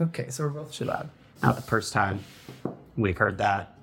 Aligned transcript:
Okay, 0.00 0.30
so 0.30 0.44
we're 0.44 0.50
both 0.50 0.72
Too 0.72 0.86
loud. 0.86 1.10
Not 1.42 1.56
the 1.56 1.62
first 1.62 1.92
time 1.92 2.20
we've 2.96 3.16
heard 3.18 3.38
that. 3.38 3.76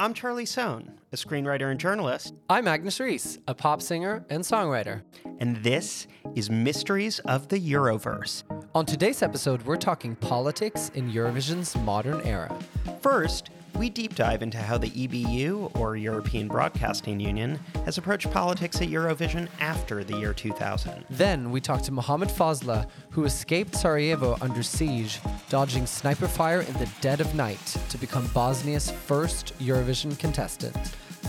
I'm 0.00 0.14
Charlie 0.14 0.46
Sohn, 0.46 0.92
a 1.12 1.16
screenwriter 1.16 1.70
and 1.70 1.80
journalist, 1.80 2.34
I'm 2.48 2.68
Agnes 2.68 3.00
Reese, 3.00 3.38
a 3.48 3.54
pop 3.54 3.82
singer 3.82 4.24
and 4.30 4.44
songwriter. 4.44 5.02
and 5.40 5.56
this 5.56 6.06
is 6.36 6.50
Mysteries 6.50 7.18
of 7.20 7.48
the 7.48 7.58
Euroverse. 7.58 8.44
On 8.76 8.86
today's 8.86 9.22
episode, 9.22 9.62
we're 9.62 9.76
talking 9.76 10.14
politics 10.14 10.92
in 10.94 11.10
Eurovision's 11.10 11.76
modern 11.78 12.20
era. 12.22 12.56
First, 13.00 13.50
we 13.78 13.88
deep 13.88 14.16
dive 14.16 14.42
into 14.42 14.58
how 14.58 14.76
the 14.76 14.90
EBU, 14.90 15.70
or 15.78 15.96
European 15.96 16.48
Broadcasting 16.48 17.20
Union, 17.20 17.60
has 17.84 17.96
approached 17.96 18.28
politics 18.32 18.82
at 18.82 18.88
Eurovision 18.88 19.48
after 19.60 20.02
the 20.02 20.16
year 20.16 20.34
2000. 20.34 21.04
Then 21.10 21.52
we 21.52 21.60
talk 21.60 21.82
to 21.82 21.92
Mohamed 21.92 22.28
Fazla, 22.28 22.88
who 23.10 23.24
escaped 23.24 23.76
Sarajevo 23.76 24.36
under 24.40 24.64
siege, 24.64 25.20
dodging 25.48 25.86
sniper 25.86 26.26
fire 26.26 26.62
in 26.62 26.72
the 26.74 26.90
dead 27.00 27.20
of 27.20 27.36
night 27.36 27.64
to 27.88 27.98
become 27.98 28.26
Bosnia's 28.34 28.90
first 28.90 29.56
Eurovision 29.60 30.18
contestant. 30.18 30.76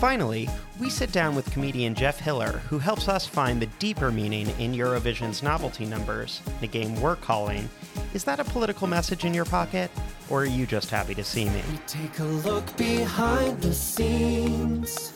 Finally, 0.00 0.48
we 0.80 0.90
sit 0.90 1.12
down 1.12 1.36
with 1.36 1.50
comedian 1.52 1.94
Jeff 1.94 2.18
Hiller, 2.18 2.62
who 2.68 2.78
helps 2.78 3.06
us 3.06 3.26
find 3.26 3.62
the 3.62 3.66
deeper 3.78 4.10
meaning 4.10 4.48
in 4.58 4.72
Eurovision's 4.72 5.42
novelty 5.42 5.84
numbers, 5.84 6.40
the 6.60 6.66
game 6.66 7.00
we're 7.00 7.16
calling 7.16 7.68
Is 8.14 8.24
that 8.24 8.40
a 8.40 8.44
political 8.44 8.86
message 8.86 9.24
in 9.24 9.32
your 9.32 9.44
pocket? 9.44 9.90
Or 10.28 10.42
are 10.42 10.46
you 10.46 10.66
just 10.66 10.90
happy 10.90 11.14
to 11.14 11.24
see 11.24 11.46
me? 11.48 11.62
Take 11.86 12.18
a 12.18 12.24
look 12.24 12.76
behind 12.76 13.60
the 13.60 13.74
scenes 13.74 15.12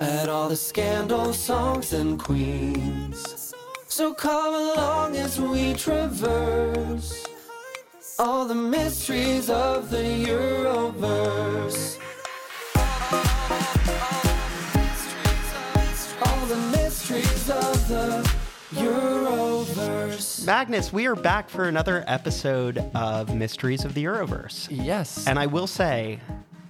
at 0.00 0.28
all 0.28 0.48
the 0.48 0.56
scandal 0.56 1.32
songs 1.32 1.92
and 1.92 2.18
queens. 2.18 3.54
So 3.88 4.14
come 4.14 4.54
along 4.54 5.16
as 5.16 5.40
we 5.40 5.74
traverse 5.74 7.26
all 8.18 8.44
the 8.46 8.54
mysteries 8.54 9.48
of 9.48 9.90
the 9.90 10.02
Euroverse. 10.26 11.98
All 16.22 16.46
the 16.46 16.56
mysteries 16.76 17.50
of 17.50 17.88
the 17.88 18.27
Euroverse. 18.70 20.46
Agnes, 20.46 20.92
we 20.92 21.06
are 21.06 21.14
back 21.16 21.48
for 21.48 21.64
another 21.68 22.04
episode 22.06 22.78
of 22.94 23.34
Mysteries 23.34 23.84
of 23.84 23.94
the 23.94 24.04
Euroverse. 24.04 24.68
Yes. 24.70 25.26
And 25.26 25.38
I 25.38 25.46
will 25.46 25.66
say, 25.66 26.20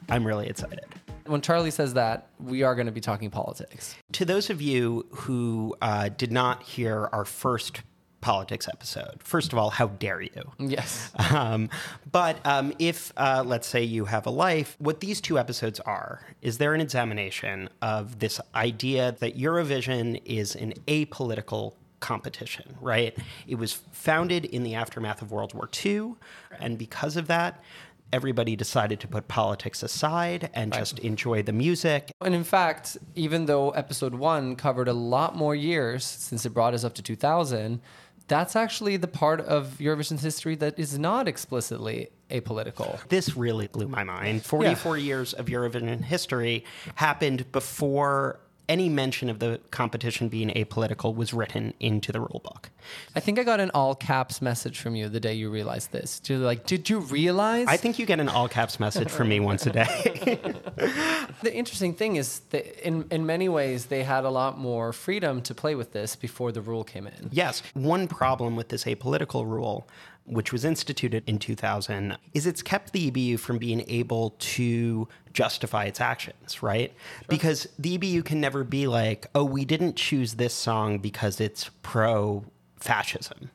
I'm 0.08 0.24
really 0.27 0.46
excited. 0.48 0.84
when 1.27 1.40
Charlie 1.40 1.70
says 1.70 1.94
that, 1.94 2.28
we 2.38 2.62
are 2.62 2.74
going 2.74 2.86
to 2.86 2.92
be 2.92 3.00
talking 3.00 3.30
politics. 3.30 3.96
To 4.12 4.24
those 4.24 4.48
of 4.50 4.62
you 4.62 5.06
who 5.10 5.77
uh, 5.82 6.08
did 6.10 6.32
not 6.32 6.62
hear 6.62 7.08
our 7.12 7.24
first 7.24 7.82
politics 8.20 8.66
episode, 8.68 9.22
first 9.22 9.52
of 9.52 9.58
all, 9.58 9.70
how 9.70 9.88
dare 9.88 10.20
you? 10.20 10.52
Yes. 10.58 11.12
Um, 11.30 11.68
but 12.10 12.44
um, 12.46 12.72
if, 12.78 13.12
uh, 13.16 13.42
let's 13.46 13.66
say, 13.68 13.83
you 13.83 14.06
have 14.06 14.27
a 14.27 14.30
life, 14.30 14.77
what 14.78 15.00
these 15.00 15.20
two 15.20 15.38
episodes 15.38 15.78
are 15.80 16.22
is 16.42 16.58
they're 16.58 16.74
an 16.74 16.80
examination 16.80 17.68
of 17.83 18.18
this 18.18 18.40
idea 18.55 19.16
that 19.20 19.36
Eurovision 19.36 20.20
is 20.24 20.56
an 20.56 20.74
apolitical 20.86 21.74
competition, 22.00 22.77
right? 22.80 23.16
It 23.46 23.56
was 23.56 23.72
founded 23.72 24.44
in 24.44 24.62
the 24.62 24.74
aftermath 24.74 25.22
of 25.22 25.30
World 25.32 25.54
War 25.54 25.68
II, 25.84 26.14
and 26.60 26.78
because 26.78 27.16
of 27.16 27.27
that, 27.28 27.62
everybody 28.12 28.56
decided 28.56 29.00
to 29.00 29.08
put 29.08 29.28
politics 29.28 29.82
aside 29.82 30.50
and 30.55 30.72
just 30.72 30.98
enjoy 31.00 31.42
the 31.42 31.52
music. 31.52 32.10
And 32.22 32.34
in 32.34 32.44
fact, 32.44 32.96
even 33.14 33.46
though 33.46 33.70
episode 33.70 34.14
one 34.14 34.56
covered 34.56 34.88
a 34.88 34.94
lot 34.94 35.36
more 35.36 35.55
years 35.55 36.05
since 36.05 36.46
it 36.46 36.50
brought 36.50 36.74
us 36.74 36.84
up 36.84 36.94
to 36.94 37.02
2000, 37.02 37.80
that's 38.27 38.56
actually 38.56 38.96
the 38.96 39.08
part 39.08 39.40
of 39.40 39.77
Eurovision's 39.78 40.22
history 40.22 40.55
that 40.56 40.78
is 40.78 40.98
not 40.98 41.28
explicitly 41.28 42.08
apolitical. 42.30 42.98
This 43.08 43.36
really 43.36 43.68
blew 43.68 43.88
my 43.88 44.05
mind. 44.05 44.44
44 44.44 44.98
years 44.98 45.33
of 45.33 45.46
Eurovision 45.46 46.02
history 46.02 46.64
happened 46.94 47.50
before 47.52 48.40
any 48.69 48.88
mention 48.88 49.30
of 49.30 49.39
the 49.39 49.61
competition 49.70 50.29
being 50.29 50.51
apolitical 50.51 51.14
was 51.14 51.33
written 51.33 51.73
into 51.80 52.12
the 52.12 52.20
rule 52.20 52.40
book. 52.45 52.70
I 53.14 53.20
think 53.20 53.39
I 53.39 53.45
got 53.45 53.61
an 53.61 53.70
all 53.73 53.95
caps 53.95 54.42
message 54.42 54.79
from 54.79 54.95
you 54.95 55.08
the 55.08 55.20
day 55.20 55.34
you 55.34 55.51
realized 55.51 55.92
this. 55.92 56.20
You're 56.27 56.39
like, 56.39 56.67
did 56.67 56.89
you 56.89 57.01
realize? 57.01 57.67
I 57.68 57.77
think 57.77 57.98
you 57.98 58.06
get 58.06 58.20
an 58.20 58.29
all 58.29 58.48
caps 58.48 58.79
message 58.79 59.11
from 59.11 59.29
me 59.29 59.40
once 59.51 59.67
a 59.67 59.70
day. 59.70 59.86
the 61.42 61.55
interesting 61.55 61.95
thing 61.95 62.17
is 62.17 62.40
that 62.51 62.86
in, 62.86 63.06
in 63.11 63.27
many 63.27 63.48
ways, 63.48 63.86
they 63.86 64.05
had 64.05 64.24
a 64.24 64.30
lot 64.30 64.58
more 64.58 64.92
freedom 64.92 65.42
to 65.42 65.55
play 65.55 65.74
with 65.74 65.92
this 65.92 66.17
before 66.17 66.52
the 66.52 66.61
rule 66.61 66.85
came 66.85 67.06
in. 67.06 67.29
yes, 67.33 67.62
one 67.74 68.08
problem 68.08 68.56
with 68.56 68.68
this 68.68 68.85
apolitical 68.85 69.46
rule, 69.46 69.89
which 70.28 70.52
was 70.52 70.64
instituted 70.64 71.22
in 71.27 71.39
2000, 71.39 72.16
is 72.34 72.46
it's 72.46 72.62
kept 72.62 72.92
the 72.92 73.11
EBU 73.11 73.39
from 73.39 73.58
being 73.58 73.84
able 73.89 74.34
to 74.39 75.08
justify 75.33 75.84
its 75.84 76.00
actions, 76.00 76.62
right? 76.62 76.92
Because 77.28 77.66
the 77.78 77.98
EBU 77.98 78.24
can 78.24 78.40
never 78.40 78.64
be 78.64 78.86
like, 78.86 79.27
oh, 79.34 79.44
we 79.44 79.64
didn't 79.64 79.96
choose 79.96 80.34
this 80.34 80.55
song 80.55 80.98
because 80.98 81.40
it's 81.40 81.70
pro 81.83 82.44
fascism, 82.77 83.50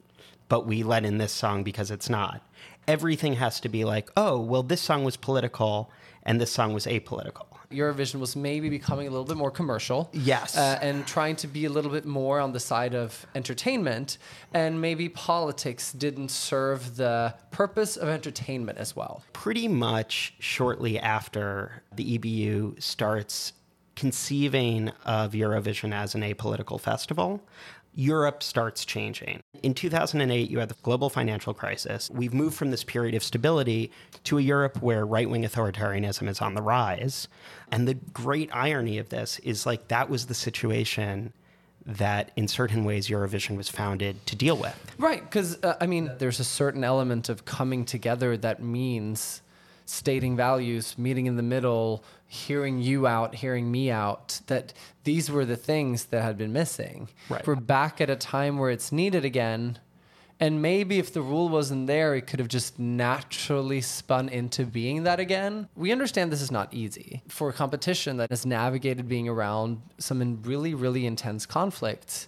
but 0.50 0.66
we 0.66 0.84
let 0.84 1.06
in 1.06 1.18
this 1.18 1.32
song 1.32 1.64
because 1.64 1.92
it's 1.92 2.10
not. 2.10 2.42
Everything 2.88 3.34
has 3.34 3.60
to 3.62 3.70
be 3.70 3.86
like, 3.86 4.10
oh, 4.18 4.40
well, 4.40 4.64
this 4.64 4.82
song 4.82 5.04
was 5.04 5.16
political 5.16 5.92
and 6.24 6.42
this 6.42 6.52
song 6.52 6.74
was 6.74 6.86
apolitical. 6.86 7.53
Eurovision 7.74 8.20
was 8.20 8.36
maybe 8.36 8.70
becoming 8.70 9.08
a 9.08 9.10
little 9.10 9.26
bit 9.26 9.38
more 9.38 9.52
commercial. 9.52 10.10
Yes. 10.14 10.58
Uh, 10.58 10.80
and 10.82 11.06
trying 11.08 11.36
to 11.38 11.48
be 11.48 11.66
a 11.66 11.70
little 11.70 11.92
bit 11.92 12.06
more 12.06 12.40
on 12.40 12.52
the 12.54 12.60
side 12.60 12.96
of 12.96 13.26
entertainment. 13.36 14.18
And 14.54 14.80
maybe 14.82 15.10
politics 15.10 15.92
didn't 15.92 16.30
serve 16.30 16.96
the 16.96 17.36
purpose 17.52 17.98
of 17.98 18.10
entertainment 18.10 18.78
as 18.78 18.96
well. 18.96 19.24
pretty 19.34 19.68
much 19.68 20.34
shortly 20.40 20.98
after 21.00 21.84
the 21.96 22.18
EBU 22.18 22.82
starts 22.82 23.54
conceiving 23.96 24.90
of 25.06 25.34
Eurovision 25.34 25.94
as 25.94 26.16
an 26.16 26.22
apolitical 26.22 26.80
festival, 26.80 27.42
Europe 27.96 28.42
starts 28.42 28.86
changing. 28.86 29.42
In 29.62 29.74
2008, 29.74 30.50
you 30.50 30.60
had 30.60 30.70
the 30.70 30.76
global 30.82 31.10
financial 31.10 31.54
crisis. 31.54 32.10
We've 32.10 32.34
moved 32.34 32.56
from 32.56 32.72
this 32.72 32.84
period 32.84 33.16
of 33.16 33.24
stability 33.24 33.92
to 34.26 34.38
a 34.38 34.42
Europe 34.42 34.82
where 34.82 35.06
right 35.06 35.30
wing 35.30 35.44
authoritarianism 35.44 36.28
is 36.28 36.42
on 36.42 36.56
the 36.56 36.62
rise. 36.62 37.28
And 37.72 37.88
the 37.88 37.94
great 37.94 38.50
irony 38.54 38.98
of 38.98 39.10
this 39.10 39.40
is 39.40 39.66
like 39.66 39.88
that 39.90 40.10
was 40.10 40.26
the 40.26 40.34
situation 40.34 41.34
that, 41.86 42.32
in 42.36 42.48
certain 42.48 42.86
ways, 42.86 43.10
Eurovision 43.10 43.58
was 43.58 43.70
founded 43.70 44.26
to 44.26 44.36
deal 44.36 44.58
with. 44.58 44.96
Right. 44.98 45.22
Because, 45.22 45.62
uh, 45.64 45.76
I 45.82 45.86
mean, 45.86 46.10
there's 46.18 46.40
a 46.40 46.46
certain 46.46 46.84
element 46.84 47.30
of 47.30 47.46
coming 47.46 47.86
together 47.86 48.38
that 48.38 48.62
means 48.62 49.43
stating 49.86 50.36
values, 50.36 50.98
meeting 50.98 51.26
in 51.26 51.36
the 51.36 51.44
middle, 51.44 52.04
hearing 52.28 52.82
you 52.82 53.06
out, 53.06 53.36
hearing 53.36 53.72
me 53.72 53.92
out, 53.92 54.42
that 54.48 54.74
these 55.04 55.30
were 55.30 55.46
the 55.46 55.56
things 55.56 56.06
that 56.06 56.24
had 56.24 56.38
been 56.38 56.54
missing. 56.54 57.10
Right. 57.30 57.46
We're 57.46 57.56
back 57.56 58.02
at 58.02 58.10
a 58.10 58.16
time 58.16 58.58
where 58.58 58.72
it's 58.72 58.92
needed 58.92 59.26
again. 59.26 59.80
And 60.40 60.62
maybe 60.62 61.00
if 61.00 61.14
the 61.14 61.22
rule 61.22 61.48
wasn't 61.48 61.88
there, 61.88 62.16
it 62.16 62.28
could 62.28 62.40
have 62.40 62.50
just 62.50 62.80
naturally 62.80 63.82
spun 63.82 64.30
into 64.30 64.66
being 64.66 65.04
that 65.04 65.20
again. 65.20 65.70
We 65.76 65.92
understand 65.92 66.32
this 66.32 66.42
is 66.42 66.52
not 66.52 66.74
easy. 66.74 67.22
For 67.30 67.50
a 67.50 67.54
competition 67.54 68.18
that 68.18 68.30
has 68.30 68.46
navigated 68.46 69.08
being 69.08 69.30
around 69.30 69.82
some 70.00 70.42
really, 70.44 70.74
really 70.74 71.06
intense 71.06 71.46
conflicts, 71.46 72.28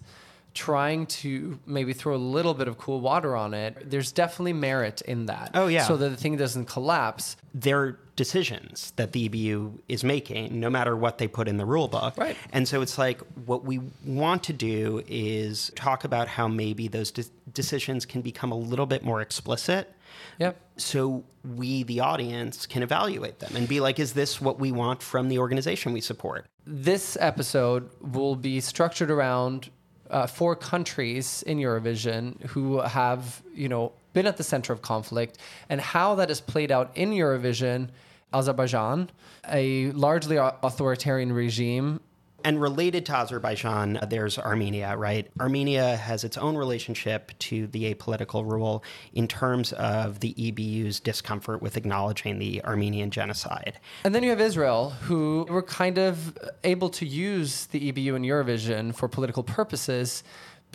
trying 0.55 1.05
to 1.05 1.59
maybe 1.67 1.93
throw 1.93 2.16
a 2.16 2.17
little 2.17 2.53
bit 2.53 2.67
of 2.67 2.77
cool 2.77 3.01
water 3.01 3.35
on 3.35 3.53
it, 3.53 3.89
there's 3.91 4.11
definitely 4.11 4.53
merit 4.53 5.01
in 5.01 5.27
that. 5.27 5.51
Oh, 5.53 5.67
yeah. 5.67 5.83
So 5.83 5.97
that 5.97 6.09
the 6.09 6.16
thing 6.16 6.38
doesn't 6.38 6.66
collapse. 6.66 7.35
They're 7.53 7.99
decisions 8.16 8.93
that 8.95 9.11
the 9.11 9.27
EBU 9.27 9.77
is 9.89 10.03
making, 10.03 10.57
no 10.59 10.69
matter 10.69 10.95
what 10.95 11.17
they 11.17 11.27
put 11.27 11.47
in 11.47 11.57
the 11.57 11.66
rule 11.66 11.89
book. 11.89 12.17
Right. 12.17 12.38
And 12.53 12.67
so 12.67 12.81
it's 12.81 12.97
like 12.97 13.19
what 13.45 13.66
we 13.66 13.81
want 14.05 14.43
to 14.45 14.53
do 14.53 15.03
is 15.07 15.71
talk 15.75 16.05
about 16.05 16.29
how 16.29 16.47
maybe 16.47 16.87
those 16.87 17.11
de- 17.11 17.25
decisions 17.53 18.05
can 18.05 18.22
become 18.22 18.51
a 18.51 18.57
little 18.57 18.85
bit 18.85 19.03
more 19.03 19.22
explicit. 19.22 19.93
Yep. 20.39 20.57
So 20.77 21.23
we, 21.43 21.84
the 21.84 21.99
audience, 21.99 22.66
can 22.66 22.84
evaluate 22.84 23.40
them 23.40 23.55
and 23.55 23.67
be 23.67 23.81
like, 23.81 23.99
is 23.99 24.13
this 24.13 24.40
what 24.40 24.59
we 24.59 24.72
want 24.72 25.01
from 25.01 25.28
the 25.28 25.40
organization 25.40 25.91
we 25.91 26.01
support? 26.01 26.46
This 26.66 27.17
episode 27.19 27.90
will 28.01 28.35
be 28.35 28.59
structured 28.61 29.11
around 29.11 29.69
uh, 30.09 30.28
four 30.28 30.55
countries 30.55 31.43
in 31.43 31.57
Eurovision 31.57 32.41
who 32.47 32.79
have, 32.79 33.41
you 33.53 33.69
know, 33.69 33.91
been 34.13 34.28
at 34.28 34.37
the 34.37 34.43
center 34.43 34.72
of 34.72 34.81
conflict 34.81 35.37
and 35.69 35.81
how 35.81 36.16
that 36.16 36.29
has 36.29 36.41
played 36.41 36.72
out 36.72 36.91
in 36.96 37.11
Eurovision. 37.11 37.90
Azerbaijan, 38.34 39.09
a 39.49 39.91
largely 39.91 40.35
authoritarian 40.37 41.31
regime 41.31 42.02
And 42.46 42.62
related 42.62 43.08
to 43.08 43.16
Azerbaijan, 43.16 43.97
uh, 43.97 44.06
there's 44.06 44.38
Armenia, 44.38 44.96
right? 44.96 45.28
Armenia 45.40 45.96
has 45.96 46.24
its 46.24 46.38
own 46.38 46.56
relationship 46.56 47.32
to 47.40 47.66
the 47.66 47.92
apolitical 47.92 48.47
rule 48.47 48.84
in 49.14 49.28
terms 49.28 49.74
of 49.74 50.20
the 50.20 50.36
EBU's 50.36 51.00
discomfort 51.00 51.64
with 51.64 51.76
acknowledging 51.76 52.38
the 52.38 52.64
Armenian 52.64 53.09
genocide. 53.09 53.80
And 54.03 54.14
then 54.14 54.22
you 54.22 54.30
have 54.30 54.40
Israel, 54.40 54.92
who 54.92 55.47
were 55.50 55.64
kind 55.64 55.97
of 55.97 56.38
able 56.64 56.90
to 56.90 57.06
use 57.08 57.66
the 57.66 57.92
EBU 57.92 58.16
and 58.16 58.24
Eurovision 58.24 58.94
for 58.96 59.08
political 59.08 59.42
purposes 59.42 60.24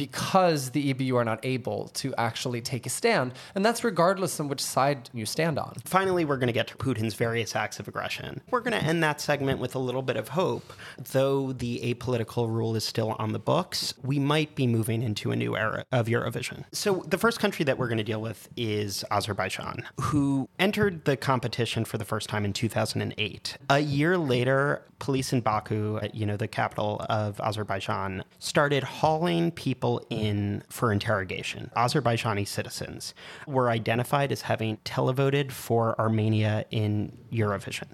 because 0.00 0.70
the 0.70 0.94
EBU 0.94 1.14
are 1.16 1.26
not 1.26 1.40
able 1.42 1.88
to 1.88 2.14
actually 2.16 2.62
take 2.62 2.86
a 2.86 2.88
stand. 2.88 3.34
And 3.54 3.62
that's 3.62 3.84
regardless 3.84 4.40
on 4.40 4.48
which 4.48 4.62
side 4.62 5.10
you 5.12 5.26
stand 5.26 5.58
on. 5.58 5.74
Finally, 5.84 6.24
we're 6.24 6.38
going 6.38 6.46
to 6.46 6.54
get 6.54 6.68
to 6.68 6.76
Putin's 6.78 7.12
various 7.12 7.54
acts 7.54 7.78
of 7.78 7.86
aggression. 7.86 8.40
We're 8.50 8.60
going 8.60 8.80
to 8.80 8.82
end 8.82 9.02
that 9.02 9.20
segment 9.20 9.60
with 9.60 9.74
a 9.74 9.78
little 9.78 10.00
bit 10.00 10.16
of 10.16 10.28
hope. 10.28 10.72
Though 11.12 11.52
the 11.52 11.80
apolitical 11.80 12.48
rule 12.48 12.74
is 12.76 12.82
still 12.82 13.14
on 13.18 13.32
the 13.32 13.38
books, 13.38 13.92
we 14.02 14.18
might 14.18 14.54
be 14.54 14.66
moving 14.66 15.02
into 15.02 15.32
a 15.32 15.36
new 15.36 15.54
era 15.54 15.84
of 15.92 16.06
Eurovision. 16.06 16.64
So, 16.72 17.04
the 17.06 17.18
first 17.18 17.38
country 17.38 17.66
that 17.66 17.76
we're 17.76 17.88
going 17.88 17.98
to 17.98 18.04
deal 18.04 18.22
with 18.22 18.48
is 18.56 19.04
Azerbaijan, 19.10 19.84
who 20.00 20.48
entered 20.58 21.04
the 21.04 21.18
competition 21.18 21.84
for 21.84 21.98
the 21.98 22.06
first 22.06 22.30
time 22.30 22.46
in 22.46 22.54
2008. 22.54 23.58
A 23.68 23.80
year 23.80 24.16
later, 24.16 24.86
police 24.98 25.32
in 25.32 25.40
Baku, 25.40 25.98
you 26.12 26.24
know, 26.24 26.36
the 26.36 26.48
capital 26.48 27.04
of 27.10 27.40
Azerbaijan, 27.40 28.24
started 28.38 28.84
hauling 28.84 29.50
people 29.50 29.89
in 30.10 30.62
for 30.68 30.92
interrogation. 30.92 31.70
Azerbaijani 31.76 32.46
citizens 32.46 33.14
were 33.46 33.68
identified 33.68 34.30
as 34.32 34.42
having 34.42 34.76
televoted 34.84 35.50
for 35.50 35.98
Armenia 36.00 36.64
in 36.70 37.16
Eurovision. 37.32 37.88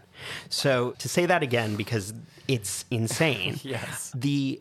So 0.49 0.91
to 0.99 1.09
say 1.09 1.25
that 1.27 1.43
again, 1.43 1.77
because 1.77 2.13
it's 2.49 2.85
insane, 2.91 3.59
Yes. 3.65 4.13
the 4.15 4.61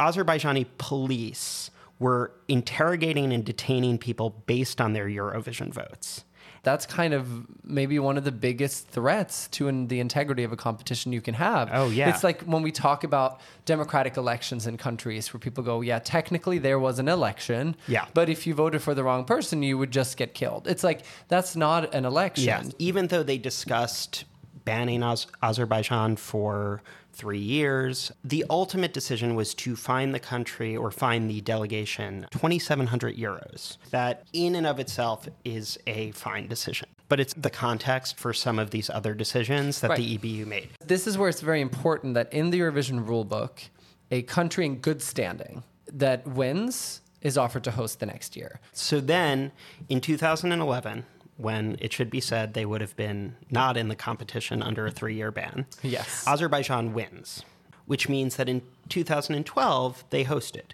Azerbaijani 0.00 0.66
police 0.78 1.70
were 1.98 2.30
interrogating 2.46 3.32
and 3.32 3.44
detaining 3.44 3.98
people 3.98 4.30
based 4.46 4.80
on 4.80 4.92
their 4.92 5.06
Eurovision 5.06 5.72
votes. 5.72 6.24
That's 6.68 6.84
kind 6.84 7.14
of 7.14 7.46
maybe 7.64 7.98
one 7.98 8.18
of 8.18 8.24
the 8.24 8.30
biggest 8.30 8.88
threats 8.88 9.48
to 9.52 9.68
in 9.68 9.88
the 9.88 10.00
integrity 10.00 10.44
of 10.44 10.52
a 10.52 10.56
competition 10.56 11.14
you 11.14 11.22
can 11.22 11.32
have. 11.32 11.70
Oh, 11.72 11.88
yeah. 11.88 12.10
It's 12.10 12.22
like 12.22 12.42
when 12.42 12.62
we 12.62 12.70
talk 12.70 13.04
about 13.04 13.40
democratic 13.64 14.18
elections 14.18 14.66
in 14.66 14.76
countries 14.76 15.32
where 15.32 15.40
people 15.40 15.64
go, 15.64 15.80
yeah, 15.80 15.98
technically 15.98 16.58
there 16.58 16.78
was 16.78 16.98
an 16.98 17.08
election. 17.08 17.74
Yeah. 17.86 18.04
But 18.12 18.28
if 18.28 18.46
you 18.46 18.52
voted 18.52 18.82
for 18.82 18.94
the 18.94 19.02
wrong 19.02 19.24
person, 19.24 19.62
you 19.62 19.78
would 19.78 19.90
just 19.90 20.18
get 20.18 20.34
killed. 20.34 20.68
It's 20.68 20.84
like 20.84 21.00
that's 21.28 21.56
not 21.56 21.94
an 21.94 22.04
election. 22.04 22.44
Yes. 22.44 22.70
Even 22.78 23.06
though 23.06 23.22
they 23.22 23.38
discussed 23.38 24.26
banning 24.66 25.02
Az- 25.02 25.26
Azerbaijan 25.42 26.16
for 26.16 26.82
three 27.18 27.38
years, 27.38 28.12
the 28.22 28.44
ultimate 28.48 28.92
decision 28.92 29.34
was 29.34 29.52
to 29.52 29.74
fine 29.74 30.12
the 30.12 30.20
country 30.20 30.76
or 30.76 30.90
fine 30.90 31.26
the 31.26 31.40
delegation 31.40 32.26
2,700 32.30 33.16
euros. 33.16 33.76
That, 33.90 34.24
in 34.32 34.54
and 34.54 34.66
of 34.66 34.78
itself, 34.78 35.28
is 35.44 35.78
a 35.86 36.12
fine 36.12 36.46
decision. 36.46 36.88
But 37.08 37.18
it's 37.20 37.34
the 37.34 37.50
context 37.50 38.18
for 38.18 38.32
some 38.32 38.58
of 38.58 38.70
these 38.70 38.88
other 38.88 39.14
decisions 39.14 39.80
that 39.80 39.96
the 39.96 40.16
EBU 40.16 40.46
made. 40.46 40.68
This 40.84 41.06
is 41.06 41.18
where 41.18 41.28
it's 41.28 41.40
very 41.40 41.60
important 41.60 42.14
that 42.14 42.32
in 42.32 42.50
the 42.50 42.60
Eurovision 42.60 43.04
rulebook, 43.04 43.68
a 44.10 44.22
country 44.22 44.64
in 44.64 44.76
good 44.76 45.02
standing 45.02 45.64
that 45.92 46.26
wins 46.26 47.00
is 47.20 47.36
offered 47.36 47.64
to 47.64 47.72
host 47.72 47.98
the 47.98 48.06
next 48.06 48.36
year. 48.36 48.60
So 48.72 49.00
then, 49.00 49.50
in 49.88 50.00
2011, 50.00 51.04
when 51.38 51.78
it 51.80 51.92
should 51.92 52.10
be 52.10 52.20
said 52.20 52.52
they 52.52 52.66
would 52.66 52.80
have 52.82 52.94
been 52.96 53.36
not 53.50 53.76
in 53.76 53.88
the 53.88 53.96
competition 53.96 54.62
under 54.62 54.86
a 54.86 54.90
three 54.90 55.14
year 55.14 55.30
ban, 55.30 55.64
Yes. 55.82 56.24
Azerbaijan 56.26 56.92
wins, 56.92 57.44
which 57.86 58.08
means 58.08 58.36
that 58.36 58.48
in 58.48 58.60
2012 58.90 60.04
they 60.10 60.24
hosted. 60.24 60.72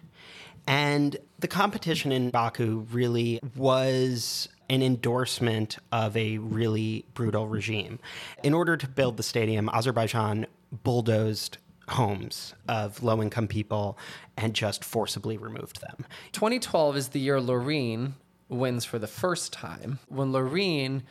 And 0.67 1.19
the 1.39 1.49
competition 1.49 2.11
in 2.11 2.31
Baku 2.31 2.87
really 2.91 3.39
was 3.55 4.49
an 4.71 4.83
endorsement 4.83 5.77
of 5.93 6.17
a 6.17 6.39
really 6.39 7.05
brutal 7.13 7.47
regime. 7.47 7.99
In 8.43 8.55
order 8.55 8.79
to 8.79 8.89
build 8.89 9.19
the 9.19 9.23
stadium, 9.23 9.69
Azerbaijan 9.69 10.47
bulldozed 10.83 11.59
homes 11.89 12.55
of 12.67 13.03
low 13.03 13.21
income 13.21 13.47
people 13.47 13.99
and 14.39 14.55
just 14.55 14.83
forcibly 14.83 15.37
removed 15.37 15.83
them. 15.83 16.07
2012 16.33 16.97
is 16.97 17.09
the 17.09 17.21
year 17.21 17.39
Loreen 17.39 18.13
wins 18.49 18.85
for 18.85 18.99
the 18.99 19.07
first 19.07 19.53
time. 19.53 19.99
When 20.09 20.33
Loreen 20.33 21.03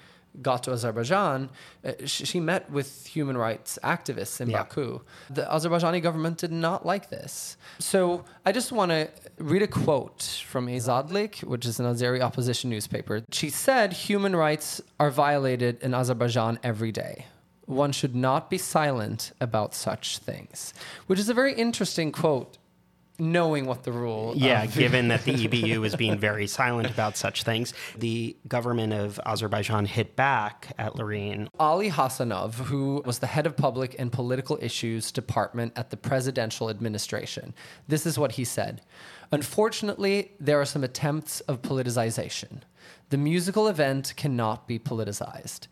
got 0.41 0.63
to 0.63 0.71
Azerbaijan, 0.71 1.49
uh, 1.85 1.91
she 2.05 2.39
met 2.39 2.69
with 2.71 3.05
human 3.05 3.37
rights 3.37 3.77
activists 3.83 4.41
in 4.41 4.49
Yeah. 4.49 4.63
Baku. 4.63 5.01
The 5.29 5.43
Azerbaijani 5.43 6.01
government 6.01 6.39
did 6.39 6.51
not 6.51 6.85
like 6.85 7.09
this. 7.09 7.55
So 7.77 8.25
I 8.45 8.51
just 8.51 8.71
want 8.71 8.89
to 8.91 9.09
read 9.37 9.61
a 9.61 9.67
quote 9.67 10.23
from 10.47 10.65
Azadlik, 10.67 11.43
which 11.43 11.65
is 11.67 11.79
an 11.79 11.85
Azeri 11.85 12.19
opposition 12.21 12.69
newspaper. 12.71 13.23
She 13.31 13.49
said, 13.51 13.93
Human 13.93 14.35
rights 14.35 14.81
are 14.99 15.11
violated 15.11 15.79
in 15.83 15.93
Azerbaijan 15.93 16.57
every 16.63 16.91
day. 16.91 17.27
One 17.65 17.91
should 17.91 18.15
not 18.15 18.49
be 18.49 18.57
silent 18.57 19.31
about 19.39 19.73
such 19.75 20.17
things, 20.17 20.73
which 21.07 21.19
is 21.19 21.29
a 21.29 21.33
very 21.33 21.53
interesting 21.53 22.11
quote. 22.11 22.57
Knowing 23.23 23.65
what 23.65 23.83
the 23.83 23.91
rule 23.91 24.33
Yeah, 24.35 24.63
of- 24.63 24.73
given 24.75 25.07
that 25.07 25.23
the 25.23 25.33
EBU 25.47 25.85
is 25.85 25.95
being 25.95 26.17
very 26.19 26.45
silent 26.45 26.89
about 26.89 27.15
such 27.15 27.43
things, 27.43 27.73
the 27.97 28.35
government 28.49 28.91
of 28.91 29.17
Azerbaijan 29.25 29.85
hit 29.85 30.15
back 30.17 30.73
at 30.77 30.93
Loreen. 30.95 31.47
Ali 31.57 31.89
Hasanov, 31.89 32.55
who 32.55 33.01
was 33.05 33.19
the 33.19 33.27
head 33.27 33.45
of 33.45 33.55
public 33.55 33.95
and 33.97 34.11
political 34.11 34.57
issues 34.61 35.11
department 35.11 35.71
at 35.77 35.89
the 35.89 35.95
presidential 35.97 36.69
administration. 36.69 37.53
This 37.87 38.05
is 38.05 38.19
what 38.19 38.33
he 38.33 38.43
said. 38.43 38.81
Unfortunately, 39.31 40.31
there 40.39 40.59
are 40.59 40.65
some 40.65 40.83
attempts 40.83 41.39
of 41.41 41.61
politicization. 41.61 42.61
The 43.09 43.17
musical 43.17 43.67
event 43.67 44.13
cannot 44.17 44.67
be 44.67 44.79
politicized. 44.79 45.67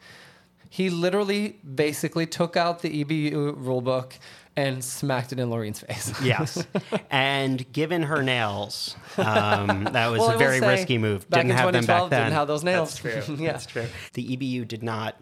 He 0.70 0.90
literally 0.90 1.60
basically 1.76 2.26
took 2.26 2.56
out 2.56 2.82
the 2.82 3.04
EBU 3.04 3.56
rulebook 3.62 4.14
and 4.58 4.84
smacked 4.84 5.32
it 5.32 5.40
in 5.40 5.50
Loreen's 5.50 5.80
face. 5.80 6.14
Yes. 6.24 6.66
and 7.12 7.72
given 7.74 8.04
her 8.04 8.22
nails, 8.22 8.96
um, 9.18 9.86
that 9.86 10.08
was 10.08 10.20
Well, 10.20 10.30
I 10.30 10.34
a 10.34 10.36
will 10.36 10.40
very 10.40 10.60
say, 10.60 10.68
risky 10.68 10.98
move. 10.98 11.30
back 11.30 11.40
Didn't 11.42 11.52
in 11.52 11.58
have 11.58 11.72
them 11.74 11.86
back 11.86 12.02
2012, 12.04 12.10
then. 12.10 12.24
didn't 12.24 12.34
have 12.34 12.48
those 12.48 12.64
nails. 12.64 13.00
That's 13.00 13.26
true. 13.26 13.36
Yeah. 13.40 13.52
That's 13.54 13.66
true. 13.66 13.86
The 14.14 14.36
EBU 14.38 14.68
did 14.68 14.84
not 14.84 15.16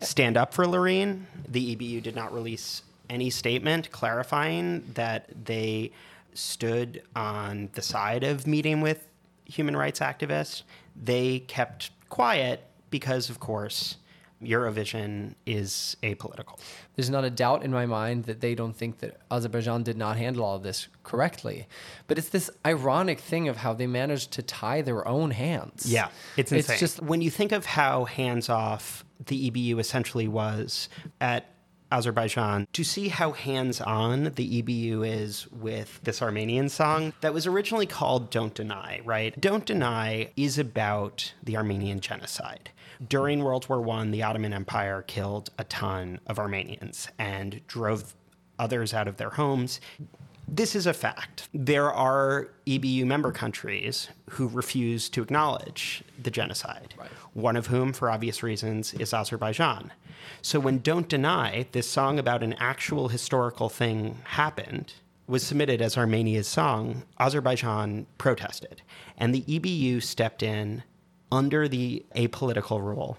stand 0.00 0.36
up 0.36 0.52
for 0.52 0.64
Loreen. 0.66 1.22
The 1.48 1.74
EBU 1.76 2.02
did 2.02 2.14
not 2.14 2.32
release 2.34 2.82
any 3.08 3.30
statement 3.30 3.90
clarifying 3.92 4.84
that 4.94 5.28
they 5.44 5.92
stood 6.34 7.02
on 7.14 7.70
the 7.72 7.82
side 7.82 8.24
of 8.24 8.46
meeting 8.46 8.80
with 8.82 9.06
human 9.46 9.76
rights 9.76 10.00
activists. 10.00 10.62
They 11.00 11.38
kept 11.40 11.90
quiet 12.08 12.64
because, 12.90 13.30
of 13.30 13.40
course, 13.40 13.96
Eurovision 14.42 15.34
is 15.46 15.96
apolitical. 16.02 16.58
There's 16.94 17.10
not 17.10 17.24
a 17.24 17.30
doubt 17.30 17.64
in 17.64 17.70
my 17.70 17.86
mind 17.86 18.24
that 18.24 18.40
they 18.40 18.54
don't 18.54 18.76
think 18.76 18.98
that 18.98 19.18
Azerbaijan 19.30 19.82
did 19.82 19.96
not 19.96 20.16
handle 20.16 20.44
all 20.44 20.56
of 20.56 20.62
this 20.62 20.88
correctly. 21.04 21.66
But 22.06 22.18
it's 22.18 22.28
this 22.28 22.50
ironic 22.64 23.20
thing 23.20 23.48
of 23.48 23.56
how 23.56 23.72
they 23.72 23.86
managed 23.86 24.32
to 24.32 24.42
tie 24.42 24.82
their 24.82 25.06
own 25.06 25.30
hands. 25.30 25.90
Yeah, 25.90 26.08
it's 26.36 26.52
insane. 26.52 26.72
It's 26.74 26.80
just 26.80 27.02
when 27.02 27.22
you 27.22 27.30
think 27.30 27.52
of 27.52 27.64
how 27.64 28.04
hands 28.04 28.48
off 28.48 29.04
the 29.24 29.50
EBU 29.50 29.78
essentially 29.78 30.28
was 30.28 30.88
at 31.20 31.46
Azerbaijan, 31.92 32.66
to 32.72 32.82
see 32.82 33.08
how 33.08 33.32
hands 33.32 33.80
on 33.80 34.24
the 34.34 34.62
EBU 34.62 35.06
is 35.06 35.46
with 35.52 36.00
this 36.02 36.20
Armenian 36.20 36.68
song 36.68 37.12
that 37.20 37.32
was 37.32 37.46
originally 37.46 37.86
called 37.86 38.30
Don't 38.30 38.54
Deny, 38.54 39.00
right? 39.04 39.40
Don't 39.40 39.64
Deny 39.64 40.30
is 40.36 40.58
about 40.58 41.32
the 41.44 41.56
Armenian 41.56 42.00
genocide. 42.00 42.70
During 43.08 43.44
World 43.44 43.68
War 43.68 43.86
I, 43.96 44.06
the 44.06 44.22
Ottoman 44.22 44.52
Empire 44.52 45.02
killed 45.02 45.50
a 45.58 45.64
ton 45.64 46.20
of 46.26 46.38
Armenians 46.38 47.08
and 47.18 47.60
drove 47.66 48.14
others 48.58 48.94
out 48.94 49.08
of 49.08 49.16
their 49.16 49.30
homes. 49.30 49.80
This 50.48 50.76
is 50.76 50.86
a 50.86 50.94
fact. 50.94 51.48
There 51.52 51.92
are 51.92 52.48
EBU 52.66 53.04
member 53.04 53.32
countries 53.32 54.08
who 54.30 54.48
refuse 54.48 55.08
to 55.10 55.22
acknowledge 55.22 56.04
the 56.22 56.30
genocide, 56.30 56.94
one 57.34 57.56
of 57.56 57.66
whom, 57.66 57.92
for 57.92 58.10
obvious 58.10 58.42
reasons, 58.42 58.94
is 58.94 59.12
Azerbaijan. 59.12 59.92
So 60.42 60.60
when 60.60 60.78
Don't 60.78 61.08
Deny, 61.08 61.66
this 61.72 61.90
song 61.90 62.18
about 62.18 62.42
an 62.42 62.54
actual 62.54 63.08
historical 63.08 63.68
thing 63.68 64.18
happened, 64.24 64.94
was 65.26 65.42
submitted 65.42 65.82
as 65.82 65.98
Armenia's 65.98 66.46
song, 66.46 67.02
Azerbaijan 67.18 68.06
protested. 68.16 68.82
And 69.18 69.34
the 69.34 69.42
EBU 69.42 70.02
stepped 70.02 70.42
in 70.42 70.84
under 71.32 71.68
the 71.68 72.04
apolitical 72.14 72.80
rule. 72.82 73.18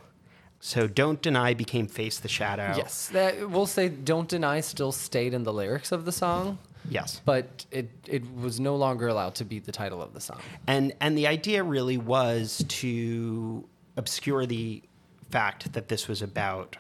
So 0.60 0.88
Don't 0.88 1.22
Deny 1.22 1.54
became 1.54 1.88
Face 1.88 2.20
the 2.20 2.28
Shadow. 2.28 2.74
yes, 2.76 3.10
that, 3.10 3.50
we'll 3.50 3.68
say 3.68 3.90
"Don't 3.90 4.28
Deny" 4.28 4.60
still 4.62 4.92
stayed 4.92 5.34
in 5.34 5.44
the 5.44 5.54
lyrics 5.54 5.92
of 5.92 6.06
the 6.06 6.12
song, 6.12 6.58
Yes. 6.90 7.22
but 7.26 7.66
it 7.72 7.90
it 8.08 8.24
was 8.36 8.60
no 8.60 8.76
longer 8.76 9.08
allowed 9.08 9.36
to 9.36 9.46
be 9.46 9.60
the 9.60 9.72
title 9.72 10.02
of 10.02 10.14
the 10.14 10.20
song. 10.22 10.40
And 10.66 10.94
and 11.00 11.16
the 11.18 11.28
idea 11.28 11.64
really 11.64 11.98
was 11.98 12.66
to 12.68 13.66
obscure 13.98 14.46
the 14.48 14.82
fact 15.30 15.74
that 15.74 15.90
this 15.90 16.08
was 16.08 16.22
about 16.24 16.76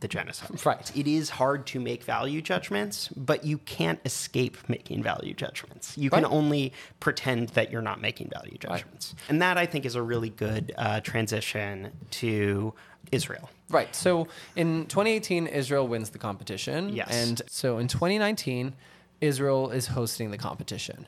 the 0.00 0.08
genocide. 0.08 0.64
Right. 0.66 0.96
It 0.96 1.06
is 1.06 1.30
hard 1.30 1.66
to 1.68 1.80
make 1.80 2.02
value 2.04 2.42
judgments, 2.42 3.08
but 3.16 3.44
you 3.44 3.58
can't 3.58 4.00
escape 4.04 4.56
making 4.68 5.02
value 5.02 5.34
judgments. 5.34 5.96
You 5.96 6.10
can 6.10 6.24
only 6.24 6.72
pretend 7.00 7.50
that 7.50 7.70
you're 7.70 7.82
not 7.82 8.00
making 8.00 8.30
value 8.30 8.58
judgments. 8.58 9.14
And 9.28 9.40
that 9.40 9.56
I 9.56 9.66
think 9.66 9.86
is 9.86 9.94
a 9.94 10.02
really 10.02 10.30
good 10.30 10.74
uh, 10.76 11.00
transition 11.00 11.92
to 12.12 12.74
Israel. 13.12 13.48
Right. 13.70 13.94
So 13.94 14.28
in 14.56 14.86
2018, 14.86 15.46
Israel 15.46 15.88
wins 15.88 16.10
the 16.10 16.18
competition. 16.18 16.90
Yes. 16.90 17.08
And 17.10 17.42
so 17.46 17.78
in 17.78 17.88
2019, 17.88 18.74
Israel 19.20 19.70
is 19.70 19.86
hosting 19.86 20.30
the 20.30 20.38
competition. 20.38 21.06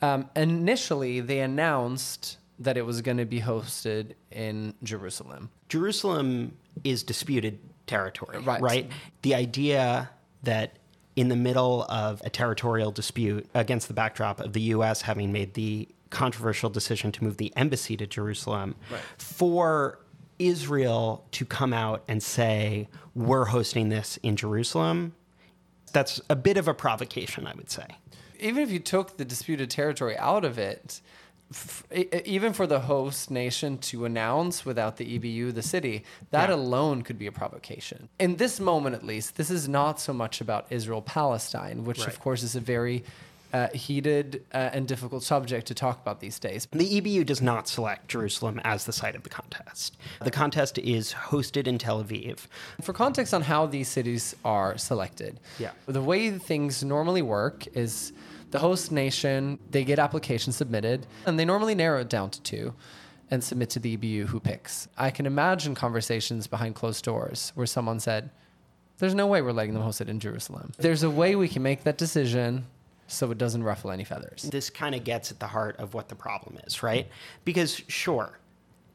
Um, 0.00 0.30
initially, 0.36 1.20
they 1.20 1.40
announced 1.40 2.38
that 2.60 2.76
it 2.76 2.82
was 2.82 3.02
going 3.02 3.18
to 3.18 3.24
be 3.24 3.40
hosted 3.40 4.14
in 4.30 4.74
Jerusalem. 4.82 5.50
Jerusalem 5.68 6.56
is 6.84 7.02
disputed 7.02 7.58
territory, 7.88 8.38
Right. 8.38 8.60
right? 8.60 8.90
The 9.22 9.34
idea 9.34 10.10
that 10.44 10.78
in 11.16 11.28
the 11.28 11.36
middle 11.36 11.82
of 11.88 12.22
a 12.24 12.30
territorial 12.30 12.92
dispute 12.92 13.48
against 13.54 13.88
the 13.88 13.94
backdrop 13.94 14.38
of 14.38 14.52
the 14.52 14.60
US 14.76 15.02
having 15.02 15.32
made 15.32 15.54
the 15.54 15.88
controversial 16.10 16.70
decision 16.70 17.10
to 17.12 17.24
move 17.24 17.36
the 17.38 17.52
embassy 17.56 17.96
to 17.96 18.06
Jerusalem 18.06 18.76
Right. 18.90 19.00
for 19.18 19.98
Israel 20.38 21.24
to 21.32 21.44
come 21.44 21.72
out 21.72 22.04
and 22.06 22.22
say 22.22 22.88
we're 23.16 23.46
hosting 23.46 23.88
this 23.88 24.16
in 24.22 24.36
Jerusalem 24.36 25.14
that's 25.92 26.20
a 26.30 26.36
bit 26.36 26.56
of 26.56 26.68
a 26.68 26.74
provocation 26.74 27.46
I 27.46 27.54
would 27.54 27.70
say. 27.70 27.86
even 28.38 28.62
if 28.62 28.70
you 28.70 28.78
took 28.78 29.16
the 29.16 29.24
disputed 29.24 29.68
territory 29.70 30.16
out 30.16 30.44
of 30.44 30.58
it, 30.58 31.00
f- 31.50 31.84
even 32.24 32.52
for 32.52 32.66
the 32.66 32.80
host 32.80 33.30
nation 33.30 33.78
to 33.78 34.04
announce 34.04 34.64
without 34.66 34.96
the 34.96 35.18
EBU 35.18 35.52
the 35.54 35.62
city, 35.62 36.04
that 36.30 36.48
Yeah. 36.48 36.54
alone 36.56 37.02
could 37.02 37.18
be 37.18 37.26
a 37.26 37.32
provocation. 37.32 38.08
In 38.18 38.36
this 38.36 38.60
moment, 38.60 38.94
at 38.94 39.04
least, 39.04 39.36
this 39.36 39.50
is 39.50 39.68
not 39.68 39.98
so 40.00 40.12
much 40.12 40.40
about 40.40 40.66
Israel 40.70 41.02
Palestine, 41.02 41.84
which, 41.84 42.00
Right. 42.00 42.08
of 42.08 42.20
course, 42.20 42.42
is 42.42 42.54
a 42.56 42.60
very 42.60 43.04
uh, 43.50 43.68
heated 43.72 44.44
uh, 44.52 44.58
and 44.74 44.86
difficult 44.86 45.22
subject 45.22 45.66
to 45.66 45.72
talk 45.74 45.98
about 46.02 46.20
these 46.20 46.38
days. 46.38 46.68
The 46.70 47.00
EBU 47.00 47.24
does 47.24 47.40
not 47.40 47.66
select 47.66 48.06
Jerusalem 48.08 48.60
as 48.62 48.84
the 48.84 48.92
site 48.92 49.14
of 49.16 49.22
the 49.22 49.30
contest. 49.30 49.96
The 50.22 50.30
contest 50.30 50.76
is 50.76 51.14
hosted 51.14 51.66
in 51.66 51.78
Tel 51.78 52.04
Aviv. 52.04 52.40
For 52.82 52.92
context 52.92 53.32
on 53.32 53.40
how 53.40 53.64
these 53.64 53.88
cities 53.88 54.36
are 54.44 54.76
selected, 54.76 55.40
Yeah. 55.58 55.70
the 55.86 56.02
way 56.02 56.30
things 56.30 56.84
normally 56.84 57.22
work 57.22 57.66
is 57.74 58.12
the 58.50 58.58
host 58.58 58.90
nation 58.92 59.58
they 59.70 59.84
get 59.84 59.98
applications 59.98 60.56
submitted, 60.56 61.06
and 61.26 61.38
they 61.38 61.44
normally 61.44 61.74
narrow 61.74 62.00
it 62.00 62.08
down 62.08 62.30
to 62.30 62.42
two, 62.42 62.74
and 63.30 63.42
submit 63.44 63.70
to 63.70 63.78
the 63.78 63.96
EBU 63.96 64.26
who 64.26 64.40
picks. 64.40 64.88
I 64.96 65.10
can 65.10 65.26
imagine 65.26 65.74
conversations 65.74 66.46
behind 66.46 66.74
closed 66.74 67.04
doors 67.04 67.52
where 67.54 67.66
someone 67.66 68.00
said, 68.00 68.30
"There's 68.98 69.14
no 69.14 69.26
way 69.26 69.42
we're 69.42 69.52
letting 69.52 69.74
them 69.74 69.82
host 69.82 70.00
it 70.00 70.08
in 70.08 70.18
Jerusalem. 70.20 70.72
There's 70.78 71.02
a 71.02 71.10
way 71.10 71.36
we 71.36 71.48
can 71.48 71.62
make 71.62 71.84
that 71.84 71.98
decision." 71.98 72.66
So 73.10 73.30
it 73.30 73.38
doesn't 73.38 73.62
ruffle 73.64 73.90
any 73.90 74.04
feathers. 74.04 74.42
this 74.42 74.68
kind 74.68 74.94
of 74.94 75.02
gets 75.02 75.30
at 75.30 75.40
the 75.40 75.46
heart 75.46 75.76
of 75.78 75.94
what 75.94 76.08
the 76.08 76.14
problem 76.14 76.58
is, 76.66 76.82
right? 76.82 77.08
Because 77.42 77.82
sure, 77.88 78.38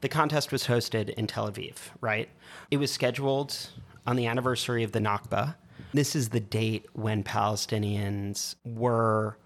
the 0.02 0.08
contest 0.08 0.52
was 0.52 0.68
hosted 0.68 1.08
in 1.10 1.26
Tel 1.26 1.50
Aviv, 1.50 1.74
right? 2.00 2.28
It 2.70 2.76
was 2.76 2.92
scheduled 2.92 3.70
on 4.06 4.14
the 4.14 4.26
anniversary 4.26 4.84
of 4.84 4.92
the 4.92 5.00
Nakba. 5.00 5.56
This 5.92 6.14
is 6.14 6.28
the 6.28 6.38
date 6.38 6.86
when 6.92 7.24
Palestinians 7.24 8.54
were 8.64 9.36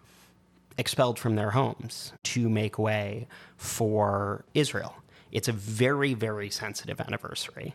expelled 0.79 1.19
from 1.19 1.35
their 1.37 1.51
homes 1.51 2.13
to 2.23 2.49
make 2.49 2.79
way 2.79 3.27
for 3.57 4.45
Israel. 4.55 4.95
It's 5.31 5.49
a 5.49 5.53
very, 5.53 6.15
very 6.15 6.49
sensitive 6.49 7.01
anniversary. 7.01 7.75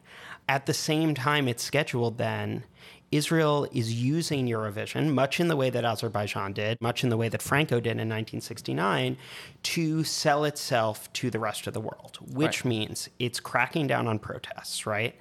At 0.49 0.65
the 0.65 0.73
same 0.73 1.13
time, 1.13 1.47
it's 1.47 1.61
scheduled 1.63 2.17
then. 2.17 2.63
Israel 3.11 3.67
is 3.71 3.93
using 3.93 4.47
Eurovision, 4.47 5.13
much 5.13 5.39
in 5.39 5.47
the 5.47 5.55
way 5.55 5.69
that 5.69 5.85
Azerbaijan 5.85 6.53
did, 6.53 6.81
much 6.81 7.03
in 7.03 7.11
the 7.11 7.17
way 7.17 7.29
that 7.29 7.43
Franco 7.43 7.75
did 7.79 7.91
in 7.91 8.09
1969, 8.09 9.17
to 9.61 10.03
sell 10.03 10.45
itself 10.45 11.13
to 11.13 11.29
the 11.29 11.37
rest 11.37 11.67
of 11.67 11.75
the 11.75 11.79
world, 11.79 12.17
which 12.21 12.65
Right. 12.65 12.69
means 12.69 13.09
it's 13.19 13.39
cracking 13.39 13.85
down 13.85 14.07
on 14.07 14.17
protests, 14.17 14.87
right? 14.87 15.15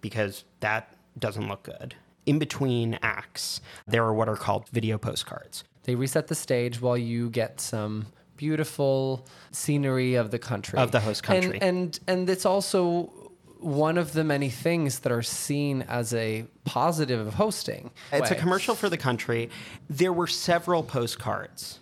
Because 0.00 0.44
that 0.60 0.96
doesn't 1.18 1.46
look 1.46 1.64
good. 1.64 1.96
In 2.24 2.38
between 2.38 2.98
acts, 3.02 3.60
there 3.86 4.04
are 4.04 4.14
what 4.14 4.26
are 4.30 4.36
called 4.36 4.70
video 4.70 4.96
postcards. 4.96 5.64
They 5.84 5.94
reset 5.94 6.26
the 6.26 6.34
stage 6.34 6.80
while 6.80 6.96
you 6.98 7.30
get 7.30 7.60
some 7.60 8.06
beautiful 8.36 9.26
scenery 9.52 10.16
of 10.16 10.30
the 10.30 10.38
country 10.38 10.78
Of 10.78 10.90
the 10.90 11.00
host 11.00 11.22
country. 11.22 11.58
and 11.60 11.62
and, 11.62 12.00
and 12.08 12.30
it's 12.30 12.44
also 12.44 13.12
one 13.60 13.96
of 13.96 14.12
the 14.12 14.24
many 14.24 14.50
things 14.50 14.98
that 15.00 15.12
are 15.12 15.22
seen 15.22 15.82
as 15.82 16.12
a 16.12 16.44
positive 16.64 17.26
of 17.26 17.34
hosting. 17.34 17.90
It's 18.12 18.30
a 18.30 18.34
commercial 18.34 18.74
for 18.74 18.90
the 18.90 18.98
country. 18.98 19.48
There 19.88 20.12
were 20.12 20.26
several 20.26 20.82
postcards 20.82 21.78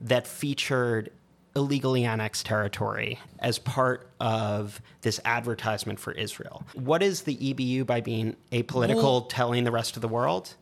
that 0.00 0.26
featured 0.26 1.12
illegally 1.54 2.04
annexed 2.04 2.46
territory 2.46 3.18
as 3.40 3.58
part 3.58 4.10
of 4.20 4.80
this 5.02 5.20
advertisement 5.24 6.00
for 6.00 6.12
Israel. 6.12 6.64
What 6.74 7.02
is 7.02 7.22
the 7.22 7.36
EBU 7.36 7.84
by 7.86 8.00
being 8.00 8.36
apolitical 8.50 8.96
Well- 8.96 9.20
telling 9.22 9.64
the 9.64 9.70
rest 9.72 9.96
of 9.96 10.02
the 10.02 10.08
world? 10.08 10.54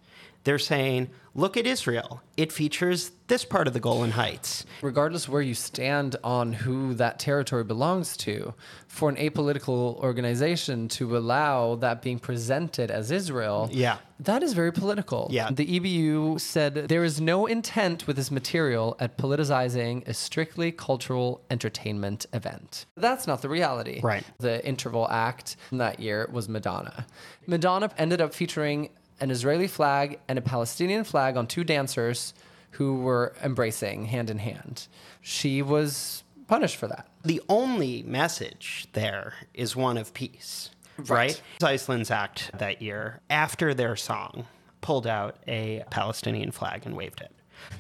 They're 0.49 0.59
saying, 0.59 1.11
look 1.35 1.59
at 1.59 1.67
Israel. 1.67 2.23
It 2.39 2.53
features 2.53 3.11
this 3.27 3.45
part 3.45 3.67
of 3.69 3.75
the 3.75 3.81
Golan 3.81 4.13
Heights. 4.13 4.65
regardless 4.81 5.29
where 5.29 5.43
you 5.43 5.53
stand 5.53 6.17
on 6.25 6.55
who 6.55 6.95
that 6.95 7.19
territory 7.19 7.65
belongs 7.65 8.17
to, 8.17 8.55
for 8.87 9.11
an 9.11 9.17
apolitical 9.17 9.97
organization 9.99 10.89
to 10.89 11.19
allow 11.19 11.75
that 11.75 12.01
being 12.01 12.19
presented 12.19 12.91
as 12.91 13.11
Israel, 13.11 13.69
Yeah. 13.71 13.99
that 14.21 14.43
is 14.43 14.55
very 14.55 14.73
political. 14.73 15.29
Yeah. 15.31 15.51
The 15.51 15.67
EBU 15.79 16.41
said 16.41 16.73
there 16.89 17.05
is 17.05 17.21
no 17.21 17.45
intent 17.45 18.07
with 18.07 18.17
this 18.17 18.31
material 18.31 18.97
at 18.99 19.19
politicizing 19.19 20.09
a 20.09 20.15
strictly 20.15 20.73
cultural 20.73 21.43
entertainment 21.51 22.25
event. 22.33 22.87
That's 22.97 23.27
not 23.27 23.43
the 23.43 23.51
reality. 23.51 24.01
Right. 24.03 24.25
The 24.39 24.67
interval 24.67 25.07
act 25.11 25.57
that 25.73 26.01
year 26.01 26.27
was 26.33 26.49
Madonna. 26.49 27.05
Madonna 27.47 27.91
ended 27.99 28.23
up 28.23 28.33
featuring 28.33 28.89
an 29.21 29.31
Israeli 29.31 29.67
flag 29.69 30.21
and 30.29 30.39
a 30.39 30.43
Palestinian 30.43 31.05
flag 31.05 31.37
on 31.37 31.47
two 31.47 31.65
dancers 31.65 32.35
who 32.73 32.99
were 32.99 33.35
embracing 33.43 34.07
hand 34.07 34.31
in 34.31 34.39
hand. 34.39 34.87
She 35.21 35.63
was 35.63 36.23
punished 36.47 36.77
for 36.77 36.87
that. 36.89 37.07
The 37.25 37.43
only 37.49 38.03
message 38.05 38.87
there 38.93 39.35
is 39.55 39.75
one 39.75 39.97
of 39.99 40.15
peace, 40.15 40.71
Right. 40.99 41.09
right? 41.09 41.43
Iceland's 41.63 42.11
act 42.11 42.51
that 42.59 42.81
year, 42.83 43.21
after 43.29 43.75
their 43.75 43.97
song, 43.97 44.47
pulled 44.81 45.07
out 45.07 45.37
a 45.49 45.85
Palestinian 45.91 46.53
flag 46.53 46.83
and 46.87 46.97
waved 46.97 47.21
it. 47.21 47.33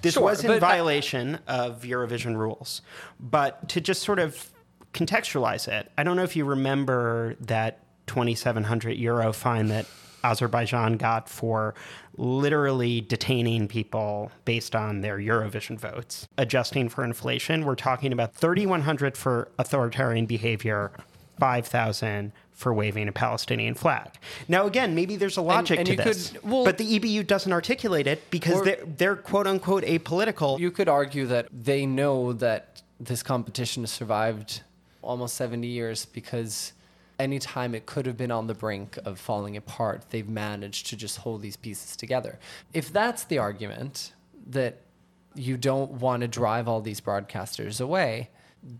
This 0.02 0.14
Sure, 0.14 0.24
was 0.24 0.42
in 0.44 0.50
I- 0.50 0.56
uh, 0.56 0.60
violation 0.60 1.38
of 1.46 1.82
Eurovision 1.82 2.36
rules. 2.36 2.82
But 3.20 3.68
to 3.70 3.80
just 3.80 4.02
sort 4.02 4.18
of 4.18 4.50
contextualize 4.92 5.68
it, 5.68 5.90
I 5.96 6.02
don't 6.02 6.16
know 6.16 6.24
if 6.24 6.34
you 6.34 6.44
remember 6.44 7.36
that 7.40 7.78
2,700 8.06 8.96
euro 8.96 9.32
fine 9.32 9.68
that 9.68 9.86
Azerbaijan 10.24 10.96
got 10.96 11.28
for 11.28 11.74
literally 12.16 13.00
detaining 13.00 13.68
people 13.68 14.30
based 14.44 14.74
on 14.74 15.00
their 15.00 15.18
Eurovision 15.18 15.78
votes. 15.78 16.26
Adjusting 16.36 16.88
for 16.88 17.04
inflation, 17.04 17.64
we're 17.64 17.74
talking 17.74 18.12
about 18.12 18.34
3,100 18.34 19.16
for 19.16 19.48
authoritarian 19.58 20.26
behavior, 20.26 20.90
5,000 21.38 22.32
for 22.52 22.74
waving 22.74 23.06
a 23.06 23.12
Palestinian 23.12 23.72
flag. 23.74 24.08
Now, 24.48 24.66
again, 24.66 24.92
maybe 24.96 25.14
there's 25.14 25.36
a 25.36 25.42
logic 25.42 25.78
and 25.78 25.86
to 25.86 25.92
you 25.92 25.98
this, 26.02 26.30
could- 26.30 26.42
well- 26.42 26.64
but 26.64 26.76
the 26.78 26.98
EBU 26.98 27.24
doesn't 27.24 27.52
articulate 27.52 28.08
it 28.08 28.28
because 28.30 28.62
they're, 28.64 28.82
they're 28.84 29.16
quote 29.16 29.46
unquote 29.46 29.84
apolitical. 29.84 30.58
You 30.58 30.72
could 30.72 30.88
argue 30.88 31.26
that 31.26 31.46
they 31.52 31.86
know 31.86 32.32
that 32.32 32.82
this 32.98 33.22
competition 33.22 33.84
has 33.84 33.92
survived 33.92 34.62
almost 35.02 35.36
70 35.36 35.68
years 35.68 36.04
because 36.06 36.72
anytime 37.18 37.74
it 37.74 37.86
could 37.86 38.06
have 38.06 38.16
been 38.16 38.30
on 38.30 38.46
the 38.46 38.54
brink 38.54 38.98
of 39.04 39.18
falling 39.18 39.56
apart, 39.56 40.06
they've 40.10 40.28
managed 40.28 40.86
to 40.86 40.96
just 40.96 41.18
hold 41.18 41.42
these 41.42 41.56
pieces 41.56 41.96
together. 41.96 42.38
If 42.72 42.92
that's 42.92 43.24
the 43.24 43.38
argument 43.38 44.12
that 44.46 44.82
you 45.34 45.56
don't 45.56 45.92
want 45.92 46.22
to 46.22 46.28
drive 46.28 46.68
all 46.68 46.80
these 46.80 47.00
broadcasters 47.00 47.80
away, 47.80 48.30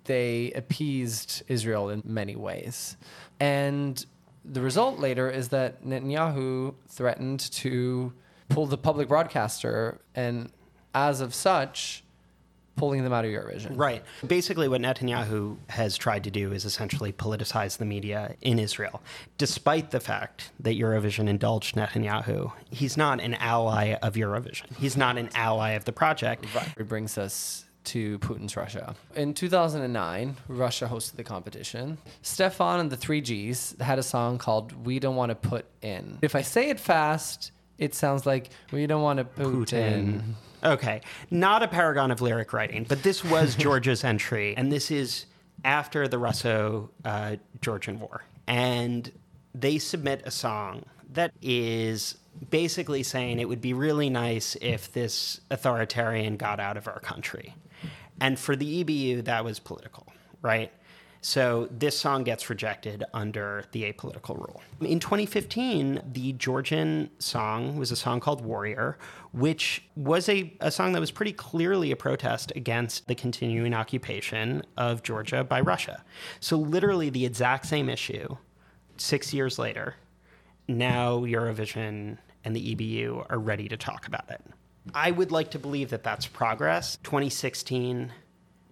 they 0.05 0.53
appeased 0.53 1.43
Israel 1.49 1.91
in 1.91 2.03
many 2.05 2.37
ways. 2.37 2.97
And 3.39 4.05
the 4.45 4.61
result 4.61 4.99
later 4.99 5.31
is 5.31 5.49
that 5.49 5.85
Netanyahu 5.85 6.75
threatened 6.89 7.41
to 7.53 8.13
pull 8.49 8.67
the 8.67 8.79
public 8.79 9.09
broadcaster, 9.09 10.01
and 10.15 10.51
as 10.95 11.21
of 11.21 11.35
such, 11.35 12.03
pulling 12.79 13.05
them 13.05 13.13
out 13.13 13.25
of 13.25 13.31
Eurovision. 13.31 13.77
Right. 13.77 14.03
Basically, 14.27 14.69
what 14.69 14.81
Netanyahu 14.81 15.57
has 15.69 15.97
tried 15.97 16.25
to 16.25 16.31
do 16.31 16.53
is 16.53 16.65
essentially 16.65 17.13
politicize 17.13 17.79
the 17.79 17.85
media 17.85 18.35
in 18.41 18.59
Israel. 18.59 19.03
Despite 19.37 19.91
the 19.91 20.01
fact 20.01 20.51
that 20.61 20.79
Eurovision 20.79 21.29
indulged 21.29 21.75
Netanyahu, 21.75 22.53
he's 22.71 22.97
not 22.97 23.21
an 23.21 23.35
ally 23.35 23.95
of 24.03 24.15
Eurovision. 24.15 24.75
He's 24.79 24.97
not 24.97 25.19
an 25.19 25.29
ally 25.35 25.71
of 25.73 25.85
the 25.85 25.93
project. 25.93 26.47
It 26.77 26.89
brings 26.89 27.19
us 27.19 27.65
to 27.85 28.19
Putin's 28.19 28.57
Russia. 28.57 28.95
In 29.17 29.33
2009, 29.33 30.37
Russia 30.49 30.87
hosted 30.87 31.17
the 31.17 31.25
competition. 31.25 31.97
Stephane 32.23 32.81
and 32.81 32.91
the 32.91 32.97
3Gs 32.97 33.81
had 33.81 33.99
a 33.99 34.03
song 34.03 34.37
called 34.37 34.73
We 34.85 34.99
Don't 34.99 35.17
Want 35.17 35.31
to 35.31 35.35
Put 35.35 35.67
In. 35.81 36.19
If 36.21 36.35
I 36.35 36.43
say 36.43 36.69
it 36.69 36.79
fast, 36.79 37.51
it 37.79 37.95
sounds 37.95 38.27
like 38.27 38.51
We 38.73 38.87
Don't 38.87 39.03
Want 39.03 39.19
to 39.19 39.25
Put 39.25 39.73
In. 39.73 40.37
Okay. 40.65 41.01
Not 41.31 41.63
a 41.63 41.69
paragon 41.69 42.11
of 42.11 42.21
lyric 42.21 42.53
writing, 42.53 42.85
but 42.89 43.03
this 43.03 43.25
was 43.25 43.55
Georgia's 43.57 44.05
entry, 44.05 44.57
and 44.57 44.73
this 44.73 44.91
is 44.91 45.27
after 45.65 46.09
the 46.09 46.19
Russo 46.19 46.91
uh, 47.05 47.37
Georgian 47.61 48.01
War. 48.01 48.25
And 48.47 49.11
they 49.55 49.79
submit 49.79 50.23
a 50.25 50.31
song 50.31 50.85
that 51.13 51.33
is 51.43 52.17
basically 52.51 53.03
saying 53.03 53.41
it 53.41 53.49
would 53.49 53.61
be 53.61 53.73
really 53.73 54.09
nice 54.09 54.57
if 54.61 54.93
this 54.93 55.41
authoritarian 55.51 56.37
got 56.37 56.61
out 56.61 56.77
of 56.77 56.87
our 56.87 57.01
country. 57.01 57.55
And 58.21 58.39
for 58.39 58.57
the 58.57 58.85
EBU, 58.85 59.25
that 59.25 59.45
was 59.45 59.59
political, 59.59 60.07
right? 60.43 60.73
So 61.21 61.69
this 61.71 61.99
song 61.99 62.23
gets 62.25 62.49
rejected 62.49 63.05
under 63.13 63.65
the 63.73 63.93
apolitical 63.93 64.37
rule. 64.37 64.63
In 64.81 65.01
2015, 65.01 66.03
the 66.13 66.33
Georgian 66.35 67.11
song 67.19 67.77
was 67.77 67.91
a 67.91 67.97
song 67.97 68.21
called 68.21 68.45
Warrior, 68.45 68.99
which 69.33 69.83
was 69.97 70.29
a, 70.29 70.53
a 70.61 70.71
song 70.71 70.93
that 70.93 71.01
was 71.01 71.11
pretty 71.11 71.33
clearly 71.33 71.91
a 71.91 71.97
protest 71.97 72.53
against 72.55 73.09
the 73.09 73.15
continuing 73.15 73.75
occupation 73.75 74.63
of 74.77 75.03
Georgia 75.03 75.43
by 75.43 75.61
Russia. 75.61 76.05
So, 76.41 76.57
literally, 76.57 77.11
the 77.11 77.27
exact 77.27 77.67
same 77.67 77.89
issue 77.89 78.37
six 78.97 79.35
years 79.35 79.59
later. 79.59 79.97
Now, 80.69 81.21
Eurovision 81.21 82.19
and 82.45 82.55
the 82.55 82.75
EBU 82.75 83.27
are 83.31 83.39
ready 83.39 83.69
to 83.69 83.77
talk 83.77 84.07
about 84.07 84.31
it. 84.31 84.41
I 84.95 85.11
would 85.11 85.33
like 85.33 85.51
to 85.53 85.59
believe 85.59 85.91
that 85.91 86.03
that's 86.03 86.27
progress. 86.27 86.97
2016 87.03 88.13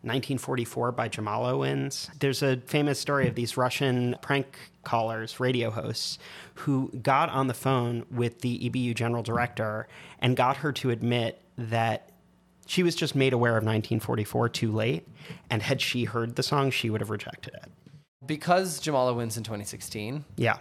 1944 0.06 0.92
by 0.92 1.08
Jamala 1.08 1.58
wins. 1.58 2.08
There's 2.20 2.42
a 2.42 2.56
famous 2.58 2.98
story 3.00 3.26
of 3.28 3.34
these 3.34 3.56
Russian 3.56 4.16
prank 4.22 4.56
callers, 4.84 5.40
radio 5.40 5.70
hosts, 5.70 6.18
who 6.54 6.90
got 7.02 7.28
on 7.30 7.48
the 7.48 7.54
phone 7.54 8.06
with 8.10 8.40
the 8.40 8.70
EBU 8.70 8.94
general 8.94 9.22
director 9.22 9.88
and 10.20 10.36
got 10.36 10.58
her 10.58 10.72
to 10.74 10.90
admit 10.90 11.42
that 11.58 12.10
she 12.66 12.82
was 12.82 12.94
just 12.94 13.14
made 13.14 13.32
aware 13.32 13.52
of 13.52 13.64
1944 13.64 14.48
too 14.50 14.72
late. 14.72 15.06
And 15.50 15.62
had 15.62 15.80
she 15.80 16.04
heard 16.04 16.36
the 16.36 16.42
song, 16.42 16.70
she 16.70 16.88
would 16.90 17.00
have 17.00 17.10
rejected 17.10 17.54
it. 17.54 17.70
Because 18.24 18.80
Jamala 18.80 19.14
wins 19.16 19.36
in 19.36 19.42
2016, 19.44 20.24
Yeah. 20.36 20.58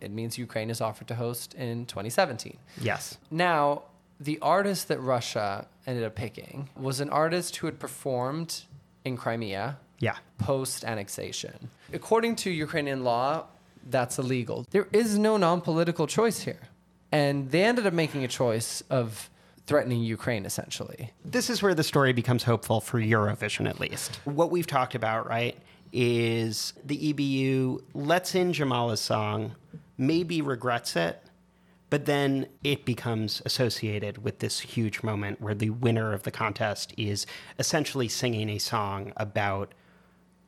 it 0.00 0.10
means 0.10 0.38
Ukraine 0.38 0.70
is 0.70 0.80
offered 0.80 1.08
to 1.08 1.14
host 1.14 1.54
in 1.54 1.86
2017. 1.86 2.56
Yes. 2.80 3.18
Now, 3.30 3.82
the 4.18 4.38
artist 4.40 4.88
that 4.88 5.00
Russia 5.00 5.66
ended 5.86 6.04
up 6.04 6.14
picking 6.14 6.68
was 6.76 7.00
an 7.00 7.08
artist 7.10 7.56
who 7.56 7.66
had 7.66 7.78
performed 7.80 8.62
in 9.04 9.16
Crimea 9.16 9.78
Yeah. 9.98 10.16
post 10.38 10.84
annexation. 10.84 11.70
According 11.92 12.36
to 12.36 12.50
Ukrainian 12.50 13.04
law, 13.04 13.44
that's 13.88 14.18
illegal. 14.18 14.66
There 14.70 14.88
is 14.92 15.18
no 15.18 15.36
non 15.36 15.60
political 15.60 16.06
choice 16.06 16.40
here. 16.40 16.60
And 17.12 17.50
they 17.50 17.64
ended 17.64 17.86
up 17.86 17.92
making 17.92 18.22
a 18.24 18.28
choice 18.28 18.82
of 18.88 19.28
threatening 19.66 20.02
Ukraine, 20.02 20.44
essentially. 20.46 21.12
This 21.24 21.50
is 21.50 21.62
where 21.62 21.74
the 21.74 21.82
story 21.82 22.12
becomes 22.12 22.44
hopeful 22.44 22.80
for 22.80 23.00
Eurovision, 23.00 23.68
at 23.68 23.80
least. 23.80 24.20
What 24.24 24.50
we've 24.50 24.66
talked 24.66 24.94
about, 24.94 25.28
right, 25.28 25.56
is 25.92 26.72
the 26.84 27.12
EBU 27.12 27.82
lets 27.94 28.34
in 28.34 28.52
Jamala's 28.52 29.00
song, 29.00 29.54
maybe 29.98 30.40
regrets 30.40 30.94
it, 30.96 31.22
but 31.90 32.06
then 32.06 32.46
it 32.62 32.84
becomes 32.84 33.42
associated 33.44 34.24
with 34.24 34.38
this 34.38 34.60
huge 34.60 35.02
moment 35.02 35.40
where 35.40 35.54
the 35.54 35.70
winner 35.70 36.12
of 36.12 36.22
the 36.22 36.30
contest 36.30 36.94
is 36.96 37.26
essentially 37.58 38.08
singing 38.08 38.48
a 38.48 38.58
song 38.58 39.12
about 39.16 39.74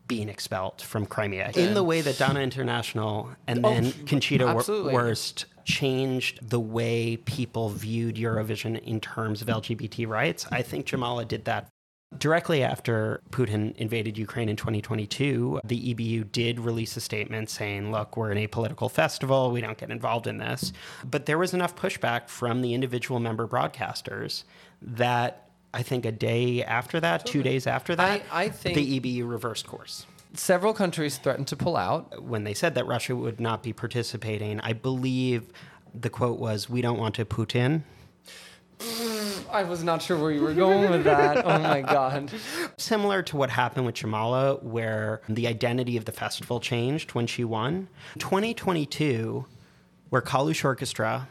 being 0.08 0.28
expelled 0.28 0.80
from 0.80 1.06
Crimea 1.06 1.52
in 1.54 1.74
the 1.74 1.82
way 1.82 2.00
that 2.00 2.18
Dana 2.18 2.40
International 2.40 3.30
and 3.46 3.64
oh, 3.64 3.70
then 3.70 3.92
Conchita 4.06 4.46
absolutely. 4.46 4.94
Wurst 4.94 5.46
changed 5.64 6.48
the 6.48 6.60
way 6.60 7.16
people 7.18 7.70
viewed 7.70 8.16
Eurovision 8.16 8.82
in 8.82 9.00
terms 9.00 9.42
of 9.42 9.48
LGBT 9.48 10.06
rights. 10.06 10.46
I 10.50 10.62
think 10.62 10.86
Jamala 10.86 11.26
did 11.26 11.44
that. 11.46 11.68
Directly 12.18 12.62
after 12.62 13.20
Putin 13.30 13.74
invaded 13.76 14.18
Ukraine 14.18 14.48
in 14.48 14.56
2022, 14.56 15.60
the 15.64 15.94
EBU 15.94 16.30
did 16.30 16.60
release 16.60 16.96
a 16.96 17.00
statement 17.00 17.50
saying, 17.50 17.90
look, 17.90 18.16
we're 18.16 18.30
an 18.30 18.38
apolitical 18.38 18.90
festival. 18.90 19.50
We 19.50 19.60
don't 19.60 19.78
get 19.78 19.90
involved 19.90 20.26
in 20.26 20.38
this. 20.38 20.72
But 21.04 21.26
there 21.26 21.38
was 21.38 21.54
enough 21.54 21.74
pushback 21.74 22.28
from 22.28 22.60
the 22.60 22.74
individual 22.74 23.18
member 23.18 23.48
broadcasters 23.48 24.44
that 24.82 25.48
I 25.74 25.82
think 25.82 26.04
a 26.04 26.12
day 26.12 26.62
after 26.62 27.00
that, 27.00 27.24
two 27.24 27.42
days 27.42 27.66
after 27.66 27.96
that, 27.96 28.22
I 28.30 28.50
think- 28.50 28.74
the 28.76 29.00
EBU 29.00 29.26
reversed 29.28 29.66
course 29.66 30.06
Several 30.34 30.72
countries 30.72 31.18
threatened 31.18 31.48
to 31.48 31.56
pull 31.56 31.76
out. 31.76 32.22
when 32.22 32.44
they 32.44 32.54
said 32.54 32.74
that 32.74 32.86
Russia 32.86 33.16
would 33.16 33.40
not 33.40 33.62
be 33.62 33.72
participating, 33.72 34.60
I 34.60 34.72
believe 34.74 35.44
the 35.94 36.08
quote 36.10 36.38
was, 36.38 36.70
"We 36.70 36.80
don't 36.82 36.98
want 36.98 37.14
to 37.16 37.24
Putin." 37.24 37.82
Mm, 38.82 39.44
I 39.50 39.62
was 39.62 39.84
not 39.84 40.02
sure 40.02 40.18
where 40.18 40.32
you 40.32 40.42
were 40.42 40.54
going 40.54 40.90
with 40.90 41.04
that. 41.04 41.44
Oh 41.44 41.58
my 41.60 41.80
God. 41.98 42.32
Similar 42.78 43.22
to 43.22 43.36
what 43.36 43.50
happened 43.50 43.86
with 43.86 43.94
Jamala, 43.94 44.62
where 44.62 45.20
the 45.28 45.46
identity 45.46 45.96
of 45.96 46.04
the 46.04 46.12
festival 46.12 46.58
changed 46.58 47.12
when 47.12 47.26
she 47.26 47.44
won. 47.44 47.88
2022, 48.18 49.44
where 50.08 50.22
Kalush 50.22 50.64
Orchestra, 50.64 51.28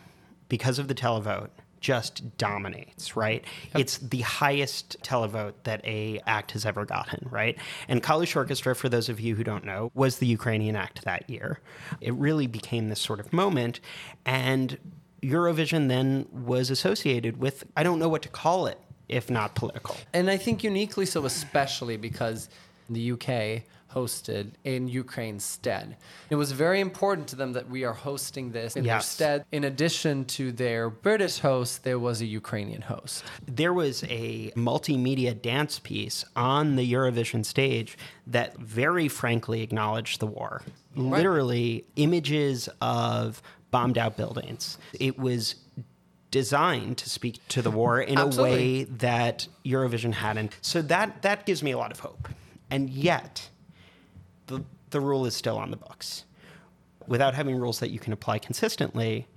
because 0.48 0.80
of 0.80 0.88
the 0.88 0.96
televote, 0.96 1.50
just 1.82 2.38
dominates, 2.38 3.18
right? 3.18 3.44
It's 3.76 3.98
the 3.98 4.22
highest 4.22 5.02
televote 5.02 5.54
that 5.64 5.84
a 5.84 6.22
act 6.28 6.52
has 6.52 6.66
ever 6.66 6.86
gotten, 6.86 7.28
right? 7.30 7.58
And 7.88 8.02
Kalush 8.04 8.36
Orchestra, 8.36 8.76
for 8.76 8.88
those 8.88 9.10
of 9.10 9.20
you 9.20 9.36
who 9.36 9.44
don't 9.44 9.66
know, 9.66 9.92
was 9.96 10.20
the 10.20 10.28
Ukrainian 10.28 10.76
act 10.76 11.04
that 11.04 11.28
year. 11.30 11.60
It 12.00 12.14
really 12.14 12.46
became 12.48 12.90
this 12.90 13.02
sort 13.02 13.20
of 13.20 13.34
moment, 13.34 13.82
and 14.26 14.78
Eurovision 15.22 15.88
then 15.88 16.28
was 16.32 16.70
associated 16.70 17.38
with 17.38 17.64
I 17.76 17.84
don't 17.84 18.00
know 18.00 18.10
what 18.10 18.22
to 18.24 18.30
call 18.30 18.68
it 18.68 18.80
if 19.12 19.30
not 19.30 19.54
political. 19.56 19.96
And 20.14 20.32
I 20.32 20.38
think 20.38 20.64
uniquely 20.64 21.06
so, 21.06 21.26
especially 21.26 21.98
because 21.98 22.50
the 22.90 23.12
UK 23.12 23.64
hosted 23.94 24.52
in 24.64 24.88
Ukraine's 24.88 25.44
stead. 25.44 25.98
It 26.30 26.36
was 26.36 26.54
very 26.54 26.80
important 26.80 27.28
to 27.30 27.36
them 27.36 27.52
that 27.54 27.70
we 27.70 27.84
are 27.84 27.94
hosting 27.94 28.52
this 28.52 28.78
in 28.78 28.86
their 28.86 29.02
stead. 29.02 29.46
In 29.52 29.66
addition 29.66 30.24
to 30.26 30.54
their 30.54 30.90
British 30.90 31.40
host, 31.40 31.84
there 31.84 32.00
was 32.00 32.22
a 32.22 32.26
Ukrainian 32.26 32.82
host. 32.82 33.24
there 33.46 33.74
was 33.74 34.04
a 34.06 34.52
multimedia 34.52 35.40
dance 35.40 35.80
piece 35.80 36.24
on 36.38 36.78
the 36.78 36.94
Eurovision 36.94 37.46
stage 37.46 37.98
that 38.28 38.58
very 38.58 39.10
frankly 39.10 39.62
acknowledged 39.62 40.22
the 40.22 40.28
war. 40.28 40.62
Literally, 40.96 41.86
images 41.96 42.70
of 42.82 43.42
bombed 43.72 43.98
out 43.98 44.18
buildings. 44.18 44.78
It 45.00 45.18
was 45.18 45.56
designed 46.30 46.98
to 46.98 47.10
speak 47.10 47.46
to 47.50 47.62
the 47.62 47.72
war 47.72 48.00
in 48.00 48.18
a 48.18 48.28
way 48.28 48.84
that 48.84 49.48
Eurovision 49.66 50.14
hadn't. 50.14 50.56
So 50.62 50.82
that 50.84 51.22
that 51.24 51.46
gives 51.46 51.64
me 51.64 51.72
a 51.72 51.78
lot 51.78 51.92
of 51.92 52.00
hope. 52.00 52.30
And 52.70 52.90
yet, 52.90 53.50
the 54.48 54.64
the 54.92 55.02
rule 55.02 55.26
is 55.26 55.36
still 55.36 55.58
on 55.58 55.72
the 55.72 55.78
books. 55.78 56.26
Without 57.08 57.34
having 57.34 57.56
rules 57.56 57.80
that 57.80 57.90
you 57.90 58.00
can 58.00 58.14
apply 58.14 58.40
consistently, 58.40 59.28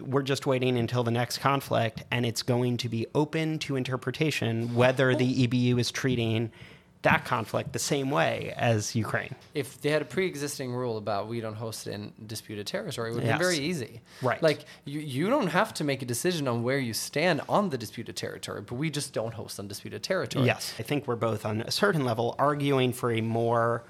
we're 0.00 0.22
just 0.22 0.46
waiting 0.46 0.76
until 0.78 1.02
the 1.02 1.10
next 1.10 1.38
conflict 1.38 2.02
and 2.10 2.26
it's 2.26 2.42
going 2.42 2.76
to 2.78 2.88
be 2.88 3.06
open 3.14 3.58
to 3.60 3.76
interpretation 3.76 4.74
whether 4.74 5.14
the 5.14 5.46
EBU 5.46 5.78
is 5.78 5.90
treating 5.90 6.50
that 7.04 7.24
conflict 7.24 7.72
the 7.72 7.78
same 7.78 8.10
way 8.10 8.52
as 8.56 8.94
Ukraine. 8.96 9.34
If 9.54 9.80
they 9.80 9.90
had 9.90 10.02
a 10.02 10.06
pre-existing 10.06 10.72
rule 10.74 10.96
about 10.96 11.28
we 11.28 11.40
don't 11.40 11.54
host 11.54 11.86
in 11.86 12.12
disputed 12.26 12.66
territory, 12.66 13.10
it 13.10 13.14
would 13.14 13.24
Yes. 13.24 13.38
be 13.38 13.44
very 13.44 13.58
easy. 13.58 14.00
Right. 14.22 14.42
Like 14.42 14.64
you, 14.84 15.00
you 15.00 15.30
don't 15.30 15.46
have 15.48 15.72
to 15.74 15.84
make 15.84 16.00
a 16.02 16.06
decision 16.06 16.48
on 16.48 16.62
where 16.62 16.78
you 16.78 16.92
stand 16.94 17.42
on 17.48 17.70
the 17.70 17.78
disputed 17.78 18.16
territory, 18.16 18.62
but 18.62 18.74
we 18.74 18.90
just 18.90 19.12
don't 19.12 19.34
host 19.34 19.60
on 19.60 19.68
disputed 19.68 20.02
territory. 20.02 20.46
Yes, 20.46 20.74
I 20.78 20.82
think 20.82 21.06
we're 21.06 21.16
both 21.16 21.44
on 21.46 21.60
a 21.60 21.70
certain 21.70 22.04
level 22.04 22.34
arguing 22.38 22.92
for 22.92 23.12
a 23.12 23.20
more 23.20 23.84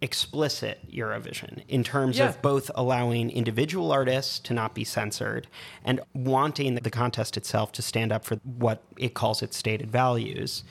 explicit 0.00 0.78
Eurovision 0.92 1.62
in 1.68 1.82
terms 1.82 2.18
Yeah. 2.18 2.28
of 2.28 2.40
both 2.40 2.70
allowing 2.76 3.30
individual 3.30 3.90
artists 3.90 4.38
to 4.40 4.54
not 4.54 4.72
be 4.74 4.84
censored 4.84 5.48
and 5.84 6.00
wanting 6.14 6.76
the 6.76 6.90
contest 6.90 7.36
itself 7.36 7.72
to 7.72 7.82
stand 7.82 8.12
up 8.12 8.24
for 8.24 8.36
what 8.44 8.82
it 8.96 9.14
calls 9.14 9.42
its 9.42 9.56
stated 9.56 9.90
values. 9.90 10.62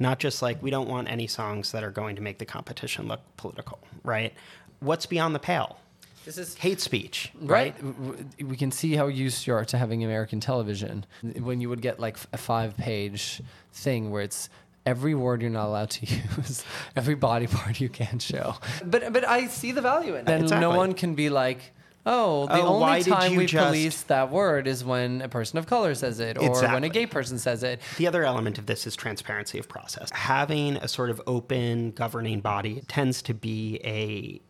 Not 0.00 0.18
just 0.18 0.42
like 0.42 0.62
we 0.62 0.70
don't 0.70 0.88
want 0.88 1.08
any 1.10 1.26
songs 1.26 1.72
that 1.72 1.82
are 1.84 1.90
going 1.90 2.16
to 2.16 2.22
make 2.22 2.38
the 2.38 2.44
competition 2.46 3.08
look 3.08 3.20
political, 3.36 3.78
right? 4.04 4.32
What's 4.80 5.06
beyond 5.06 5.34
the 5.34 5.38
pale? 5.40 5.78
This 6.24 6.36
is 6.38 6.56
Hate 6.56 6.80
speech, 6.80 7.32
right. 7.40 7.74
right? 7.80 8.44
We 8.44 8.56
can 8.56 8.70
see 8.70 8.94
how 8.96 9.06
used 9.06 9.46
you 9.46 9.54
are 9.54 9.64
to 9.64 9.78
having 9.78 10.04
American 10.04 10.40
television. 10.40 11.06
When 11.40 11.60
you 11.60 11.68
would 11.70 11.80
get 11.80 11.98
like 11.98 12.18
a 12.32 12.36
five-page 12.36 13.40
thing 13.72 14.10
where 14.10 14.22
it's 14.22 14.50
every 14.84 15.14
word 15.14 15.40
you're 15.40 15.50
not 15.50 15.66
allowed 15.66 15.90
to 15.90 16.06
use, 16.36 16.64
every 16.96 17.14
body 17.14 17.46
part 17.58 17.80
you 17.80 17.88
can't 17.88 18.20
show. 18.20 18.56
But 18.84 19.12
but 19.12 19.26
I 19.26 19.46
see 19.46 19.72
the 19.72 19.80
value 19.80 20.14
in 20.14 20.20
it. 20.20 20.26
Then 20.26 20.42
Exactly. 20.42 20.60
no 20.68 20.76
one 20.76 20.92
can 20.94 21.14
be 21.14 21.30
like. 21.30 21.72
Oh, 22.10 22.46
the 22.46 22.54
Oh, 22.62 22.82
only 22.82 23.02
time 23.02 23.36
we 23.36 23.44
just- 23.44 23.66
police 23.66 24.02
that 24.04 24.30
word 24.30 24.66
is 24.66 24.82
when 24.82 25.20
a 25.20 25.28
person 25.28 25.58
of 25.58 25.66
color 25.66 25.94
says 25.94 26.20
it, 26.20 26.38
or 26.38 26.50
when 26.62 26.82
a 26.84 26.88
gay 26.88 27.04
person 27.04 27.38
says 27.38 27.62
it. 27.62 27.80
The 27.98 28.06
other 28.06 28.24
element 28.24 28.56
of 28.56 28.64
this 28.64 28.86
is 28.86 28.96
transparency 28.96 29.58
of 29.58 29.68
process. 29.68 30.08
Having 30.12 30.78
a 30.78 30.88
sort 30.88 31.10
of 31.10 31.20
open 31.26 31.90
governing 31.90 32.40
body 32.40 32.82
tends 32.88 33.20
to 33.22 33.34
be 33.34 33.78
a 33.84 34.40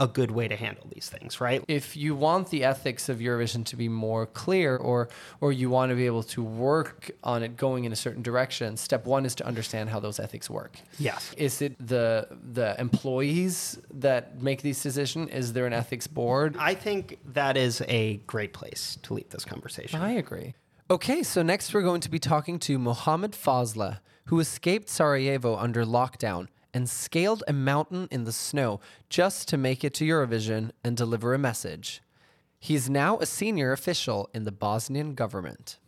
a 0.00 0.08
good 0.08 0.30
way 0.30 0.48
to 0.48 0.56
handle 0.56 0.86
these 0.92 1.08
things, 1.08 1.40
right? 1.40 1.62
if 1.68 1.96
you 1.96 2.14
want 2.14 2.50
the 2.50 2.64
ethics 2.64 3.08
of 3.08 3.18
Eurovision 3.18 3.64
to 3.66 3.76
be 3.76 3.88
more 3.88 4.26
clear 4.26 4.76
or 4.76 5.08
or 5.40 5.52
you 5.52 5.68
want 5.70 5.90
to 5.90 5.96
be 5.96 6.06
able 6.06 6.22
to 6.22 6.42
work 6.42 7.10
on 7.22 7.42
it 7.42 7.56
going 7.56 7.84
in 7.84 7.92
a 7.92 7.96
certain 7.96 8.22
direction, 8.22 8.76
step 8.76 9.04
one 9.06 9.26
is 9.26 9.34
to 9.34 9.46
understand 9.46 9.90
how 9.90 10.00
those 10.00 10.18
ethics 10.18 10.48
work. 10.48 10.78
Yes. 10.98 11.32
Is 11.36 11.62
it 11.62 11.76
the 11.86 12.26
the 12.52 12.74
employees 12.80 13.78
that 13.92 14.42
make 14.42 14.62
these 14.62 14.82
decisions? 14.82 15.30
Is 15.30 15.52
there 15.52 15.66
an 15.66 15.74
ethics 15.74 16.06
board? 16.06 16.56
I 16.58 16.74
think 16.74 17.18
that 17.34 17.56
is 17.56 17.82
a 17.86 18.16
great 18.26 18.52
place 18.52 18.98
to 19.02 19.14
leave 19.14 19.28
this 19.28 19.44
conversation. 19.44 20.00
I 20.00 20.12
agree. 20.12 20.54
Okay, 20.90 21.22
so 21.22 21.42
next 21.42 21.72
we're 21.72 21.82
going 21.82 22.00
to 22.00 22.10
be 22.10 22.18
talking 22.18 22.58
to 22.60 22.78
Mohammed 22.78 23.32
Fazla, 23.32 24.00
who 24.24 24.40
escaped 24.40 24.88
Sarajevo 24.88 25.56
under 25.56 25.84
lockdown 25.84 26.48
and 26.72 26.88
scaled 26.88 27.42
a 27.46 27.52
mountain 27.52 28.08
in 28.10 28.24
the 28.24 28.32
snow 28.32 28.80
just 29.08 29.48
to 29.48 29.56
make 29.56 29.84
it 29.84 29.94
to 29.94 30.04
Eurovision 30.04 30.70
and 30.84 30.96
deliver 30.96 31.34
a 31.34 31.38
message. 31.38 32.02
He's 32.58 32.90
now 32.90 33.18
a 33.18 33.26
senior 33.26 33.72
official 33.72 34.28
in 34.34 34.44
the 34.44 34.52
Bosnian 34.52 35.14
government. 35.14 35.78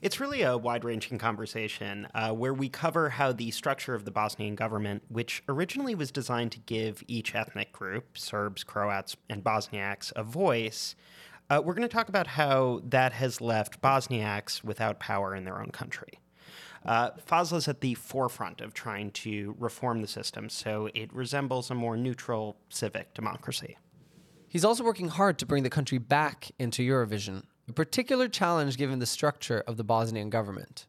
It's 0.00 0.18
really 0.18 0.42
a 0.42 0.56
wide 0.56 0.82
ranging 0.82 1.18
conversation 1.18 2.08
uh, 2.14 2.32
where 2.32 2.54
we 2.54 2.68
cover 2.68 3.10
how 3.10 3.32
the 3.32 3.52
structure 3.52 3.94
of 3.94 4.04
the 4.04 4.10
Bosnian 4.10 4.56
government, 4.56 5.04
which 5.08 5.44
originally 5.48 5.94
was 5.94 6.10
designed 6.10 6.52
to 6.52 6.58
give 6.60 7.04
each 7.06 7.34
ethnic 7.34 7.70
group, 7.70 8.18
Serbs, 8.18 8.64
Croats, 8.64 9.16
and 9.30 9.44
Bosniaks, 9.44 10.12
a 10.16 10.24
voice, 10.24 10.96
uh, 11.50 11.60
we're 11.62 11.74
going 11.74 11.86
to 11.86 11.94
talk 11.94 12.08
about 12.08 12.26
how 12.26 12.80
that 12.84 13.12
has 13.12 13.40
left 13.40 13.82
Bosniaks 13.82 14.64
without 14.64 14.98
power 14.98 15.34
in 15.34 15.44
their 15.44 15.60
own 15.60 15.70
country. 15.70 16.18
Uh, 16.84 17.10
is 17.52 17.68
at 17.68 17.80
the 17.80 17.94
forefront 17.94 18.60
of 18.60 18.74
trying 18.74 19.10
to 19.12 19.54
reform 19.58 20.02
the 20.02 20.08
system 20.08 20.48
so 20.48 20.88
it 20.94 21.12
resembles 21.14 21.70
a 21.70 21.74
more 21.74 21.96
neutral 21.96 22.56
civic 22.68 23.14
democracy. 23.14 23.76
He's 24.48 24.64
also 24.64 24.84
working 24.84 25.08
hard 25.08 25.38
to 25.38 25.46
bring 25.46 25.62
the 25.62 25.70
country 25.70 25.98
back 25.98 26.50
into 26.58 26.82
Eurovision, 26.82 27.44
a 27.68 27.72
particular 27.72 28.28
challenge 28.28 28.76
given 28.76 28.98
the 28.98 29.06
structure 29.06 29.62
of 29.66 29.76
the 29.76 29.84
Bosnian 29.84 30.28
government. 30.28 30.86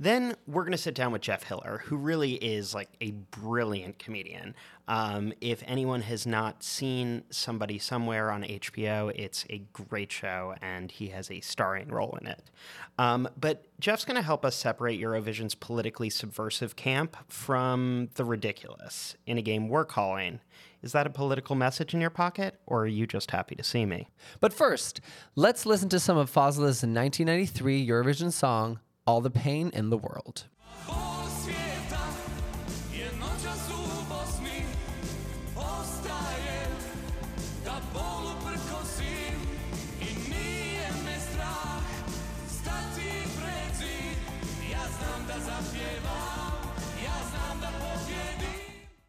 Then 0.00 0.34
we're 0.46 0.62
going 0.62 0.72
to 0.72 0.78
sit 0.78 0.94
down 0.94 1.12
with 1.12 1.20
Jeff 1.20 1.42
Hiller, 1.42 1.82
who 1.84 1.96
really 1.98 2.32
is 2.32 2.74
like 2.74 2.88
a 3.02 3.10
brilliant 3.10 3.98
comedian. 3.98 4.54
Um, 4.88 5.34
if 5.42 5.62
anyone 5.66 6.00
has 6.00 6.26
not 6.26 6.62
seen 6.62 7.24
Somebody 7.28 7.78
Somewhere 7.78 8.30
on 8.30 8.42
HBO, 8.42 9.12
it's 9.14 9.44
a 9.50 9.58
great 9.74 10.10
show, 10.10 10.54
and 10.62 10.90
he 10.90 11.08
has 11.08 11.30
a 11.30 11.40
starring 11.40 11.88
role 11.88 12.16
in 12.18 12.28
it. 12.28 12.42
Um, 12.98 13.28
but 13.38 13.66
Jeff's 13.78 14.06
going 14.06 14.16
to 14.16 14.22
help 14.22 14.42
us 14.42 14.56
separate 14.56 14.98
Eurovision's 14.98 15.54
politically 15.54 16.08
subversive 16.08 16.76
camp 16.76 17.14
from 17.28 18.08
the 18.14 18.24
ridiculous 18.24 19.16
in 19.26 19.36
a 19.36 19.42
game 19.42 19.68
we're 19.68 19.84
calling. 19.84 20.40
Is 20.82 20.92
that 20.92 21.06
a 21.06 21.10
political 21.10 21.56
message 21.56 21.92
in 21.92 22.00
your 22.00 22.08
pocket, 22.08 22.58
or 22.64 22.84
are 22.84 22.86
you 22.86 23.06
just 23.06 23.32
happy 23.32 23.54
to 23.54 23.62
see 23.62 23.84
me? 23.84 24.08
But 24.40 24.54
first, 24.54 25.02
let's 25.36 25.66
listen 25.66 25.90
to 25.90 26.00
some 26.00 26.16
of 26.16 26.32
Fazla's 26.32 26.82
1993 26.82 27.86
Eurovision 27.86 28.32
song, 28.32 28.80
All 29.06 29.20
the 29.20 29.30
Pain 29.30 29.70
in 29.72 29.90
the 29.90 29.96
World. 29.96 30.44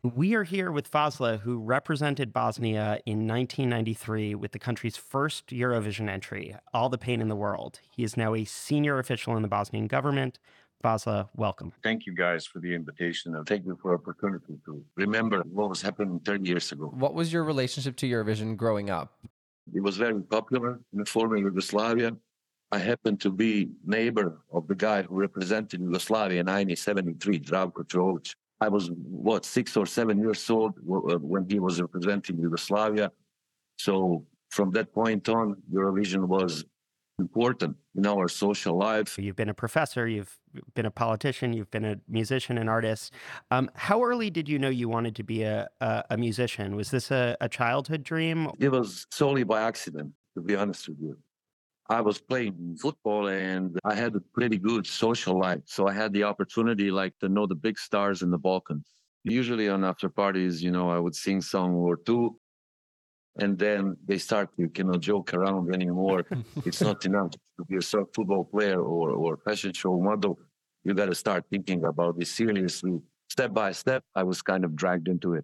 We 0.03 0.33
are 0.33 0.43
here 0.43 0.71
with 0.71 0.89
Fazla, 0.89 1.41
who 1.41 1.59
represented 1.59 2.33
Bosnia 2.33 2.99
in 3.05 3.27
1993 3.27 4.33
with 4.33 4.51
the 4.51 4.57
country's 4.57 4.97
first 4.97 5.49
Eurovision 5.49 6.09
entry, 6.09 6.55
All 6.73 6.89
the 6.89 6.97
Pain 6.97 7.21
in 7.21 7.27
the 7.27 7.35
World. 7.35 7.79
He 7.91 8.03
is 8.03 8.17
now 8.17 8.33
a 8.33 8.43
senior 8.43 8.97
official 8.97 9.35
in 9.35 9.43
the 9.43 9.47
Bosnian 9.47 9.85
government. 9.85 10.39
Fazla, 10.83 11.29
welcome. 11.35 11.71
Thank 11.83 12.07
you 12.07 12.15
guys 12.15 12.47
for 12.47 12.57
the 12.57 12.73
invitation 12.73 13.35
and 13.35 13.45
thank 13.45 13.63
you 13.63 13.77
for 13.79 13.91
the 13.91 14.01
opportunity 14.01 14.57
to 14.65 14.83
remember 14.95 15.43
what 15.43 15.69
was 15.69 15.83
happening 15.83 16.19
30 16.21 16.49
years 16.49 16.71
ago. 16.71 16.87
What 16.87 17.13
was 17.13 17.31
your 17.31 17.43
relationship 17.43 17.95
to 17.97 18.07
Eurovision 18.07 18.57
growing 18.57 18.89
up? 18.89 19.13
It 19.71 19.83
was 19.83 19.97
very 19.97 20.19
popular 20.23 20.79
in 20.93 21.05
former 21.05 21.37
Yugoslavia. 21.37 22.17
I 22.71 22.79
happened 22.79 23.21
to 23.21 23.29
be 23.29 23.69
neighbor 23.85 24.39
of 24.51 24.67
the 24.67 24.73
guy 24.73 25.03
who 25.03 25.19
represented 25.19 25.79
Yugoslavia 25.79 26.39
in 26.39 26.47
1973, 26.47 27.41
Zdravko 27.41 27.85
Čolić. 27.85 28.33
I 28.61 28.69
was, 28.69 28.91
what, 28.93 29.43
six 29.43 29.75
or 29.75 29.85
seven 29.85 30.19
years 30.19 30.49
old 30.49 30.73
uh, 30.77 31.17
when 31.17 31.49
he 31.49 31.59
was 31.59 31.81
representing 31.81 32.37
Yugoslavia. 32.39 33.11
So 33.77 34.25
from 34.49 34.69
that 34.71 34.93
point 34.93 35.27
on, 35.27 35.57
Eurovision 35.73 36.27
was 36.27 36.63
important 37.17 37.75
in 37.95 38.05
our 38.05 38.27
social 38.27 38.77
life. 38.77 39.17
You've 39.17 39.35
been 39.35 39.49
a 39.49 39.53
professor, 39.53 40.07
you've 40.07 40.37
been 40.75 40.85
a 40.85 40.91
politician, 40.91 41.53
you've 41.53 41.71
been 41.71 41.85
a 41.85 41.95
musician 42.07 42.57
and 42.57 42.69
artist. 42.69 43.13
Um, 43.49 43.69
how 43.75 44.03
early 44.03 44.29
did 44.29 44.47
you 44.47 44.59
know 44.59 44.69
you 44.69 44.87
wanted 44.89 45.15
to 45.15 45.23
be 45.23 45.43
a, 45.43 45.67
a, 45.81 46.03
a 46.11 46.17
musician? 46.17 46.75
Was 46.75 46.91
this 46.91 47.11
a, 47.11 47.35
a 47.41 47.49
childhood 47.49 48.03
dream? 48.03 48.49
It 48.59 48.69
was 48.69 49.07
solely 49.11 49.43
by 49.43 49.61
accident, 49.61 50.13
to 50.35 50.41
be 50.41 50.55
honest 50.55 50.87
with 50.89 50.99
you. 50.99 51.17
I 51.91 51.99
was 51.99 52.19
playing 52.19 52.77
football 52.81 53.27
and 53.27 53.77
I 53.83 53.95
had 53.95 54.15
a 54.15 54.21
pretty 54.33 54.57
good 54.57 54.87
social 54.87 55.37
life. 55.37 55.63
So 55.65 55.89
I 55.89 55.93
had 55.93 56.13
the 56.13 56.23
opportunity 56.23 56.89
like 56.89 57.13
to 57.19 57.27
know 57.27 57.45
the 57.45 57.59
big 57.67 57.77
stars 57.77 58.21
in 58.21 58.31
the 58.31 58.37
Balkans. 58.37 58.85
Usually 59.25 59.67
on 59.67 59.83
after 59.83 60.07
parties, 60.07 60.63
you 60.63 60.71
know, 60.71 60.89
I 60.89 60.99
would 60.99 61.13
sing 61.13 61.41
song 61.41 61.73
or 61.75 61.97
two. 61.97 62.39
And 63.39 63.59
then 63.59 63.97
they 64.07 64.17
start, 64.17 64.47
you 64.55 64.69
cannot 64.69 65.01
joke 65.01 65.33
around 65.33 65.75
anymore. 65.75 66.23
it's 66.65 66.79
not 66.81 67.05
enough 67.05 67.31
to 67.31 67.65
be 67.67 67.75
a 67.75 67.81
soccer 67.81 68.09
football 68.15 68.45
player 68.45 68.79
or, 68.79 69.11
or 69.11 69.35
fashion 69.35 69.73
show 69.73 69.99
model. 69.99 70.39
You 70.85 70.93
got 70.93 71.07
to 71.07 71.15
start 71.15 71.43
thinking 71.49 71.83
about 71.83 72.17
this 72.17 72.31
seriously. 72.31 73.01
Step 73.29 73.53
by 73.53 73.73
step, 73.73 74.05
I 74.15 74.23
was 74.23 74.41
kind 74.41 74.63
of 74.63 74.77
dragged 74.77 75.09
into 75.09 75.33
it. 75.33 75.43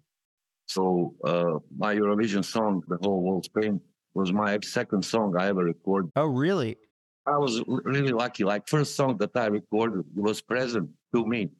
So 0.66 1.14
uh, 1.24 1.58
my 1.76 1.94
Eurovision 1.94 2.44
song, 2.44 2.82
"The 2.88 2.98
Whole 3.00 3.22
World's 3.22 3.48
Pain," 3.48 3.80
was 4.18 4.32
my 4.32 4.58
second 4.62 5.04
song 5.04 5.36
I 5.38 5.46
ever 5.46 5.64
recorded. 5.64 6.10
Oh, 6.16 6.26
really? 6.26 6.76
I 7.24 7.38
was 7.38 7.62
really 7.68 8.12
lucky. 8.12 8.42
Like 8.42 8.68
first 8.68 8.96
song 8.96 9.16
that 9.18 9.30
I 9.36 9.46
recorded 9.46 10.04
was 10.14 10.42
present 10.42 10.90
to 11.14 11.24
me 11.24 11.50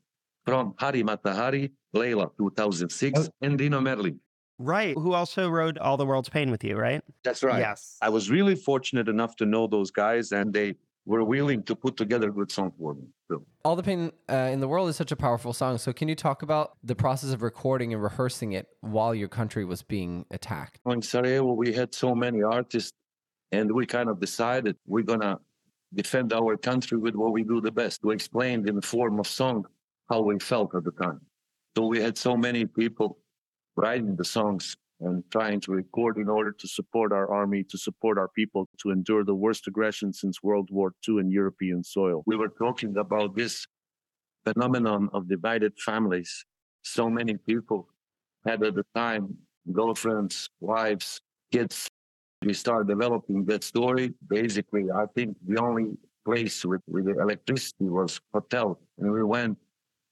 from 0.44 0.74
Hari 0.78 1.04
Matahari, 1.04 1.70
Lejla, 1.94 2.30
2006, 2.36 3.30
and 3.42 3.56
Dino 3.56 3.80
Merlin. 3.80 4.18
Right. 4.58 4.94
Who 4.96 5.12
also 5.12 5.48
wrote 5.48 5.78
All 5.78 5.96
the 5.96 6.06
World's 6.06 6.28
Pain 6.28 6.50
with 6.50 6.64
you, 6.64 6.76
right? 6.76 7.00
That's 7.22 7.44
right. 7.44 7.60
Yes. 7.60 7.96
I 8.02 8.08
was 8.08 8.28
really 8.28 8.56
fortunate 8.56 9.08
enough 9.08 9.36
to 9.36 9.46
know 9.46 9.68
those 9.68 9.92
guys, 9.92 10.32
and 10.32 10.52
they 10.52 10.74
were 11.08 11.24
willing 11.24 11.62
to 11.62 11.74
put 11.74 11.96
together 11.96 12.28
a 12.28 12.32
good 12.32 12.52
song 12.52 12.70
for 12.78 12.92
me. 12.92 13.04
So, 13.30 13.42
All 13.64 13.74
the 13.76 13.82
Pain 13.82 14.12
uh, 14.28 14.50
in 14.52 14.60
the 14.60 14.68
World 14.68 14.90
is 14.90 14.96
such 14.96 15.10
a 15.10 15.16
powerful 15.16 15.54
song. 15.54 15.78
So, 15.78 15.90
can 15.90 16.06
you 16.06 16.14
talk 16.14 16.42
about 16.42 16.76
the 16.84 16.94
process 16.94 17.32
of 17.32 17.40
recording 17.40 17.94
and 17.94 18.02
rehearsing 18.02 18.52
it 18.52 18.68
while 18.82 19.14
your 19.14 19.28
country 19.28 19.64
was 19.64 19.82
being 19.82 20.26
attacked? 20.30 20.80
in 20.86 21.00
Sarajevo, 21.00 21.54
we 21.54 21.72
had 21.72 21.94
so 21.94 22.14
many 22.14 22.42
artists, 22.42 22.92
and 23.52 23.72
we 23.72 23.86
kind 23.86 24.10
of 24.10 24.20
decided 24.20 24.76
we're 24.86 25.02
gonna 25.02 25.38
defend 25.94 26.34
our 26.34 26.58
country 26.58 26.98
with 26.98 27.14
what 27.14 27.32
we 27.32 27.42
do 27.42 27.62
the 27.62 27.72
best. 27.72 28.04
We 28.04 28.12
explained 28.14 28.68
in 28.68 28.76
the 28.76 28.82
form 28.82 29.18
of 29.18 29.26
song 29.26 29.64
how 30.10 30.20
we 30.20 30.38
felt 30.38 30.74
at 30.74 30.84
the 30.84 30.92
time. 30.92 31.22
So 31.74 31.86
we 31.86 32.02
had 32.02 32.18
so 32.18 32.36
many 32.36 32.66
people 32.66 33.18
writing 33.76 34.14
the 34.14 34.24
songs 34.26 34.76
and 35.00 35.22
trying 35.30 35.60
to 35.60 35.72
record 35.72 36.16
in 36.16 36.28
order 36.28 36.52
to 36.52 36.66
support 36.66 37.12
our 37.12 37.30
army, 37.32 37.62
to 37.64 37.78
support 37.78 38.18
our 38.18 38.28
people, 38.28 38.68
to 38.82 38.90
endure 38.90 39.24
the 39.24 39.34
worst 39.34 39.66
aggression 39.66 40.12
since 40.12 40.42
World 40.42 40.68
War 40.72 40.92
II 41.08 41.18
in 41.18 41.30
European 41.30 41.84
soil. 41.84 42.22
We 42.26 42.36
were 42.36 42.48
talking 42.48 42.96
about 42.96 43.36
this 43.36 43.66
phenomenon 44.44 45.08
of 45.12 45.28
divided 45.28 45.72
families. 45.78 46.44
So 46.82 47.08
many 47.08 47.36
people 47.36 47.88
had 48.44 48.62
at 48.62 48.74
the 48.74 48.84
time 48.94 49.36
girlfriends, 49.72 50.48
wives, 50.60 51.20
kids. 51.52 51.88
We 52.44 52.54
started 52.54 52.88
developing 52.88 53.44
that 53.46 53.64
story. 53.64 54.14
Basically, 54.28 54.90
I 54.90 55.06
think 55.14 55.36
the 55.46 55.60
only 55.60 55.96
place 56.24 56.64
with, 56.64 56.82
with 56.86 57.08
electricity 57.08 57.88
was 57.88 58.20
hotel. 58.32 58.78
And 58.98 59.10
we 59.10 59.22
went 59.22 59.58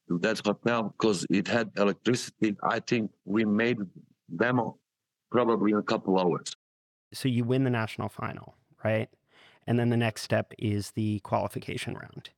to 0.08 0.18
that 0.18 0.40
hotel 0.44 0.94
because 0.96 1.26
it 1.30 1.46
had 1.46 1.70
electricity. 1.76 2.56
I 2.62 2.80
think 2.80 3.10
we 3.24 3.44
made 3.44 3.78
demo 4.34 4.78
probably 5.30 5.72
in 5.72 5.78
a 5.78 5.82
couple 5.82 6.18
hours. 6.18 6.54
So 7.12 7.28
you 7.28 7.44
win 7.44 7.64
the 7.64 7.70
national 7.70 8.08
final, 8.08 8.54
right? 8.84 9.08
And 9.66 9.78
then 9.78 9.90
the 9.90 9.96
next 9.96 10.22
step 10.22 10.52
is 10.58 10.92
the 10.92 11.20
qualification 11.20 11.94
round. 11.94 12.30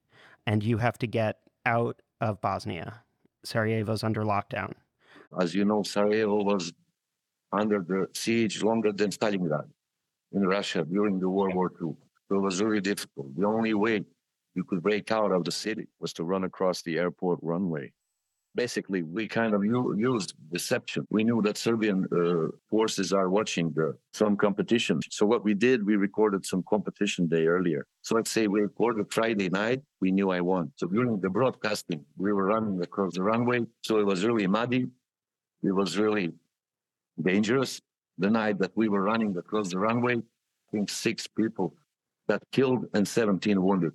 And 0.47 0.63
you 0.63 0.79
have 0.79 0.99
to 0.99 1.07
get 1.07 1.39
out 1.67 2.01
of 2.21 2.41
Bosnia. 2.41 3.03
Sarajevo's 3.45 4.03
under 4.03 4.23
lockdown. 4.23 4.73
As 5.39 5.55
you 5.55 5.65
know, 5.65 5.83
Sarajevo 5.83 6.43
was 6.43 6.73
under 7.53 7.81
the 7.81 8.07
siege 8.15 8.63
longer 8.63 8.93
than 8.93 9.11
Stalingrad 9.11 9.69
in 10.33 10.47
Russia 10.47 10.85
during 10.85 11.19
the 11.19 11.29
World 11.29 11.55
War 11.55 11.71
II. 11.81 11.95
So 12.29 12.37
it 12.37 12.41
was 12.41 12.63
really 12.63 12.81
difficult. 12.81 13.35
The 13.37 13.47
only 13.47 13.75
way 13.75 14.05
you 14.55 14.65
could 14.65 14.83
break 14.83 15.11
out 15.13 15.33
of 15.33 15.45
the 15.45 15.53
city 15.53 15.87
was 16.01 16.13
to 16.15 16.25
run 16.25 16.45
across 16.45 16.83
the 16.83 16.99
airport 16.99 17.39
runway. 17.43 17.93
Basically 18.59 19.03
we 19.05 19.29
kind 19.41 19.53
of 19.55 19.61
used 19.65 20.31
deception. 20.57 21.07
We 21.17 21.23
knew 21.23 21.41
that 21.47 21.57
Serbian 21.57 21.99
uh, 22.07 22.49
forces 22.73 23.09
are 23.13 23.29
watching 23.39 23.67
the, 23.79 23.89
some 24.13 24.35
competition. 24.37 24.97
So 25.19 25.23
what 25.33 25.45
we 25.49 25.55
did, 25.55 25.87
we 25.91 25.95
recorded 26.09 26.45
some 26.45 26.63
competition 26.75 27.29
day 27.29 27.45
earlier. 27.47 27.83
So 28.03 28.17
let's 28.17 28.33
say 28.37 28.43
we 28.49 28.61
recorded 28.71 29.07
Friday 29.19 29.49
night. 29.49 29.81
We 30.01 30.11
knew 30.11 30.29
I 30.39 30.41
won. 30.41 30.65
So 30.75 30.89
during 30.89 31.21
the 31.21 31.31
broadcasting, 31.39 32.01
we 32.25 32.33
were 32.33 32.47
running 32.55 32.83
across 32.83 33.13
the 33.15 33.23
runway. 33.23 33.61
So 33.87 33.93
it 34.03 34.07
was 34.13 34.25
really 34.29 34.49
muddy. 34.49 34.83
It 35.63 35.75
was 35.81 35.91
really 36.05 36.29
dangerous. 37.31 37.81
The 38.25 38.31
night 38.41 38.57
that 38.63 38.73
we 38.81 38.87
were 38.89 39.05
running 39.13 39.33
across 39.37 39.67
the 39.71 39.79
runway, 39.89 40.17
I 40.17 40.69
think 40.73 40.91
six 40.91 41.29
people 41.41 41.67
got 42.29 42.43
killed 42.51 42.83
and 42.95 43.07
17 43.07 43.63
wounded. 43.63 43.93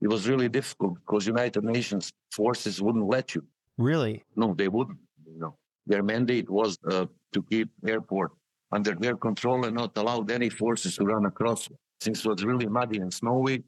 It 0.00 0.08
was 0.14 0.28
really 0.28 0.48
difficult 0.48 0.94
because 1.00 1.26
United 1.26 1.64
Nations 1.64 2.12
forces 2.30 2.80
wouldn't 2.80 3.08
let 3.16 3.34
you. 3.34 3.42
Really? 3.80 4.22
No, 4.36 4.52
they 4.54 4.68
wouldn't. 4.68 4.98
You 5.24 5.40
know, 5.40 5.56
their 5.86 6.02
mandate 6.02 6.50
was 6.50 6.76
uh, 6.86 7.06
to 7.32 7.42
keep 7.50 7.70
airport 7.88 8.32
under 8.72 8.94
their 8.94 9.16
control 9.16 9.64
and 9.64 9.74
not 9.74 9.96
allow 9.96 10.22
any 10.24 10.50
forces 10.50 10.96
to 10.96 11.04
run 11.04 11.24
across. 11.24 11.66
Since 12.02 12.24
it 12.24 12.28
was 12.28 12.44
really 12.44 12.66
muddy 12.66 12.98
and 12.98 13.12
snowy, 13.12 13.64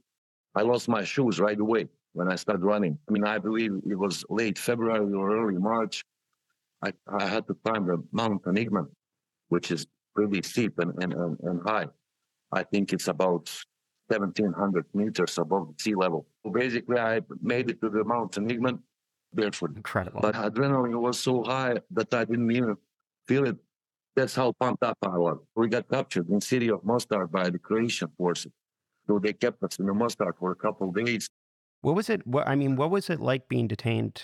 I 0.54 0.62
lost 0.62 0.86
my 0.86 1.02
shoes 1.02 1.40
right 1.40 1.58
away 1.58 1.88
when 2.12 2.30
I 2.30 2.36
started 2.36 2.62
running. 2.62 2.98
I 3.08 3.12
mean, 3.12 3.24
I 3.24 3.38
believe 3.38 3.72
it 3.88 3.94
was 3.94 4.22
late 4.28 4.58
February 4.58 5.14
or 5.14 5.34
early 5.34 5.58
March. 5.58 6.04
I, 6.84 6.92
I 7.08 7.26
had 7.26 7.46
to 7.46 7.54
climb 7.64 7.86
the 7.86 8.02
Mount 8.12 8.42
Igman, 8.42 8.88
which 9.48 9.70
is 9.70 9.86
pretty 10.14 10.42
steep 10.42 10.78
and, 10.78 10.92
and, 11.02 11.14
and, 11.14 11.38
and 11.42 11.60
high. 11.64 11.86
I 12.52 12.64
think 12.64 12.92
it's 12.92 13.08
about 13.08 13.50
1700 14.08 14.84
meters 14.92 15.38
above 15.38 15.72
sea 15.78 15.94
level. 15.94 16.26
Basically, 16.52 16.98
I 16.98 17.22
made 17.40 17.70
it 17.70 17.80
to 17.80 17.88
the 17.88 18.04
Mount 18.04 18.32
Igman 18.32 18.80
barefoot. 19.34 19.76
Incredible. 19.76 20.20
But 20.20 20.34
adrenaline 20.34 21.00
was 21.00 21.18
so 21.18 21.42
high 21.42 21.78
that 21.90 22.12
I 22.14 22.24
didn't 22.24 22.50
even 22.50 22.76
feel 23.26 23.46
it. 23.46 23.56
That's 24.14 24.34
how 24.34 24.52
pumped 24.52 24.82
up 24.82 24.98
I 25.02 25.16
was. 25.16 25.38
We 25.56 25.68
got 25.68 25.88
captured 25.88 26.28
in 26.28 26.40
city 26.40 26.68
of 26.70 26.84
Mostar 26.84 27.26
by 27.26 27.48
the 27.50 27.58
Croatian 27.58 28.08
forces. 28.18 28.52
So 29.06 29.18
they 29.18 29.32
kept 29.32 29.62
us 29.62 29.78
in 29.78 29.86
the 29.86 29.94
Mostar 29.94 30.34
for 30.38 30.50
a 30.52 30.54
couple 30.54 30.88
of 30.88 30.94
days. 30.94 31.28
what 31.80 31.94
was 31.94 32.10
it? 32.10 32.26
What, 32.26 32.46
I 32.46 32.54
mean, 32.54 32.76
what 32.76 32.90
was 32.90 33.10
it 33.10 33.20
like 33.20 33.48
being 33.48 33.68
detained? 33.68 34.22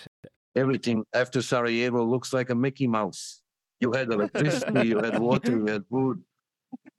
Everything 0.55 1.03
After 1.13 1.41
Sarajevo 1.41 2.03
looks 2.03 2.33
like 2.33 2.49
a 2.49 2.55
Mickey 2.55 2.87
Mouse. 2.87 3.41
you 3.79 3.91
had 3.91 4.11
electricity, 4.11 4.89
you 4.89 4.99
had 4.99 5.19
water, 5.19 5.51
you 5.51 5.65
had 5.65 5.83
food. 5.89 6.21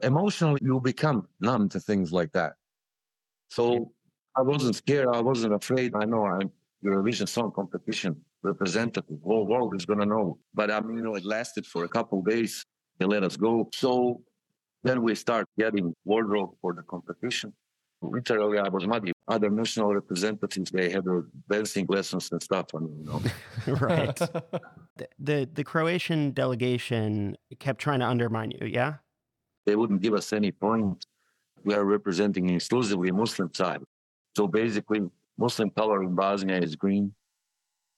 Emotionally, 0.02 0.60
you 0.62 0.80
become 0.80 1.28
numb 1.40 1.68
to 1.68 1.80
things 1.80 2.12
like 2.12 2.32
that. 2.32 2.54
So 3.50 3.92
I 4.36 4.42
wasn't 4.42 4.76
scared. 4.76 5.08
I 5.12 5.20
wasn't 5.20 5.54
afraid. 5.54 5.94
I 5.94 6.04
know 6.04 6.24
I'm 6.24 6.50
Eurovision 6.84 7.28
Song 7.28 7.52
Competition 7.52 8.16
representative. 8.42 9.18
Whole 9.24 9.46
world 9.46 9.74
is 9.76 9.84
gonna 9.84 10.06
know. 10.06 10.38
But 10.54 10.70
I 10.70 10.80
mean, 10.80 10.96
you 10.98 11.02
know, 11.02 11.14
it 11.14 11.24
lasted 11.24 11.66
for 11.66 11.84
a 11.84 11.88
couple 11.88 12.20
of 12.20 12.26
days. 12.26 12.64
They 12.98 13.06
let 13.06 13.22
us 13.24 13.36
go. 13.36 13.68
So 13.74 14.22
then 14.82 15.02
we 15.02 15.14
start 15.14 15.46
getting 15.58 15.94
wardrobe 16.04 16.50
for 16.60 16.72
the 16.72 16.82
competition. 16.82 17.52
Literally, 18.02 18.58
I 18.58 18.68
was 18.68 18.86
muddy. 18.86 19.12
Other 19.28 19.50
national 19.50 19.94
representatives, 19.94 20.70
they 20.70 20.90
had 20.90 21.04
their 21.04 21.24
dancing 21.50 21.84
lessons 21.88 22.30
and 22.32 22.42
stuff. 22.42 22.66
And, 22.72 22.88
you 22.98 23.04
know, 23.04 23.20
right. 23.74 24.16
the, 24.96 25.08
the 25.18 25.48
the 25.52 25.64
Croatian 25.64 26.30
delegation 26.32 27.36
kept 27.58 27.78
trying 27.80 28.00
to 28.00 28.06
undermine 28.06 28.52
you. 28.52 28.66
Yeah. 28.66 28.94
they 29.66 29.76
wouldn't 29.76 30.00
give 30.00 30.14
us 30.14 30.32
any 30.32 30.50
points. 30.50 31.06
We 31.62 31.74
are 31.74 31.84
representing 31.84 32.48
exclusively 32.48 33.10
Muslim 33.10 33.52
side. 33.52 33.82
So 34.34 34.46
basically, 34.46 35.02
Muslim 35.40 35.70
color 35.70 36.02
in 36.02 36.14
Bosnia 36.14 36.58
is 36.58 36.76
green. 36.76 37.12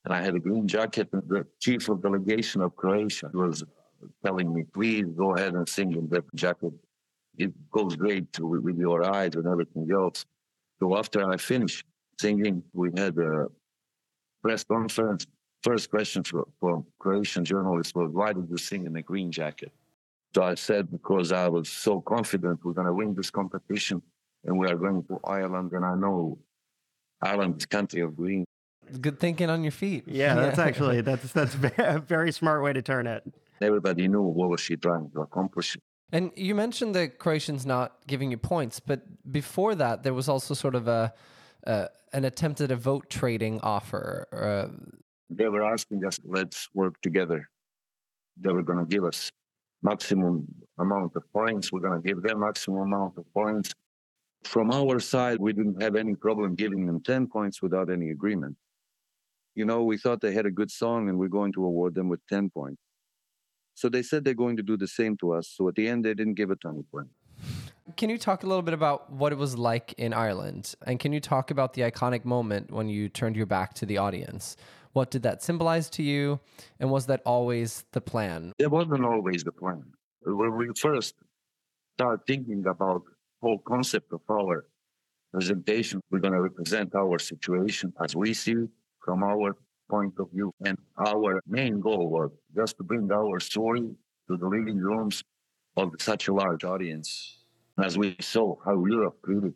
And 0.04 0.14
I 0.14 0.22
had 0.22 0.34
a 0.34 0.38
green 0.38 0.66
jacket. 0.68 1.08
And 1.12 1.22
the 1.28 1.44
chief 1.60 1.88
of 1.88 2.02
delegation 2.02 2.62
of 2.62 2.76
Croatia 2.76 3.30
was 3.34 3.64
telling 4.24 4.54
me, 4.54 4.64
please 4.72 5.06
go 5.16 5.34
ahead 5.34 5.54
and 5.54 5.68
sing 5.68 5.92
in 5.92 6.08
that 6.10 6.24
jacket. 6.34 6.72
It 7.36 7.52
goes 7.70 7.96
great 7.96 8.32
to, 8.34 8.46
with 8.46 8.78
your 8.78 9.00
eyes 9.14 9.34
and 9.34 9.46
everything 9.46 9.88
else. 9.92 10.24
So 10.78 10.96
after 10.96 11.28
I 11.28 11.36
finished 11.36 11.84
singing, 12.20 12.62
we 12.72 12.90
had 12.96 13.18
a 13.18 13.46
press 14.42 14.62
conference. 14.64 15.26
First 15.62 15.90
question 15.90 16.22
for, 16.24 16.46
for 16.60 16.84
Croatian 16.98 17.44
journalists 17.44 17.94
was, 17.94 18.10
why 18.12 18.32
did 18.32 18.48
you 18.50 18.56
sing 18.56 18.86
in 18.86 18.96
a 18.96 19.02
green 19.02 19.30
jacket? 19.30 19.72
So 20.34 20.42
I 20.42 20.54
said, 20.54 20.90
because 20.90 21.30
I 21.32 21.48
was 21.48 21.68
so 21.68 22.00
confident 22.00 22.64
we're 22.64 22.72
going 22.72 22.86
to 22.86 22.92
win 22.92 23.14
this 23.14 23.30
competition 23.30 24.02
and 24.44 24.58
we 24.58 24.66
are 24.68 24.76
going 24.76 25.04
to 25.04 25.20
Ireland. 25.24 25.72
And 25.72 25.84
I 25.84 25.94
know 25.94 26.38
Ireland 27.22 27.56
is 27.58 27.66
country 27.66 28.00
of 28.00 28.16
green. 28.16 28.44
Good 29.00 29.18
thinking 29.18 29.48
on 29.48 29.62
your 29.62 29.72
feet. 29.72 30.04
Yeah, 30.06 30.34
that's 30.42 30.58
actually 30.58 31.00
that's 31.00 31.32
that's 31.32 31.54
a 31.78 31.98
very 32.00 32.32
smart 32.32 32.62
way 32.62 32.72
to 32.72 32.82
turn 32.82 33.06
it. 33.06 33.22
Everybody 33.60 34.08
knew 34.08 34.22
what 34.22 34.50
was 34.50 34.60
she 34.60 34.76
trying 34.76 35.10
to 35.12 35.20
accomplish. 35.20 35.76
And 36.10 36.30
you 36.36 36.54
mentioned 36.54 36.94
the 36.94 37.08
Croatians 37.08 37.64
not 37.64 37.96
giving 38.06 38.30
you 38.30 38.36
points, 38.36 38.80
but 38.80 39.00
before 39.32 39.74
that, 39.76 40.02
there 40.02 40.12
was 40.12 40.28
also 40.28 40.52
sort 40.52 40.74
of 40.74 40.88
a 40.88 41.14
uh, 41.66 41.86
an 42.12 42.24
attempt 42.24 42.60
at 42.60 42.70
a 42.70 42.76
vote 42.76 43.08
trading 43.08 43.60
offer. 43.62 44.26
Uh, 44.32 44.68
They 45.30 45.48
were 45.48 45.64
asking 45.64 46.04
us, 46.04 46.18
let's 46.24 46.68
work 46.74 47.00
together. 47.00 47.48
They 48.36 48.52
were 48.52 48.62
going 48.62 48.80
to 48.80 48.84
give 48.84 49.04
us 49.04 49.30
maximum 49.82 50.46
amount 50.78 51.16
of 51.16 51.22
points. 51.32 51.72
We're 51.72 51.80
going 51.88 52.02
to 52.02 52.06
give 52.06 52.20
them 52.22 52.40
maximum 52.40 52.80
amount 52.80 53.16
of 53.16 53.24
points. 53.32 53.72
From 54.44 54.70
our 54.70 54.98
side, 55.00 55.38
we 55.38 55.52
didn't 55.52 55.82
have 55.82 55.96
any 55.96 56.14
problem 56.14 56.54
giving 56.54 56.86
them 56.86 57.00
10 57.02 57.28
points 57.28 57.62
without 57.62 57.90
any 57.90 58.10
agreement. 58.10 58.56
You 59.54 59.64
know, 59.64 59.84
we 59.84 59.98
thought 59.98 60.20
they 60.20 60.32
had 60.32 60.46
a 60.46 60.50
good 60.50 60.70
song 60.70 61.08
and 61.08 61.18
we're 61.18 61.28
going 61.28 61.52
to 61.52 61.64
award 61.64 61.94
them 61.94 62.08
with 62.08 62.20
10 62.28 62.50
points. 62.50 62.80
So 63.74 63.88
they 63.88 64.02
said 64.02 64.24
they're 64.24 64.34
going 64.34 64.56
to 64.56 64.62
do 64.62 64.76
the 64.76 64.88
same 64.88 65.16
to 65.18 65.32
us. 65.32 65.52
So 65.56 65.68
at 65.68 65.74
the 65.74 65.88
end, 65.88 66.04
they 66.04 66.14
didn't 66.14 66.34
give 66.34 66.50
it 66.50 66.60
20 66.60 66.82
points. 66.90 67.10
can 67.96 68.10
you 68.10 68.18
talk 68.18 68.42
a 68.42 68.46
little 68.46 68.62
bit 68.62 68.74
about 68.74 69.10
what 69.10 69.32
it 69.32 69.38
was 69.38 69.56
like 69.56 69.94
in 69.94 70.12
Ireland? 70.12 70.74
And 70.86 70.98
can 70.98 71.12
you 71.12 71.20
talk 71.20 71.50
about 71.50 71.74
the 71.74 71.82
iconic 71.82 72.24
moment 72.24 72.70
when 72.70 72.88
you 72.88 73.08
turned 73.08 73.36
your 73.36 73.46
back 73.46 73.74
to 73.74 73.86
the 73.86 73.98
audience? 73.98 74.56
What 74.92 75.10
did 75.10 75.22
that 75.22 75.42
symbolize 75.42 75.88
to 75.90 76.02
you? 76.02 76.40
And 76.80 76.90
was 76.90 77.06
that 77.06 77.22
always 77.24 77.84
the 77.92 78.00
plan? 78.00 78.52
It 78.58 78.70
wasn't 78.70 79.04
always 79.04 79.42
the 79.44 79.52
plan. 79.52 79.84
When 80.24 80.56
we 80.56 80.68
first 80.78 81.14
started 81.96 82.20
thinking 82.26 82.64
about 82.66 83.02
whole 83.42 83.58
concept 83.58 84.12
of 84.12 84.20
our 84.30 84.66
presentation, 85.32 86.00
we're 86.10 86.20
going 86.20 86.32
to 86.32 86.40
represent 86.40 86.94
our 86.94 87.18
situation 87.18 87.92
as 88.02 88.14
we 88.14 88.32
see 88.34 88.52
it 88.52 88.70
from 89.04 89.22
our 89.22 89.56
point 89.90 90.14
of 90.18 90.30
view. 90.30 90.52
And 90.64 90.78
our 90.98 91.40
main 91.46 91.80
goal 91.80 92.08
was 92.10 92.30
just 92.54 92.76
to 92.78 92.84
bring 92.84 93.10
our 93.10 93.40
story 93.40 93.90
to 94.28 94.36
the 94.36 94.46
living 94.46 94.78
rooms 94.78 95.22
of 95.76 95.90
such 95.98 96.28
a 96.28 96.34
large 96.34 96.64
audience. 96.64 97.38
As 97.82 97.98
we 97.98 98.16
saw 98.20 98.56
how 98.64 98.84
Europe 98.84 99.16
treated 99.24 99.54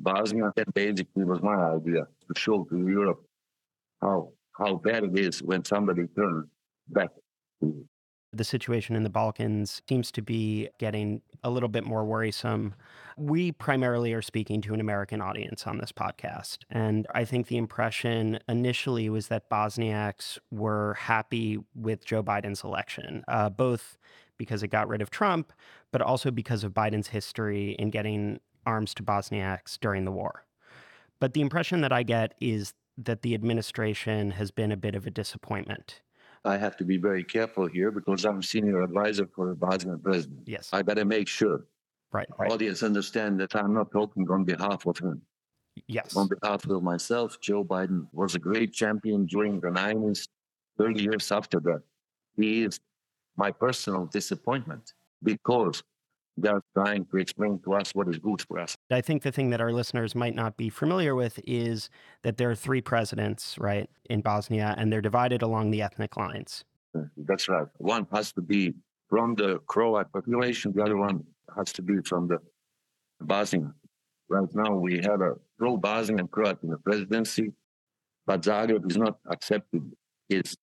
Bosnia, 0.00 0.52
that 0.56 0.72
basically 0.74 1.24
was 1.24 1.42
my 1.42 1.56
idea 1.76 2.06
to 2.26 2.40
show 2.40 2.64
to 2.64 2.88
Europe 2.88 3.22
how 4.00 4.32
how 4.58 4.74
bad 4.76 5.04
it 5.04 5.16
is 5.18 5.40
when 5.40 5.64
somebody 5.64 6.04
turns 6.16 6.46
back 6.88 7.10
to 7.60 7.84
The 8.32 8.44
situation 8.44 8.94
in 8.94 9.04
the 9.04 9.10
Balkans 9.10 9.80
seems 9.88 10.12
to 10.12 10.22
be 10.22 10.68
getting 10.78 11.22
a 11.42 11.50
little 11.50 11.68
bit 11.68 11.84
more 11.84 12.04
worrisome. 12.04 12.74
We 13.16 13.52
primarily 13.52 14.12
are 14.12 14.22
speaking 14.22 14.60
to 14.62 14.74
an 14.74 14.80
American 14.80 15.20
audience 15.20 15.66
on 15.66 15.78
this 15.78 15.92
podcast. 15.92 16.58
And 16.70 17.06
I 17.14 17.24
think 17.24 17.46
the 17.46 17.56
impression 17.56 18.38
initially 18.48 19.08
was 19.08 19.28
that 19.28 19.48
Bosniaks 19.48 20.38
were 20.50 20.94
happy 20.94 21.58
with 21.74 22.04
Joe 22.04 22.22
Biden's 22.22 22.64
election, 22.64 23.24
uh, 23.28 23.48
both 23.48 23.96
because 24.36 24.62
it 24.62 24.68
got 24.68 24.88
rid 24.88 25.02
of 25.02 25.10
Trump, 25.10 25.52
but 25.90 26.02
also 26.02 26.30
because 26.30 26.64
of 26.64 26.74
Biden's 26.74 27.08
history 27.08 27.72
in 27.78 27.90
getting 27.90 28.40
arms 28.66 28.94
to 28.94 29.02
Bosniaks 29.02 29.78
during 29.80 30.04
the 30.04 30.12
war. 30.12 30.44
But 31.18 31.32
the 31.32 31.40
impression 31.40 31.80
that 31.80 31.92
I 31.92 32.02
get 32.02 32.34
is 32.40 32.74
that 32.98 33.22
the 33.22 33.34
administration 33.34 34.32
has 34.32 34.50
been 34.50 34.72
a 34.72 34.76
bit 34.76 34.94
of 34.94 35.06
a 35.06 35.10
disappointment. 35.10 36.02
I 36.44 36.56
have 36.56 36.76
to 36.78 36.84
be 36.84 36.96
very 36.96 37.24
careful 37.24 37.66
here 37.66 37.90
because 37.90 38.24
I'm 38.24 38.42
senior 38.42 38.82
advisor 38.82 39.26
for 39.34 39.48
the 39.48 39.54
Bosnian 39.54 39.98
president. 39.98 40.40
Yes. 40.46 40.70
I 40.72 40.82
better 40.82 41.04
make 41.04 41.28
sure 41.28 41.64
right. 42.12 42.28
audience 42.50 42.82
understand 42.82 43.40
that 43.40 43.54
I'm 43.54 43.74
not 43.74 43.90
talking 43.90 44.28
on 44.30 44.44
behalf 44.44 44.86
of 44.86 44.98
him. 44.98 45.22
Yes. 45.86 46.16
On 46.16 46.28
behalf 46.28 46.66
of 46.66 46.82
myself, 46.82 47.40
Joe 47.40 47.64
Biden 47.64 48.06
was 48.12 48.34
a 48.34 48.38
great 48.38 48.72
champion 48.72 49.26
during 49.26 49.60
the 49.60 49.68
90s, 49.68 50.26
30 50.76 51.02
years 51.02 51.30
after 51.30 51.60
that. 51.60 51.82
He 52.36 52.64
is 52.64 52.80
my 53.36 53.50
personal 53.50 54.06
disappointment 54.06 54.92
because 55.22 55.82
they're 56.36 56.62
trying 56.74 57.04
to 57.06 57.16
explain 57.18 57.60
to 57.64 57.74
us 57.74 57.94
what 57.94 58.08
is 58.08 58.18
good 58.18 58.42
for 58.42 58.58
us. 58.58 58.76
I 58.90 59.00
think 59.02 59.22
the 59.22 59.32
thing 59.32 59.50
that 59.50 59.60
our 59.60 59.72
listeners 59.72 60.14
might 60.14 60.34
not 60.34 60.56
be 60.56 60.70
familiar 60.70 61.14
with 61.14 61.38
is 61.46 61.90
that 62.22 62.38
there 62.38 62.50
are 62.50 62.54
three 62.54 62.80
presidents, 62.80 63.56
right, 63.58 63.88
in 64.08 64.22
Bosnia, 64.22 64.74
and 64.78 64.90
they're 64.90 65.02
divided 65.02 65.42
along 65.42 65.70
the 65.70 65.82
ethnic 65.82 66.16
lines. 66.16 66.64
Uh, 66.96 67.02
that's 67.16 67.48
right. 67.48 67.66
One 67.76 68.06
has 68.12 68.32
to 68.32 68.40
be 68.40 68.74
from 69.08 69.34
the 69.34 69.58
Croat 69.66 70.10
population, 70.12 70.72
the 70.74 70.82
other 70.82 70.96
one 70.96 71.24
has 71.56 71.72
to 71.74 71.82
be 71.82 72.00
from 72.02 72.28
the 72.28 72.38
Bosnian. 73.20 73.74
Right 74.28 74.48
now, 74.54 74.74
we 74.74 75.00
have 75.02 75.20
a 75.20 75.34
pro 75.58 75.76
Bosnian 75.76 76.28
Croat 76.28 76.62
in 76.62 76.70
the 76.70 76.78
presidency, 76.78 77.52
but 78.26 78.42
Zagreb 78.42 78.90
is 78.90 78.96
not 78.96 79.18
accepting 79.30 79.92
his 80.28 80.56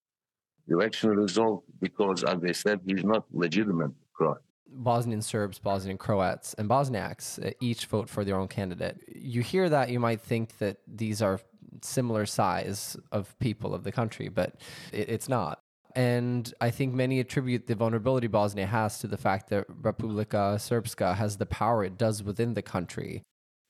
election 0.68 1.10
result 1.10 1.64
because, 1.80 2.24
as 2.24 2.40
they 2.40 2.52
said, 2.52 2.80
he's 2.86 3.04
not 3.04 3.24
legitimate 3.32 3.92
Croat. 4.12 4.42
Bosnian 4.68 5.22
Serbs, 5.22 5.58
Bosnian 5.58 5.98
Croats, 5.98 6.54
and 6.54 6.68
Bosniaks 6.68 7.44
uh, 7.44 7.52
each 7.60 7.86
vote 7.86 8.08
for 8.08 8.24
their 8.24 8.36
own 8.36 8.48
candidate. 8.48 9.02
You 9.08 9.42
hear 9.42 9.68
that, 9.68 9.90
you 9.90 10.00
might 10.00 10.20
think 10.20 10.58
that 10.58 10.78
these 10.86 11.22
are 11.22 11.40
similar 11.82 12.26
size 12.26 12.96
of 13.12 13.38
people 13.38 13.74
of 13.74 13.84
the 13.84 13.92
country, 13.92 14.28
but 14.28 14.54
it, 14.92 15.08
it's 15.08 15.28
not. 15.28 15.60
And 15.94 16.52
I 16.60 16.70
think 16.70 16.92
many 16.92 17.20
attribute 17.20 17.66
the 17.66 17.74
vulnerability 17.74 18.26
Bosnia 18.26 18.66
has 18.66 18.98
to 18.98 19.06
the 19.06 19.16
fact 19.16 19.48
that 19.48 19.66
Republika 19.68 20.56
Srpska 20.56 21.16
has 21.16 21.38
the 21.38 21.46
power 21.46 21.84
it 21.84 21.96
does 21.96 22.22
within 22.22 22.52
the 22.52 22.62
country. 22.62 23.22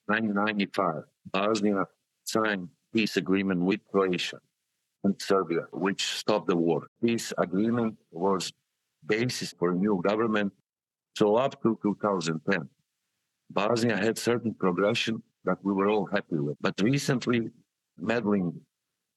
1995, 0.07 1.05
Bosnia 1.31 1.87
signed 2.25 2.69
peace 2.93 3.17
agreement 3.17 3.61
with 3.61 3.81
Croatia 3.93 4.39
and 5.05 5.15
Serbia, 5.21 5.67
which 5.73 6.05
stopped 6.05 6.49
the 6.49 6.57
war. 6.57 6.87
This 7.01 7.33
agreement 7.39 7.97
was 8.11 8.53
basis 9.07 9.55
for 9.57 9.71
a 9.71 9.75
new 9.75 10.03
government. 10.03 10.53
So 11.17 11.37
up 11.37 11.63
to 11.63 11.79
2010, 11.83 12.69
Bosnia 13.51 13.97
had 13.97 14.19
certain 14.19 14.53
progression 14.53 15.23
that 15.45 15.57
we 15.63 15.73
were 15.73 15.89
all 15.89 16.05
happy 16.05 16.37
with. 16.37 16.59
But 16.61 16.75
recently, 16.83 17.49
meddling 17.97 18.61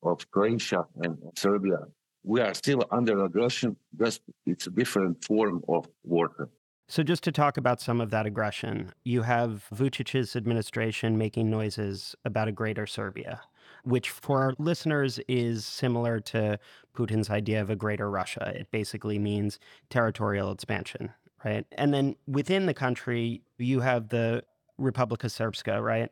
of 0.03 0.29
Croatia 0.31 0.85
and 1.03 1.17
Serbia, 1.35 1.79
we 2.23 2.39
are 2.39 2.53
still 2.53 2.85
under 2.91 3.25
aggression, 3.25 3.75
just 3.99 4.21
it's 4.45 4.67
a 4.67 4.69
different 4.69 5.23
form 5.25 5.61
of 5.67 5.89
warfare. 6.03 6.47
So, 6.87 7.03
just 7.03 7.23
to 7.25 7.31
talk 7.31 7.57
about 7.57 7.81
some 7.81 8.01
of 8.01 8.09
that 8.11 8.25
aggression, 8.25 8.91
you 9.03 9.21
have 9.23 9.65
Vucic's 9.75 10.35
administration 10.35 11.17
making 11.17 11.49
noises 11.49 12.15
about 12.25 12.47
a 12.47 12.51
greater 12.51 12.87
Serbia, 12.87 13.41
which 13.83 14.09
for 14.09 14.41
our 14.41 14.53
listeners 14.57 15.19
is 15.27 15.65
similar 15.65 16.19
to 16.21 16.57
Putin's 16.95 17.29
idea 17.29 17.61
of 17.61 17.69
a 17.69 17.75
greater 17.75 18.09
Russia. 18.09 18.53
It 18.55 18.71
basically 18.71 19.19
means 19.19 19.59
territorial 19.89 20.51
expansion, 20.51 21.11
right? 21.43 21.65
And 21.73 21.93
then 21.93 22.15
within 22.27 22.65
the 22.65 22.73
country, 22.73 23.41
you 23.57 23.79
have 23.81 24.09
the 24.09 24.43
Republika 24.79 25.27
Srpska, 25.27 25.83
right? 25.83 26.09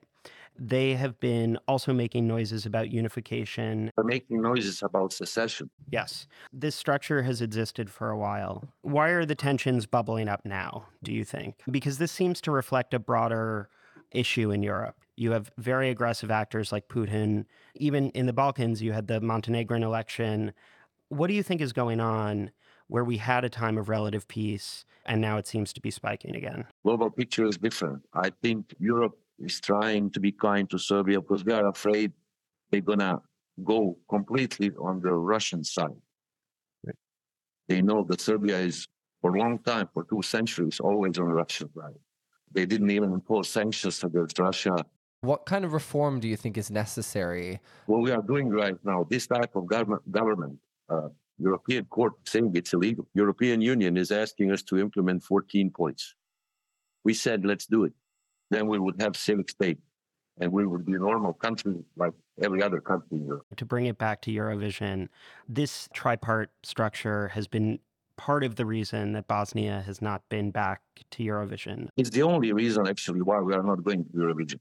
They 0.60 0.96
have 0.96 1.20
been 1.20 1.58
also 1.68 1.94
making 1.94 2.28
noises 2.28 2.66
about 2.66 2.90
unification. 2.92 3.92
They're 3.96 4.04
making 4.04 4.42
noises 4.42 4.82
about 4.82 5.14
secession. 5.14 5.70
Yes. 5.92 6.28
This 6.52 6.76
structure 6.76 7.22
has 7.22 7.42
existed 7.42 7.90
for 7.92 8.10
a 8.10 8.18
while. 8.18 8.68
Why 8.82 9.10
are 9.10 9.26
the 9.26 9.36
tensions 9.36 9.86
bubbling 9.86 10.28
up 10.28 10.46
now, 10.46 10.88
do 11.04 11.14
you 11.14 11.24
think? 11.24 11.62
Because 11.70 12.00
this 12.00 12.12
seems 12.12 12.42
to 12.42 12.52
reflect 12.52 12.94
a 12.94 13.00
broader 13.00 13.70
issue 14.12 14.52
in 14.52 14.64
Europe. 14.64 14.96
You 15.16 15.32
have 15.32 15.52
very 15.58 15.90
aggressive 15.90 16.32
actors 16.32 16.72
like 16.72 16.88
Putin. 16.88 17.46
Even 17.76 18.10
in 18.12 18.26
the 18.26 18.34
Balkans, 18.34 18.82
you 18.82 18.94
had 18.94 19.08
the 19.08 19.22
Montenegrin 19.22 19.84
election. 19.84 20.54
What 21.10 21.28
do 21.28 21.34
you 21.34 21.44
think 21.44 21.62
is 21.62 21.74
going 21.74 22.00
on 22.00 22.52
where 22.88 23.04
we 23.04 23.18
had 23.18 23.44
a 23.44 23.50
time 23.50 23.78
of 23.78 23.90
relative 23.90 24.28
peace 24.28 24.86
and 25.06 25.22
now 25.22 25.38
it 25.38 25.48
seems 25.48 25.74
to 25.74 25.82
be 25.82 25.92
spiking 25.92 26.36
again? 26.36 26.66
Global 26.84 27.10
picture 27.10 27.46
is 27.46 27.58
different. 27.58 28.02
I 28.14 28.32
think 28.42 28.74
Europe 28.80 29.18
is 29.40 29.60
trying 29.60 30.10
to 30.12 30.20
be 30.20 30.32
kind 30.32 30.70
to 30.70 30.78
Serbia 30.78 31.22
because 31.22 31.44
they 31.44 31.54
are 31.54 31.68
afraid 31.68 32.12
they're 32.72 32.82
gonna 32.82 33.22
go 33.64 33.98
completely 34.10 34.72
on 34.80 35.02
the 35.02 35.14
Russian 35.14 35.64
side. 35.64 36.02
They 37.68 37.82
know 37.82 38.04
that 38.10 38.22
Serbia 38.22 38.58
is 38.60 38.88
for 39.22 39.36
a 39.36 39.40
long 39.40 39.60
time, 39.60 39.90
for 39.94 40.04
two 40.06 40.22
centuries, 40.22 40.80
always 40.80 41.18
on 41.18 41.28
the 41.28 41.34
Russian 41.34 41.70
side. 41.74 41.96
They 42.52 42.66
didn't 42.66 42.92
even 42.92 43.12
impose 43.12 43.50
sanctions 43.50 44.04
against 44.04 44.40
Russia. 44.40 44.76
What 45.22 45.46
kind 45.46 45.66
of 45.66 45.74
reform 45.74 46.20
do 46.20 46.28
you 46.28 46.38
think 46.38 46.58
is 46.58 46.72
necessary? 46.72 47.60
What 47.88 48.02
we 48.02 48.12
are 48.12 48.22
doing 48.22 48.50
right 48.50 48.78
now, 48.86 49.06
this 49.10 49.28
type 49.28 49.56
of 49.56 49.66
government, 49.68 50.10
government 50.12 50.60
uh, 50.90 51.10
European 51.40 51.86
court 51.86 52.14
saying 52.26 52.52
it's 52.56 52.74
illegal. 52.74 53.08
European 53.14 53.62
Union 53.62 53.98
is 53.98 54.12
asking 54.12 54.52
us 54.52 54.64
to 54.64 54.78
implement 54.78 55.24
14 55.24 55.72
points. 55.72 56.16
We 57.04 57.14
said, 57.14 57.46
let's 57.46 57.66
do 57.66 57.84
it. 57.84 57.94
Then 58.50 58.68
we 58.68 58.80
would 58.80 59.02
have 59.02 59.16
civic 59.16 59.50
state 59.50 59.80
and 60.40 60.52
we 60.52 60.66
would 60.66 60.86
be 60.86 60.94
a 60.94 61.00
normal 61.00 61.34
country 61.34 61.76
like 61.96 62.14
every 62.42 62.62
other 62.62 62.80
country 62.80 63.18
in 63.18 63.26
Europe. 63.26 63.46
To 63.56 63.66
bring 63.66 63.86
it 63.86 63.98
back 63.98 64.22
to 64.22 64.32
Eurovision, 64.32 65.10
this 65.48 65.88
tripart 65.96 66.48
structure 66.64 67.30
has 67.30 67.48
been 67.48 67.80
part 68.18 68.44
of 68.44 68.56
the 68.56 68.66
reason 68.66 69.14
that 69.14 69.28
Bosnia 69.28 69.84
has 69.86 70.02
not 70.02 70.28
been 70.30 70.52
back 70.52 70.82
to 71.12 71.24
Eurovision. 71.24 71.88
It's 71.98 72.10
the 72.10 72.24
only 72.24 72.52
reason 72.52 72.88
actually 72.88 73.22
why 73.22 73.40
we 73.40 73.54
are 73.54 73.64
not 73.64 73.84
going 73.84 74.06
to 74.06 74.12
Eurovision. 74.12 74.60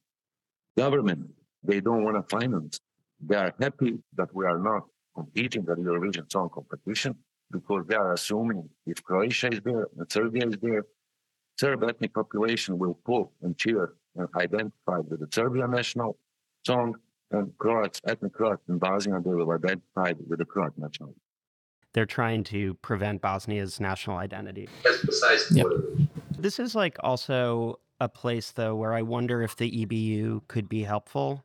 Government, 0.77 1.31
they 1.63 1.81
don't 1.81 2.05
want 2.05 2.17
to 2.17 2.37
finance. 2.37 2.81
They 3.21 3.37
are 3.37 3.55
happy 3.61 3.99
that 4.17 4.35
we 4.35 4.45
are 4.45 4.59
not 4.59 4.83
competing 5.21 5.63
at 5.63 5.79
Eurovision 5.79 6.31
Song 6.31 6.49
Competition 6.53 7.15
because 7.51 7.83
they 7.89 7.95
are 7.97 8.13
assuming 8.13 8.69
if 8.87 9.03
Croatia 9.03 9.49
is 9.53 9.61
there 9.65 9.87
and 9.99 10.11
Serbia 10.13 10.47
is 10.47 10.57
there, 10.61 10.85
Serb 11.59 11.83
ethnic 11.85 12.13
population 12.13 12.79
will 12.79 12.99
pull 13.07 13.33
and 13.43 13.57
cheer 13.57 13.95
and 14.17 14.29
identify 14.37 14.99
with 14.99 15.21
the 15.21 15.29
Serbian 15.33 15.71
national 15.71 16.19
song, 16.67 16.95
and 17.31 17.57
Croats, 17.59 18.01
ethnic 18.07 18.35
Croats 18.35 18.63
in 18.69 18.79
Bosnia, 18.79 19.21
they 19.25 19.31
will 19.31 19.51
identify 19.51 20.13
with 20.29 20.39
the 20.39 20.45
Croat 20.45 20.73
national. 20.77 21.15
They're 21.95 22.05
trying 22.07 22.45
to 22.45 22.75
prevent 22.75 23.23
Bosnia's 23.23 23.81
national 23.81 24.19
identity. 24.19 24.69
That's 24.85 25.03
precisely 25.03 25.57
Yep. 25.59 25.65
what 25.67 25.73
it 25.77 26.01
is. 26.01 26.07
This 26.39 26.59
is 26.59 26.75
like 26.75 26.97
also 27.01 27.81
a 28.01 28.09
place 28.09 28.53
though 28.53 28.77
where 28.77 28.93
I 28.93 29.01
wonder 29.01 29.41
if 29.43 29.57
the 29.57 29.71
EBU 29.71 30.43
could 30.49 30.69
be 30.69 30.83
helpful. 30.83 31.43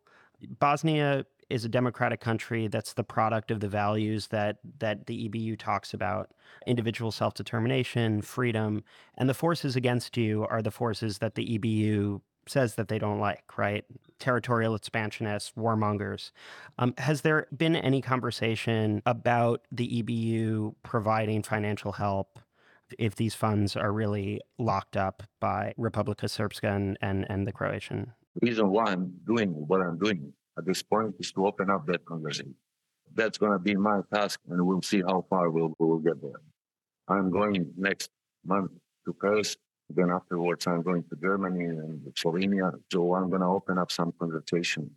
Bosnia 0.59 1.25
is 1.51 1.65
a 1.65 1.69
democratic 1.69 2.19
country 2.19 2.67
that's 2.67 2.93
the 2.93 3.03
product 3.03 3.51
of 3.51 3.59
the 3.59 3.67
values 3.67 4.27
that 4.27 4.57
that 4.79 5.05
the 5.07 5.29
EBU 5.29 5.57
talks 5.57 5.93
about. 5.93 6.31
Individual 6.65 7.11
self-determination 7.11 8.21
freedom 8.21 8.83
and 9.17 9.29
the 9.29 9.33
forces 9.33 9.75
against 9.75 10.17
you 10.17 10.45
are 10.49 10.61
the 10.61 10.71
forces 10.71 11.19
that 11.19 11.35
the 11.35 11.57
EBU 11.57 12.21
says 12.47 12.75
that 12.75 12.87
they 12.87 12.97
don't 12.97 13.19
like 13.19 13.43
right? 13.57 13.85
Territorial 14.19 14.75
expansionists 14.75 15.53
warmongers. 15.57 16.31
Um, 16.79 16.93
has 16.97 17.21
there 17.21 17.47
been 17.55 17.75
any 17.75 18.01
conversation 18.01 19.01
about 19.05 19.65
the 19.71 20.01
EBU 20.01 20.75
providing 20.83 21.43
financial 21.43 21.91
help 21.93 22.39
if 22.99 23.15
these 23.15 23.35
funds 23.35 23.75
are 23.75 23.91
really 23.91 24.41
locked 24.57 24.97
up 24.97 25.23
by 25.39 25.73
Republika 25.77 26.25
Srpska 26.25 26.75
and, 26.75 26.97
and, 27.01 27.25
and 27.29 27.47
the 27.47 27.51
Croatian? 27.51 28.11
Reason 28.41 28.69
why 28.69 28.85
I'm 28.85 29.13
doing 29.25 29.49
what 29.49 29.81
I'm 29.81 29.97
doing 29.97 30.33
at 30.57 30.65
this 30.65 30.81
point 30.81 31.15
is 31.19 31.31
to 31.33 31.45
open 31.45 31.69
up 31.69 31.85
that 31.87 32.05
conversation. 32.05 32.55
That's 33.13 33.37
going 33.37 33.51
to 33.51 33.59
be 33.59 33.75
my 33.75 34.01
task, 34.13 34.39
and 34.49 34.65
we'll 34.65 34.81
see 34.81 35.01
how 35.01 35.25
far 35.29 35.49
we'll, 35.49 35.73
we'll 35.79 35.99
get 35.99 36.21
there. 36.21 36.41
I'm 37.07 37.29
going 37.29 37.73
next 37.77 38.09
month 38.45 38.71
to 39.05 39.13
Paris. 39.13 39.57
Then 39.89 40.09
afterwards, 40.09 40.67
I'm 40.67 40.81
going 40.81 41.03
to 41.09 41.15
Germany 41.21 41.65
and 41.65 41.99
Slovenia. 42.13 42.71
So 42.91 43.13
I'm 43.15 43.29
going 43.29 43.41
to 43.41 43.47
open 43.47 43.77
up 43.77 43.91
some 43.91 44.13
conversation. 44.17 44.89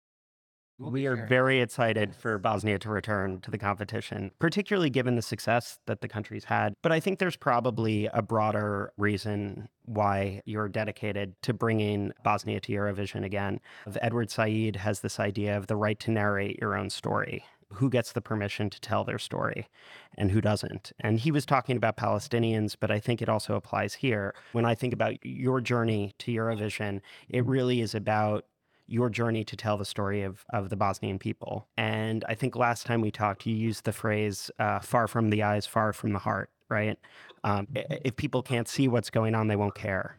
We 0.78 1.06
are 1.06 1.26
very 1.26 1.60
excited 1.60 2.14
for 2.16 2.37
Bosnia 2.37 2.80
to 2.80 2.90
return 2.90 3.40
to 3.42 3.50
the 3.50 3.58
competition, 3.58 4.32
particularly 4.40 4.90
given 4.90 5.14
the 5.14 5.22
success 5.22 5.78
that 5.87 6.00
the 6.00 6.08
country's 6.08 6.44
had. 6.44 6.74
But 6.82 6.90
I 6.90 6.98
think 6.98 7.20
there's 7.20 7.37
probably 7.37 8.06
a 8.12 8.22
broader 8.22 8.92
reason 8.96 9.68
why 9.84 10.42
you're 10.44 10.68
dedicated 10.68 11.40
to 11.42 11.54
bringing 11.54 12.12
Bosnia 12.24 12.58
to 12.60 12.72
Eurovision 12.72 13.24
again. 13.24 13.60
Edward 14.02 14.30
Said 14.30 14.76
has 14.76 15.00
this 15.00 15.20
idea 15.20 15.56
of 15.56 15.68
the 15.68 15.76
right 15.76 15.98
to 16.00 16.10
narrate 16.10 16.58
your 16.60 16.76
own 16.76 16.90
story. 16.90 17.44
Who 17.74 17.88
gets 17.90 18.12
the 18.12 18.20
permission 18.20 18.70
to 18.70 18.80
tell 18.80 19.04
their 19.04 19.18
story 19.18 19.68
and 20.16 20.30
who 20.30 20.40
doesn't? 20.40 20.92
And 21.00 21.18
he 21.18 21.32
was 21.32 21.46
talking 21.46 21.76
about 21.76 21.96
Palestinians, 21.96 22.76
but 22.78 22.90
I 22.90 23.00
think 23.00 23.20
it 23.20 23.28
also 23.28 23.54
applies 23.54 23.94
here. 23.94 24.34
When 24.52 24.64
I 24.64 24.74
think 24.74 24.92
about 24.92 25.14
your 25.24 25.60
journey 25.60 26.14
to 26.18 26.32
Eurovision, 26.32 27.00
it 27.28 27.44
really 27.46 27.80
is 27.80 27.94
about 27.94 28.44
your 28.87 29.09
journey 29.09 29.44
to 29.44 29.57
tell 29.57 29.77
the 29.77 29.85
story 29.85 30.23
of, 30.23 30.44
of 30.53 30.68
the 30.68 30.77
Bosnian 30.77 31.18
people. 31.18 31.68
And 31.77 32.25
I 32.29 32.35
think 32.35 32.57
last 32.57 32.87
time 32.87 33.01
we 33.01 33.11
talked, 33.11 33.47
you 33.47 33.55
used 33.55 33.85
the 33.85 33.92
phrase 33.92 34.51
uh, 34.59 34.81
far 34.81 35.09
from 35.09 35.31
the 35.31 35.42
eyes, 35.42 35.66
far 35.66 35.92
from 35.92 36.12
the 36.12 36.18
heart, 36.18 36.51
right? 36.68 36.99
Um, 37.44 37.66
if 37.75 38.16
people 38.16 38.42
can't 38.42 38.68
see 38.68 38.88
what's 38.88 39.11
going 39.11 39.35
on, 39.35 39.49
they 39.49 39.57
won't 39.57 39.75
care. 39.75 40.18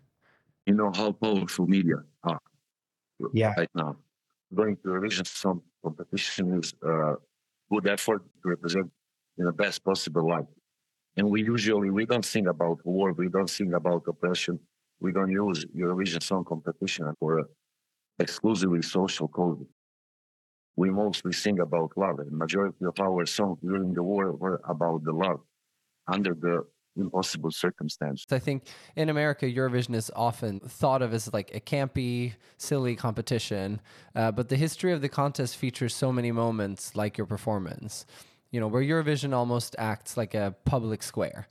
You 0.66 0.74
know 0.74 0.92
how 0.94 1.12
powerful 1.12 1.68
media 1.68 1.98
are 2.24 2.40
Yeah. 3.34 3.54
right 3.58 3.70
now. 3.76 3.98
Going 4.54 4.78
to 4.78 4.84
Eurovision 4.90 5.28
Song 5.28 5.62
Competition 5.84 6.60
is 6.60 6.74
a 6.82 7.16
good 7.72 7.88
effort 7.88 8.24
to 8.42 8.50
represent 8.50 8.92
in 9.38 9.46
the 9.46 9.52
best 9.52 9.84
possible 9.84 10.28
light. 10.28 10.46
And 11.18 11.30
we 11.30 11.44
usually, 11.44 11.90
we 11.92 12.06
don't 12.06 12.26
sing 12.26 12.48
about 12.48 12.86
war, 12.86 13.14
we 13.14 13.30
don't 13.30 13.50
sing 13.50 13.74
about 13.74 14.04
oppression. 14.08 14.60
We 15.00 15.12
don't 15.12 15.30
use 15.30 15.66
Eurovision 15.66 16.24
Song 16.24 16.44
Competition 16.46 17.14
for 17.20 17.48
exclusively 18.20 18.82
social 18.82 19.28
cause. 19.28 19.66
We 20.76 20.90
mostly 20.90 21.34
sing 21.34 21.60
about 21.60 21.92
love. 21.96 22.20
and 22.20 22.32
majority 22.32 22.86
of 22.86 23.00
our 23.00 23.26
songs 23.26 23.60
during 23.62 23.94
the 23.94 24.04
war 24.04 24.34
were 24.34 24.62
about 24.68 25.04
the 25.04 25.14
love 25.14 25.42
under 26.08 26.34
the 26.34 26.66
impossible 26.98 27.52
circumstances. 27.52 28.26
I 28.32 28.40
think 28.40 28.64
in 28.96 29.10
America, 29.10 29.46
Eurovision 29.46 29.96
is 29.96 30.12
often 30.16 30.60
thought 30.60 31.02
of 31.02 31.14
as 31.14 31.32
like 31.34 31.54
a 31.54 31.60
campy, 31.60 32.34
silly 32.58 32.96
competition. 32.96 33.82
Uh, 34.16 34.32
but 34.32 34.50
the 34.50 34.56
history 34.56 34.94
of 34.94 35.02
the 35.02 35.10
contest 35.10 35.58
features 35.58 35.96
so 35.96 36.12
many 36.12 36.32
moments 36.32 36.96
like 36.96 37.18
your 37.18 37.28
performance, 37.28 38.06
you 38.52 38.60
know, 38.60 38.68
where 38.68 38.82
Eurovision 38.82 39.34
almost 39.34 39.76
acts 39.78 40.18
like 40.18 40.34
a 40.34 40.56
public 40.66 41.04
square, 41.04 41.48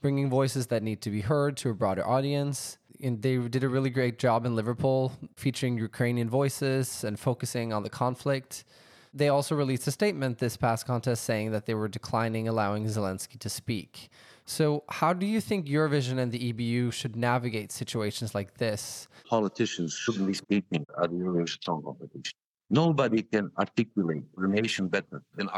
bringing 0.00 0.30
voices 0.30 0.68
that 0.68 0.82
need 0.82 1.02
to 1.02 1.10
be 1.10 1.20
heard 1.20 1.56
to 1.58 1.70
a 1.70 1.74
broader 1.74 2.06
audience. 2.06 2.78
And 3.02 3.20
they 3.22 3.36
did 3.36 3.64
a 3.64 3.68
really 3.68 3.90
great 3.90 4.18
job 4.18 4.46
in 4.46 4.54
Liverpool, 4.54 5.12
featuring 5.36 5.78
Ukrainian 5.78 6.28
voices 6.28 7.04
and 7.04 7.18
focusing 7.18 7.72
on 7.72 7.82
the 7.82 7.90
conflict. 7.90 8.64
They 9.12 9.28
also 9.28 9.54
released 9.54 9.86
a 9.86 9.90
statement 9.90 10.38
this 10.38 10.56
past 10.56 10.86
contest 10.86 11.24
saying 11.24 11.52
that 11.52 11.66
they 11.66 11.74
were 11.74 11.88
declining 11.88 12.48
allowing 12.48 12.84
Zelensky 12.86 13.38
to 13.38 13.48
speak. 13.48 14.10
So, 14.44 14.84
how 14.88 15.12
do 15.12 15.26
you 15.26 15.40
think 15.40 15.66
Eurovision 15.66 16.18
and 16.18 16.30
the 16.30 16.52
EBU 16.52 16.92
should 16.92 17.16
navigate 17.16 17.72
situations 17.72 18.34
like 18.34 18.58
this? 18.58 19.08
Politicians 19.28 19.92
shouldn't 19.94 20.26
be 20.26 20.34
speaking 20.34 20.86
at 21.02 21.10
the 21.10 21.16
Eurovision 21.16 21.64
Song 21.64 21.82
Competition. 21.82 22.36
Nobody 22.70 23.22
can 23.22 23.50
articulate 23.58 24.24
the 24.36 24.48
nation 24.48 24.88
better 24.88 25.22
than 25.34 25.48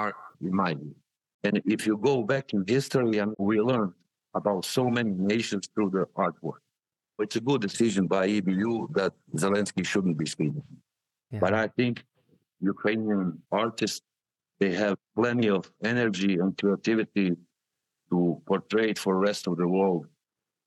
my 0.40 0.74
view. 0.74 0.94
And 1.44 1.60
if 1.66 1.86
you 1.86 1.96
go 1.96 2.22
back 2.22 2.52
in 2.54 2.64
history, 2.66 3.18
and 3.18 3.34
we 3.38 3.60
learn 3.60 3.92
about 4.34 4.64
so 4.64 4.88
many 4.88 5.10
nations 5.10 5.68
through 5.74 5.90
the 5.90 6.06
artwork. 6.16 6.60
It's 7.18 7.36
a 7.36 7.40
good 7.40 7.60
decision 7.60 8.06
by 8.06 8.28
EBU 8.28 8.94
that 8.94 9.12
Zelensky 9.34 9.84
shouldn't 9.84 10.18
be 10.18 10.26
speaking. 10.26 10.62
Yeah. 11.30 11.40
But 11.40 11.54
I 11.54 11.68
think 11.68 12.04
Ukrainian 12.60 13.42
artists, 13.50 14.02
they 14.60 14.72
have 14.74 14.96
plenty 15.16 15.48
of 15.48 15.70
energy 15.82 16.34
and 16.34 16.56
creativity 16.56 17.36
to 18.10 18.42
portray 18.46 18.94
for 18.94 19.14
the 19.14 19.20
rest 19.20 19.46
of 19.46 19.56
the 19.56 19.68
world 19.68 20.06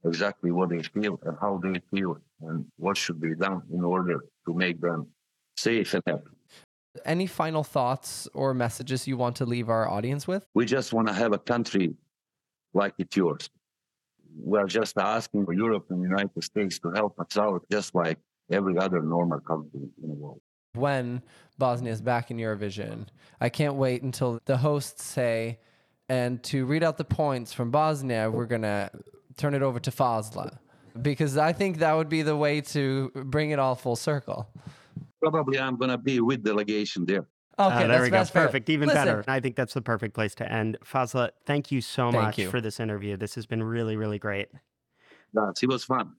exactly 0.03 0.51
what 0.51 0.69
they 0.69 0.81
feel 0.81 1.19
and 1.23 1.37
how 1.39 1.59
they 1.63 1.79
feel 1.93 2.17
and 2.41 2.65
what 2.77 2.97
should 2.97 3.19
be 3.21 3.35
done 3.35 3.61
in 3.71 3.83
order 3.83 4.25
to 4.45 4.53
make 4.53 4.81
them 4.81 5.07
safe 5.57 5.93
and 5.93 6.03
happy. 6.07 6.31
Any 7.05 7.27
final 7.27 7.63
thoughts 7.63 8.27
or 8.33 8.53
messages 8.53 9.07
you 9.07 9.15
want 9.15 9.35
to 9.37 9.45
leave 9.45 9.69
our 9.69 9.87
audience 9.87 10.27
with? 10.27 10.45
We 10.53 10.65
just 10.65 10.91
want 10.91 11.07
to 11.07 11.13
have 11.13 11.33
a 11.33 11.37
country 11.37 11.93
like 12.73 12.93
it's 12.97 13.15
yours. 13.15 13.49
We're 14.37 14.67
just 14.67 14.97
asking 14.97 15.45
for 15.45 15.53
Europe 15.53 15.85
and 15.89 15.99
the 15.99 16.07
United 16.07 16.43
States 16.43 16.79
to 16.79 16.91
help 16.91 17.19
us 17.19 17.37
out, 17.37 17.63
just 17.71 17.95
like 17.95 18.17
every 18.51 18.77
other 18.77 19.01
normal 19.01 19.39
country 19.39 19.81
in 20.01 20.09
the 20.09 20.15
world. 20.15 20.41
When 20.73 21.21
Bosnia 21.57 21.91
is 21.91 22.01
back 22.01 22.31
in 22.31 22.37
Eurovision, 22.37 23.07
I 23.39 23.49
can't 23.49 23.75
wait 23.75 24.03
until 24.03 24.39
the 24.45 24.57
hosts 24.57 25.03
say, 25.03 25.59
and 26.07 26.41
to 26.43 26.65
read 26.65 26.83
out 26.83 26.97
the 26.97 27.03
points 27.03 27.53
from 27.53 27.71
Bosnia, 27.71 28.29
we're 28.29 28.45
going 28.45 28.61
to 28.61 28.89
turn 29.37 29.53
it 29.53 29.61
over 29.61 29.79
to 29.79 29.91
Fazla. 29.91 30.57
Because 31.01 31.37
I 31.37 31.53
think 31.53 31.79
that 31.79 31.93
would 31.93 32.09
be 32.09 32.21
the 32.21 32.35
way 32.35 32.61
to 32.61 33.11
bring 33.15 33.51
it 33.51 33.59
all 33.59 33.75
full 33.75 33.95
circle. 33.95 34.49
Probably 35.21 35.59
I'm 35.59 35.77
going 35.77 35.91
to 35.91 35.97
be 35.97 36.19
with 36.19 36.43
the 36.43 36.49
delegation 36.49 37.05
there. 37.05 37.27
Okay, 37.67 37.75
Uh, 37.75 37.79
there 37.79 37.87
that's, 37.87 38.01
we 38.03 38.09
go. 38.09 38.17
that's 38.17 38.29
fair. 38.29 38.45
Perfect. 38.45 38.69
Even 38.69 38.87
Listen, 38.89 39.05
better. 39.05 39.23
I 39.27 39.39
think 39.39 39.55
that's 39.55 39.73
the 39.73 39.81
perfect 39.81 40.13
place 40.13 40.35
to 40.35 40.51
end. 40.51 40.77
Fazla, 40.83 41.31
thank 41.45 41.71
you 41.71 41.81
so 41.81 42.11
Thank 42.11 42.23
much 42.23 42.37
you. 42.39 42.49
for 42.49 42.61
this 42.61 42.79
interview. 42.79 43.17
This 43.17 43.35
has 43.35 43.45
been 43.45 43.63
really, 43.63 43.95
really 43.95 44.19
great. 44.19 44.49
That's, 45.33 45.63
it 45.63 45.69
was 45.69 45.83
fun. 45.83 46.13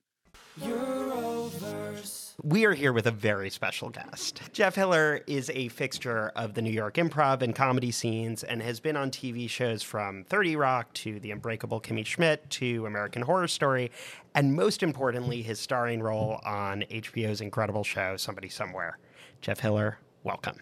We 2.45 2.64
are 2.64 2.72
here 2.72 2.93
with 2.93 3.07
a 3.07 3.11
very 3.12 3.51
special 3.51 3.88
guest. 3.90 4.43
Jeff 4.53 4.74
Hiller 4.74 5.20
is 5.28 5.49
a 5.55 5.68
fixture 5.68 6.32
of 6.34 6.55
the 6.55 6.62
New 6.62 6.72
York 6.72 6.95
improv 6.95 7.43
and 7.43 7.55
comedy 7.55 7.93
scenes 7.93 8.43
and 8.43 8.61
has 8.62 8.80
been 8.80 8.97
on 8.97 9.11
TV 9.11 9.49
shows 9.49 9.82
from 9.82 10.24
30 10.24 10.57
Rock 10.57 10.93
to 10.95 11.20
The 11.20 11.30
Unbreakable 11.30 11.80
Kimmy 11.80 12.05
Schmidt 12.05 12.49
to 12.51 12.84
American 12.86 13.22
Horror 13.22 13.47
Story, 13.49 13.93
and 14.34 14.55
most 14.57 14.82
importantly, 14.82 15.43
his 15.43 15.61
starring 15.61 16.03
role 16.03 16.40
on 16.45 16.82
HBO's 16.90 17.40
incredible 17.40 17.84
show, 17.84 18.16
Somebody 18.16 18.49
Somewhere. 18.49 18.99
Jeff 19.40 19.61
Hiller, 19.61 19.99
welcome. 20.24 20.57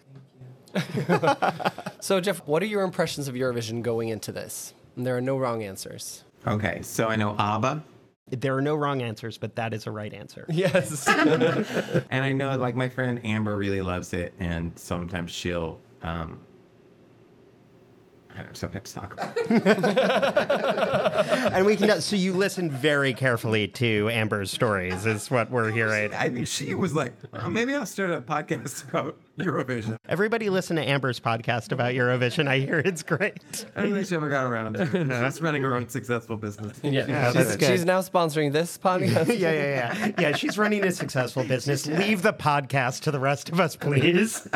So, 2.01 2.19
Jeff, 2.19 2.39
what 2.47 2.63
are 2.63 2.65
your 2.65 2.81
impressions 2.81 3.27
of 3.27 3.35
Eurovision 3.35 3.83
going 3.83 4.09
into 4.09 4.31
this? 4.31 4.73
And 4.95 5.05
there 5.05 5.15
are 5.15 5.21
no 5.21 5.37
wrong 5.37 5.61
answers. 5.61 6.23
Okay, 6.47 6.81
so 6.81 7.07
I 7.07 7.15
know 7.15 7.35
ABBA, 7.37 7.83
There 8.31 8.57
are 8.57 8.61
no 8.61 8.75
wrong 8.75 9.03
answers, 9.03 9.37
but 9.37 9.55
that 9.57 9.71
is 9.71 9.85
a 9.85 9.91
right 9.91 10.11
answer. 10.11 10.45
Yes. 10.49 11.07
and 11.07 12.23
I 12.23 12.31
know 12.31 12.57
like 12.57 12.75
my 12.75 12.89
friend 12.89 13.23
Amber 13.23 13.55
really 13.55 13.81
loves 13.81 14.13
it, 14.13 14.33
and 14.39 14.71
sometimes 14.79 15.29
she'll 15.29 15.79
um, 16.01 16.39
I 18.33 18.37
don't 18.37 18.47
know, 18.47 18.53
sometimes 18.53 18.93
talk 18.93 19.13
about 19.13 19.37
it. 19.37 19.67
and 21.53 21.65
we 21.65 21.75
can 21.75 22.01
so 22.01 22.15
you 22.15 22.33
listen 22.33 22.69
very 22.71 23.13
carefully 23.13 23.67
to 23.67 24.09
Amber's 24.09 24.51
stories 24.51 25.05
is 25.05 25.29
what 25.29 25.51
we're 25.51 25.71
hearing. 25.71 26.13
I 26.13 26.29
mean, 26.29 26.45
she 26.45 26.73
was 26.73 26.93
like, 26.95 27.13
oh, 27.33 27.49
maybe 27.49 27.75
I'll 27.75 27.85
start 27.85 28.11
a 28.11 28.21
podcast 28.21 28.87
about 28.89 29.17
Eurovision. 29.39 29.97
Everybody 30.07 30.49
listen 30.49 30.75
to 30.75 30.87
Amber's 30.87 31.19
podcast 31.19 31.71
about 31.71 31.93
Eurovision. 31.93 32.47
I 32.47 32.59
hear 32.59 32.79
it's 32.79 33.01
great. 33.03 33.65
I 33.75 33.83
don't 33.83 33.93
think 33.93 34.07
she 34.07 34.15
ever 34.15 34.29
got 34.29 34.45
around 34.45 34.73
to 34.73 34.83
it. 34.83 34.91
That's 35.07 35.41
running 35.41 35.63
her 35.63 35.75
own 35.75 35.87
successful 35.89 36.37
business. 36.37 36.79
yeah. 36.83 37.05
that's 37.05 37.35
she's, 37.37 37.57
good. 37.57 37.67
she's 37.67 37.85
now 37.85 38.01
sponsoring 38.01 38.51
this 38.51 38.77
podcast. 38.77 39.27
yeah, 39.39 39.51
yeah, 39.51 39.95
yeah. 40.05 40.11
Yeah, 40.19 40.35
she's 40.35 40.57
running 40.57 40.83
a 40.83 40.91
successful 40.91 41.43
business. 41.43 41.87
Leave 41.87 42.21
the 42.21 42.33
podcast 42.33 43.01
to 43.01 43.11
the 43.11 43.19
rest 43.19 43.49
of 43.49 43.59
us, 43.59 43.75
please. 43.75 44.47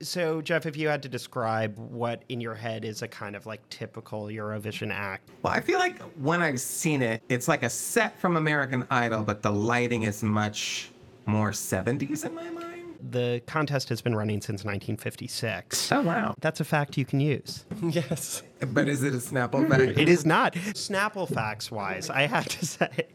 so, 0.06 0.42
Jeff, 0.42 0.66
if 0.66 0.76
you 0.76 0.88
had 0.88 1.02
to 1.02 1.08
describe 1.08 1.78
what 1.78 2.22
in 2.28 2.40
your 2.40 2.54
head 2.54 2.84
is 2.84 3.02
a 3.02 3.08
kind 3.08 3.36
of 3.36 3.46
like 3.46 3.66
typical 3.70 4.24
Eurovision 4.26 4.92
act, 4.92 5.28
Well, 5.42 5.52
I 5.52 5.60
feel 5.60 5.78
like 5.78 6.00
when 6.18 6.42
I've 6.42 6.60
seen 6.60 7.02
it, 7.02 7.22
it's 7.28 7.48
like 7.48 7.62
a 7.62 7.70
set 7.70 8.18
from 8.18 8.36
American 8.36 8.86
Idol, 8.90 9.22
but 9.22 9.42
the 9.42 9.52
lighting 9.52 10.02
is 10.02 10.22
much 10.22 10.90
more 11.26 11.50
70s 11.50 12.24
in 12.24 12.34
my 12.34 12.50
mind. 12.50 12.69
The 13.08 13.42
contest 13.46 13.88
has 13.88 14.02
been 14.02 14.14
running 14.14 14.40
since 14.40 14.64
1956. 14.64 15.92
Oh, 15.92 16.02
wow. 16.02 16.34
That's 16.40 16.60
a 16.60 16.64
fact 16.64 16.96
you 16.96 17.04
can 17.04 17.20
use. 17.20 17.64
yes. 17.82 18.42
But 18.60 18.88
is 18.88 19.02
it 19.02 19.14
a 19.14 19.18
Snapple 19.18 19.68
fact? 19.68 19.98
It 19.98 20.08
is 20.08 20.26
not. 20.26 20.52
Snapple 20.54 21.32
facts 21.32 21.70
wise, 21.70 22.10
I 22.10 22.22
have 22.22 22.48
to 22.48 22.66
say, 22.66 23.06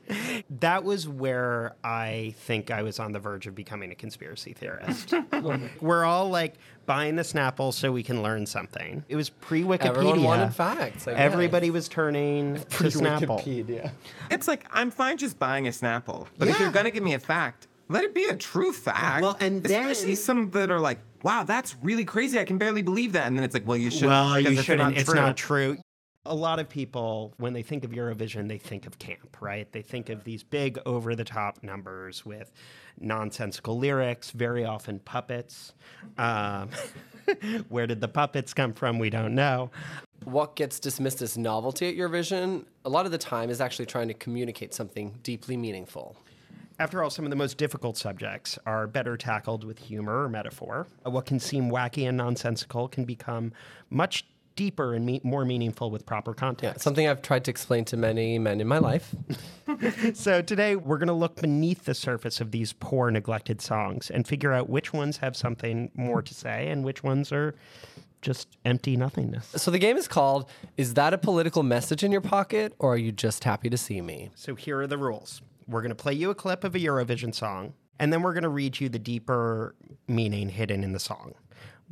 that 0.59 0.83
was 0.83 1.07
where 1.07 1.75
I 1.83 2.33
think 2.39 2.71
I 2.71 2.81
was 2.81 2.99
on 2.99 3.11
the 3.11 3.19
verge 3.19 3.45
of 3.47 3.55
becoming 3.55 3.91
a 3.91 3.95
conspiracy 3.95 4.53
theorist. 4.53 5.13
We're 5.81 6.03
all 6.03 6.29
like 6.29 6.55
buying 6.85 7.15
the 7.15 7.23
Snapple 7.23 7.73
so 7.73 7.91
we 7.91 8.03
can 8.03 8.23
learn 8.23 8.45
something. 8.45 9.03
It 9.07 9.15
was 9.15 9.29
pre 9.29 9.63
Wikipedia. 9.63 9.85
Everyone 9.85 10.23
wanted 10.23 10.53
facts. 10.53 11.07
I 11.07 11.11
guess. 11.11 11.19
Everybody 11.19 11.69
was 11.69 11.87
turning 11.87 12.55
to 12.55 12.83
Snapple. 12.85 13.43
Wikipedia. 13.43 13.91
It's 14.31 14.47
like 14.47 14.65
I'm 14.71 14.91
fine 14.91 15.17
just 15.17 15.37
buying 15.37 15.67
a 15.67 15.71
Snapple, 15.71 16.27
but 16.37 16.47
if 16.47 16.59
you're 16.59 16.71
gonna 16.71 16.91
give 16.91 17.03
me 17.03 17.13
a 17.13 17.19
fact, 17.19 17.67
let 17.87 18.03
it 18.03 18.13
be 18.13 18.25
a 18.25 18.35
true 18.35 18.71
fact. 18.73 19.21
Well, 19.21 19.37
and 19.39 19.63
then- 19.63 19.89
especially 19.89 20.15
some 20.15 20.49
that 20.51 20.71
are 20.71 20.79
like, 20.79 20.99
"Wow, 21.23 21.43
that's 21.43 21.75
really 21.81 22.05
crazy. 22.05 22.39
I 22.39 22.45
can 22.45 22.57
barely 22.57 22.81
believe 22.81 23.13
that," 23.13 23.27
and 23.27 23.37
then 23.37 23.43
it's 23.43 23.53
like, 23.53 23.67
"Well, 23.67 23.77
you 23.77 23.91
should." 23.91 24.07
Well, 24.07 24.39
you 24.39 24.61
shouldn't. 24.61 24.97
It's 24.97 25.13
not 25.13 25.37
true. 25.37 25.77
A 26.27 26.33
lot 26.33 26.57
of 26.57 26.67
people, 26.67 27.35
when 27.37 27.53
they 27.53 27.61
think 27.61 27.83
of 27.83 27.91
Eurovision, 27.91 28.47
they 28.47 28.57
think 28.57 28.87
of 28.87 28.97
camp, 28.97 29.37
right? 29.41 29.71
They 29.71 29.83
think 29.83 30.09
of 30.09 30.23
these 30.23 30.41
big, 30.41 30.79
over 30.83 31.15
the 31.15 31.23
top 31.23 31.61
numbers 31.61 32.25
with 32.25 32.51
nonsensical 32.99 33.77
lyrics, 33.77 34.31
very 34.31 34.65
often 34.65 34.97
puppets. 34.99 35.73
Um, 36.17 36.69
where 37.69 37.85
did 37.85 38.01
the 38.01 38.07
puppets 38.07 38.55
come 38.55 38.73
from? 38.73 38.97
We 38.97 39.11
don't 39.11 39.35
know. 39.35 39.69
What 40.23 40.55
gets 40.55 40.79
dismissed 40.79 41.21
as 41.21 41.37
novelty 41.37 41.89
at 41.89 41.95
Eurovision, 41.95 42.65
a 42.85 42.89
lot 42.89 43.05
of 43.05 43.11
the 43.11 43.19
time, 43.19 43.51
is 43.51 43.61
actually 43.61 43.85
trying 43.85 44.07
to 44.07 44.15
communicate 44.15 44.73
something 44.73 45.19
deeply 45.21 45.55
meaningful. 45.57 46.17
After 46.77 47.01
all, 47.01 47.09
some 47.09 47.25
of 47.25 47.29
the 47.29 47.37
most 47.37 47.57
difficult 47.57 47.97
subjects 47.97 48.59
are 48.65 48.85
better 48.85 49.15
tackled 49.15 49.63
with 49.63 49.79
humor 49.79 50.23
or 50.23 50.29
metaphor. 50.29 50.87
Uh, 51.05 51.09
what 51.09 51.25
can 51.25 51.39
seem 51.39 51.69
wacky 51.69 52.07
and 52.07 52.17
nonsensical 52.17 52.89
can 52.89 53.05
become 53.05 53.53
much 53.89 54.25
deeper 54.55 54.93
and 54.93 55.05
me- 55.05 55.21
more 55.23 55.45
meaningful 55.45 55.91
with 55.91 56.05
proper 56.05 56.33
context. 56.33 56.81
Something 56.81 57.07
I've 57.07 57.21
tried 57.21 57.43
to 57.45 57.51
explain 57.51 57.85
to 57.85 57.97
many 57.97 58.39
men 58.39 58.61
in 58.61 58.67
my 58.67 58.77
life. 58.79 59.15
So 60.13 60.41
today 60.41 60.77
we're 60.77 60.99
going 60.99 61.07
to 61.07 61.13
look 61.13 61.41
beneath 61.41 61.83
the 61.83 61.93
surface 61.93 62.39
of 62.39 62.51
these 62.51 62.71
poor, 62.71 63.11
neglected 63.11 63.61
songs 63.61 64.09
and 64.09 64.25
figure 64.25 64.53
out 64.53 64.69
which 64.69 64.93
ones 64.93 65.17
have 65.17 65.35
something 65.35 65.91
more 65.95 66.21
to 66.21 66.33
say 66.33 66.69
and 66.69 66.85
which 66.85 67.03
ones 67.03 67.31
are 67.33 67.55
just 68.21 68.47
empty 68.63 68.95
nothingness. 68.95 69.47
So 69.57 69.69
the 69.69 69.79
game 69.79 69.97
is 69.97 70.07
called 70.07 70.49
Is 70.77 70.93
That 70.93 71.13
a 71.13 71.17
Political 71.17 71.63
Message 71.63 72.03
in 72.03 72.11
Your 72.11 72.21
Pocket 72.21 72.73
or 72.79 72.93
Are 72.93 72.97
You 72.97 73.11
Just 73.11 73.43
Happy 73.43 73.69
to 73.69 73.77
See 73.77 73.99
Me? 73.99 74.29
So 74.35 74.55
here 74.55 74.79
are 74.79 74.87
the 74.87 74.97
rules. 74.97 75.41
We're 75.67 75.81
going 75.81 75.89
to 75.89 75.95
play 75.95 76.13
you 76.13 76.29
a 76.29 76.35
clip 76.35 76.63
of 76.63 76.75
a 76.75 76.79
Eurovision 76.79 77.33
song, 77.33 77.73
and 77.99 78.11
then 78.13 78.21
we're 78.21 78.33
going 78.33 78.43
to 78.43 78.49
read 78.49 78.79
you 78.79 78.89
the 78.89 78.99
deeper 78.99 79.75
meaning 80.07 80.49
hidden 80.49 80.83
in 80.83 80.91
the 80.93 80.99
song. 80.99 81.33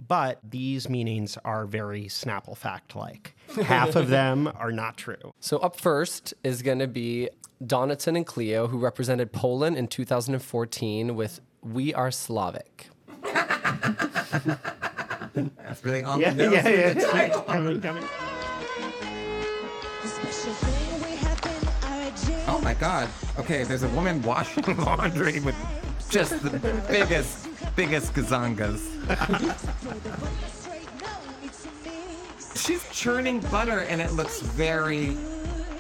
But 0.08 0.40
these 0.48 0.90
meanings 0.90 1.38
are 1.46 1.66
very 1.68 2.06
Snapple 2.06 2.58
fact 2.58 2.96
like. 2.96 3.36
Half 3.64 3.96
of 3.96 4.10
them 4.10 4.52
are 4.56 4.72
not 4.72 4.98
true. 4.98 5.34
So 5.40 5.58
up 5.60 5.80
first 5.80 6.34
is 6.44 6.62
going 6.64 6.80
to 6.80 6.88
be 6.88 7.30
Donatan 7.64 8.16
and 8.18 8.26
Cleo, 8.26 8.68
who 8.68 8.80
represented 8.80 9.32
Poland 9.32 9.78
in 9.78 9.88
2014 9.88 11.16
with 11.16 11.40
We 11.62 11.94
Are 11.94 12.10
Slavic. 12.12 12.88
That's 15.34 15.84
really 15.84 16.04
on 16.04 16.20
Yeah, 16.20 16.34
the 16.34 16.44
nose. 16.46 16.54
yeah, 16.54 16.68
yeah. 16.70 17.44
Coming, 17.48 17.82
coming. 17.82 18.04
Oh 22.54 22.62
my 22.62 22.76
God. 22.76 23.10
Okay, 23.39 23.64
there's 23.64 23.82
a 23.82 23.89
woman 23.89 24.22
washing 24.22 24.64
laundry 24.78 25.39
with 25.39 25.56
just 26.08 26.39
the 26.43 26.51
biggest, 26.88 27.47
biggest 27.76 28.14
gazangas. 28.14 28.80
She's 32.56 32.88
churning 32.91 33.39
butter 33.39 33.80
and 33.80 33.99
it 33.99 34.14
looks 34.14 34.39
very. 34.41 35.18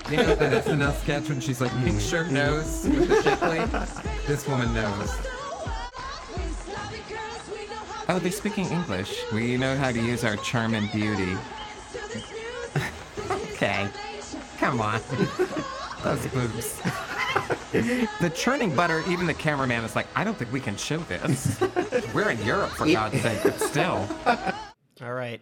You 0.09 0.17
know 0.17 0.35
that 0.35 0.65
SNL 0.65 0.99
sketch 1.01 1.29
when 1.29 1.39
she's 1.39 1.61
like 1.61 1.71
pink 1.83 2.01
shirt 2.01 2.31
nose 2.31 2.85
with 2.85 3.07
the? 3.07 4.03
This 4.27 4.47
woman 4.47 4.73
knows. 4.73 5.15
Oh, 8.09 8.19
they're 8.19 8.31
speaking 8.31 8.65
English. 8.65 9.23
We 9.31 9.57
know 9.57 9.77
how 9.77 9.91
to 9.91 10.01
use 10.01 10.23
our 10.25 10.37
charm 10.37 10.73
and 10.73 10.91
beauty. 10.91 11.37
okay. 13.31 13.87
Come 14.57 14.81
on. 14.81 14.99
Those 16.03 16.25
boobs. 16.27 16.81
the 17.71 18.31
churning 18.35 18.75
butter, 18.75 19.03
even 19.07 19.25
the 19.25 19.33
cameraman 19.33 19.83
is 19.83 19.95
like, 19.95 20.07
I 20.15 20.23
don't 20.23 20.37
think 20.37 20.51
we 20.51 20.59
can 20.59 20.75
show 20.75 20.97
this. 20.97 21.59
We're 22.13 22.29
in 22.29 22.43
Europe, 22.45 22.71
for 22.71 22.85
God's 22.85 23.21
sake, 23.21 23.39
but 23.43 23.59
still. 23.59 24.07
All 25.01 25.13
right. 25.13 25.41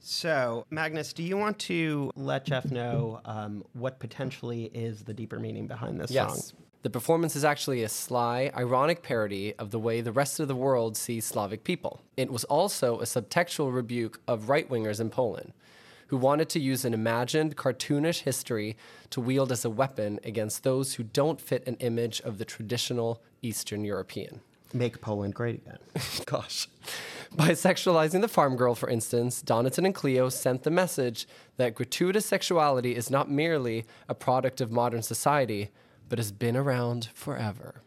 So, 0.00 0.66
Magnus, 0.70 1.12
do 1.12 1.22
you 1.22 1.36
want 1.36 1.58
to 1.60 2.10
let 2.16 2.44
Jeff 2.44 2.70
know 2.70 3.20
um, 3.24 3.62
what 3.74 3.98
potentially 4.00 4.64
is 4.74 5.02
the 5.02 5.14
deeper 5.14 5.38
meaning 5.38 5.66
behind 5.66 6.00
this 6.00 6.10
Yes. 6.10 6.50
song? 6.50 6.58
The 6.82 6.90
performance 6.90 7.36
is 7.36 7.44
actually 7.44 7.82
a 7.82 7.88
sly, 7.90 8.50
ironic 8.56 9.02
parody 9.02 9.54
of 9.56 9.70
the 9.70 9.78
way 9.78 10.00
the 10.00 10.12
rest 10.12 10.40
of 10.40 10.48
the 10.48 10.56
world 10.56 10.96
sees 10.96 11.26
Slavic 11.26 11.62
people. 11.62 12.00
It 12.16 12.30
was 12.32 12.44
also 12.44 12.98
a 13.00 13.04
subtextual 13.04 13.72
rebuke 13.74 14.20
of 14.26 14.48
right 14.48 14.66
wingers 14.68 14.98
in 14.98 15.10
Poland, 15.10 15.52
who 16.10 16.16
wanted 16.16 16.48
to 16.48 16.58
use 16.58 16.84
an 16.84 16.92
imagined, 16.92 17.56
cartoonish 17.56 18.22
history 18.22 18.76
to 19.10 19.20
wield 19.20 19.52
as 19.52 19.64
a 19.64 19.70
weapon 19.70 20.18
against 20.24 20.64
those 20.64 20.94
who 20.94 21.04
don't 21.04 21.40
fit 21.40 21.64
an 21.68 21.76
image 21.76 22.20
of 22.22 22.38
the 22.38 22.44
traditional 22.44 23.22
Eastern 23.42 23.84
European. 23.84 24.40
Make 24.74 25.00
Poland 25.00 25.36
great 25.36 25.62
again. 25.64 25.78
Gosh. 26.26 26.66
By 27.36 27.50
sexualizing 27.50 28.22
the 28.22 28.28
farm 28.28 28.56
girl, 28.56 28.74
for 28.74 28.90
instance, 28.90 29.40
Donatan 29.40 29.84
and 29.84 29.94
Cleo 29.94 30.28
sent 30.30 30.64
the 30.64 30.70
message 30.72 31.28
that 31.58 31.76
gratuitous 31.76 32.26
sexuality 32.26 32.96
is 32.96 33.08
not 33.08 33.30
merely 33.30 33.86
a 34.08 34.14
product 34.14 34.60
of 34.60 34.72
modern 34.72 35.02
society, 35.02 35.70
but 36.08 36.18
has 36.18 36.32
been 36.32 36.56
around 36.56 37.08
forever. 37.14 37.82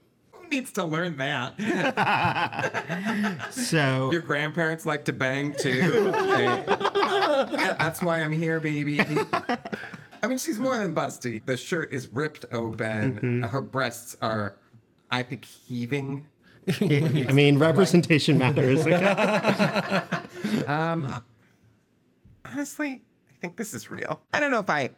Needs 0.54 0.72
to 0.74 0.84
learn 0.84 1.18
that? 1.18 1.56
So, 3.52 4.12
Your 4.12 4.22
grandparents 4.22 4.86
like 4.86 5.04
to 5.06 5.14
bang 5.14 5.54
too. 5.58 6.12
Hey. 6.12 6.64
That's 6.68 8.04
why 8.04 8.22
I'm 8.22 8.32
here, 8.32 8.60
baby. 8.60 9.00
I 9.00 10.28
mean, 10.28 10.38
she's 10.38 10.60
more 10.60 10.78
than 10.78 10.94
busty. 10.94 11.44
The 11.44 11.58
shirt 11.58 11.92
is 11.92 12.08
ripped 12.14 12.46
open. 12.52 13.42
Her 13.44 13.62
breasts 13.62 14.16
are, 14.22 14.58
I 15.10 15.24
think, 15.24 15.46
heaving. 15.46 16.28
I 16.82 17.32
mean, 17.34 17.58
representation 17.58 18.38
matters. 18.38 18.86
Um, 20.68 21.24
honestly, 22.46 23.02
I 23.32 23.34
think 23.42 23.58
this 23.58 23.74
is 23.74 23.90
real. 23.90 24.22
I 24.34 24.40
don't 24.40 24.52
know 24.52 24.60
if 24.60 24.70
I 24.70 24.92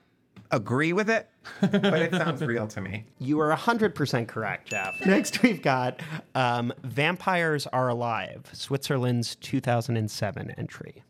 agree 0.52 0.94
with 0.94 1.10
it, 1.10 1.30
but 1.62 2.02
it 2.02 2.12
sounds 2.12 2.42
real 2.42 2.68
to 2.68 2.82
me. 2.82 3.06
You 3.20 3.40
are 3.40 3.56
100% 3.56 4.28
correct, 4.28 4.70
Jeff. 4.70 4.94
Next, 5.06 5.42
we've 5.42 5.62
got 5.62 6.02
um, 6.36 6.72
Vampires 6.84 7.66
Are 7.68 7.90
Alive, 7.90 8.44
Switzerland's 8.54 9.36
2007 9.38 10.52
entry. 10.52 11.04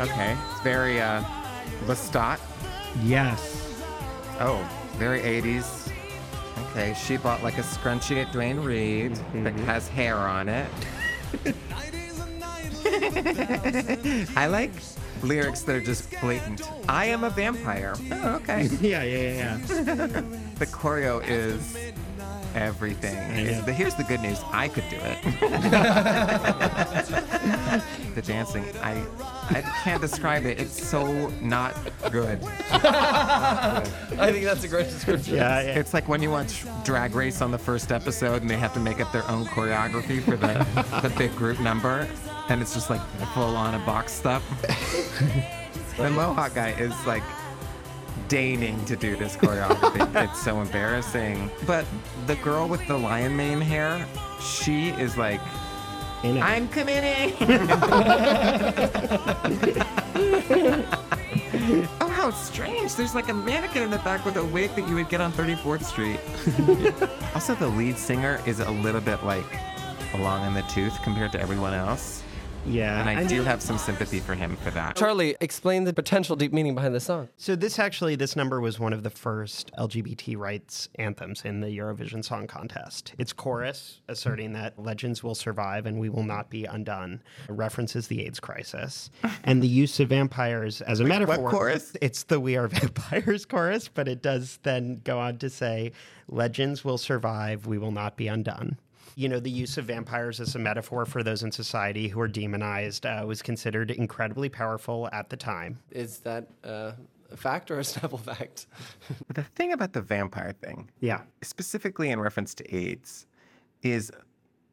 Okay, 0.00 0.36
it's 0.50 0.60
very 0.62 1.00
uh, 1.00 1.22
Lestat. 1.86 2.40
Yes. 3.02 3.80
Oh, 4.40 4.68
very 4.96 5.20
80s. 5.20 5.90
Okay, 6.70 6.94
she 6.94 7.16
bought 7.16 7.42
like 7.42 7.58
a 7.58 7.62
scrunchie 7.62 8.24
at 8.24 8.32
Duane 8.32 8.60
Reade 8.60 9.16
that 9.44 9.54
has 9.60 9.88
hair 9.88 10.16
on 10.16 10.48
it. 10.48 10.68
I 14.36 14.46
like 14.46 14.70
lyrics 15.22 15.62
that 15.62 15.76
are 15.76 15.80
just 15.80 16.10
blatant. 16.20 16.62
I 16.88 17.06
am 17.06 17.24
a 17.24 17.30
vampire. 17.30 17.94
Oh, 18.12 18.34
okay. 18.36 18.68
Yeah, 18.80 19.02
yeah, 19.02 19.58
yeah. 19.58 20.22
The 20.58 20.66
choreo 20.66 21.20
is 21.26 21.76
everything. 22.54 23.16
It's 23.36 23.64
the- 23.66 23.72
here's 23.72 23.94
the 23.96 24.04
good 24.04 24.20
news. 24.20 24.40
I 24.52 24.68
could 24.68 24.84
do 24.88 24.96
it. 25.00 25.18
the 28.14 28.22
dancing, 28.22 28.64
I 28.82 29.04
I 29.50 29.60
can't 29.82 30.00
describe 30.00 30.44
it. 30.46 30.60
It's 30.60 30.80
so 30.88 31.28
not 31.40 31.74
good. 32.12 32.38
I 32.72 33.82
think 34.32 34.44
that's 34.44 34.62
a 34.64 34.68
great 34.68 34.88
description. 34.88 35.34
Yeah, 35.34 35.60
yeah. 35.62 35.78
It's 35.78 35.92
like 35.92 36.08
when 36.08 36.22
you 36.22 36.30
watch 36.30 36.64
Drag 36.84 37.14
Race 37.14 37.40
on 37.42 37.50
the 37.50 37.58
first 37.58 37.90
episode 37.90 38.42
and 38.42 38.50
they 38.50 38.56
have 38.56 38.72
to 38.74 38.80
make 38.80 39.00
up 39.00 39.10
their 39.12 39.28
own 39.28 39.44
choreography 39.46 40.22
for 40.22 40.36
the, 40.36 40.64
the 41.06 41.12
big 41.18 41.34
group 41.36 41.58
number, 41.60 42.06
and 42.48 42.60
it's 42.60 42.74
just 42.74 42.90
like 42.90 43.00
full 43.32 43.56
on 43.56 43.74
a 43.74 43.78
box 43.80 44.12
step. 44.12 44.42
the 45.96 46.10
Mohawk 46.10 46.54
guy 46.54 46.70
is 46.70 46.94
like 47.06 47.22
deigning 48.28 48.84
to 48.86 48.96
do 48.96 49.16
this 49.16 49.36
choreography. 49.36 50.24
it's 50.30 50.42
so 50.42 50.60
embarrassing. 50.60 51.50
But 51.66 51.86
the 52.26 52.36
girl 52.36 52.68
with 52.68 52.86
the 52.86 52.96
lion 52.98 53.36
mane 53.36 53.60
hair, 53.60 54.06
she 54.40 54.88
is 54.90 55.16
like, 55.16 55.40
In. 56.22 56.40
I'm 56.40 56.68
committing. 56.68 57.34
oh, 62.00 62.08
how 62.08 62.30
strange. 62.30 62.94
There's 62.94 63.14
like 63.14 63.28
a 63.28 63.34
mannequin 63.34 63.82
in 63.84 63.90
the 63.90 63.98
back 63.98 64.24
with 64.24 64.36
a 64.36 64.44
wig 64.44 64.74
that 64.74 64.88
you 64.88 64.94
would 64.96 65.08
get 65.08 65.20
on 65.20 65.32
34th 65.32 65.84
Street. 65.84 66.20
also, 67.34 67.54
the 67.54 67.68
lead 67.68 67.96
singer 67.98 68.40
is 68.46 68.60
a 68.60 68.70
little 68.70 69.00
bit 69.00 69.22
like 69.24 69.44
along 70.14 70.46
in 70.46 70.54
the 70.54 70.62
tooth 70.62 70.96
compared 71.02 71.32
to 71.32 71.40
everyone 71.40 71.74
else. 71.74 72.23
Yeah. 72.66 73.00
And 73.00 73.08
I 73.08 73.12
and- 73.20 73.28
do 73.28 73.42
have 73.42 73.62
some 73.62 73.78
sympathy 73.78 74.20
for 74.20 74.34
him 74.34 74.56
for 74.56 74.70
that. 74.70 74.96
Charlie, 74.96 75.36
explain 75.40 75.84
the 75.84 75.92
potential 75.92 76.36
deep 76.36 76.52
meaning 76.52 76.74
behind 76.74 76.94
this 76.94 77.04
song. 77.04 77.28
So 77.36 77.56
this 77.56 77.78
actually, 77.78 78.16
this 78.16 78.36
number 78.36 78.60
was 78.60 78.78
one 78.78 78.92
of 78.92 79.02
the 79.02 79.10
first 79.10 79.70
LGBT 79.78 80.36
rights 80.36 80.88
anthems 80.96 81.42
in 81.44 81.60
the 81.60 81.68
Eurovision 81.68 82.24
Song 82.24 82.46
Contest. 82.46 83.14
Its 83.18 83.32
chorus, 83.32 84.00
asserting 84.08 84.52
that 84.54 84.78
legends 84.78 85.22
will 85.22 85.34
survive 85.34 85.86
and 85.86 85.98
we 85.98 86.08
will 86.08 86.22
not 86.22 86.50
be 86.50 86.64
undone, 86.64 87.22
references 87.48 88.08
the 88.08 88.24
AIDS 88.24 88.40
crisis, 88.40 89.10
and 89.44 89.62
the 89.62 89.68
use 89.68 90.00
of 90.00 90.08
vampires 90.08 90.80
as 90.82 91.00
a 91.00 91.04
metaphor. 91.04 91.40
What 91.40 91.52
chorus? 91.52 91.96
It's 92.00 92.24
the 92.24 92.40
"We 92.40 92.56
Are 92.56 92.68
Vampires" 92.68 93.44
chorus, 93.46 93.88
but 93.88 94.08
it 94.08 94.22
does 94.22 94.58
then 94.62 95.00
go 95.04 95.18
on 95.18 95.38
to 95.38 95.50
say, 95.50 95.92
"Legends 96.28 96.84
will 96.84 96.98
survive, 96.98 97.66
we 97.66 97.78
will 97.78 97.92
not 97.92 98.16
be 98.16 98.28
undone." 98.28 98.78
You 99.16 99.28
know, 99.28 99.38
the 99.40 99.50
use 99.50 99.78
of 99.78 99.84
vampires 99.84 100.40
as 100.40 100.54
a 100.56 100.58
metaphor 100.58 101.06
for 101.06 101.22
those 101.22 101.42
in 101.42 101.52
society 101.52 102.08
who 102.08 102.20
are 102.20 102.28
demonized 102.28 103.06
uh, 103.06 103.24
was 103.26 103.42
considered 103.42 103.90
incredibly 103.90 104.48
powerful 104.48 105.08
at 105.12 105.30
the 105.30 105.36
time. 105.36 105.78
Is 105.90 106.18
that 106.20 106.48
uh, 106.64 106.92
a 107.30 107.36
fact 107.36 107.70
or 107.70 107.78
a 107.78 107.82
Snapple 107.82 108.18
fact? 108.20 108.66
The 109.34 109.42
thing 109.44 109.72
about 109.72 109.92
the 109.92 110.00
vampire 110.02 110.52
thing, 110.52 110.90
Yeah. 111.00 111.22
specifically 111.42 112.10
in 112.10 112.18
reference 112.20 112.54
to 112.54 112.74
AIDS, 112.74 113.26
is 113.82 114.10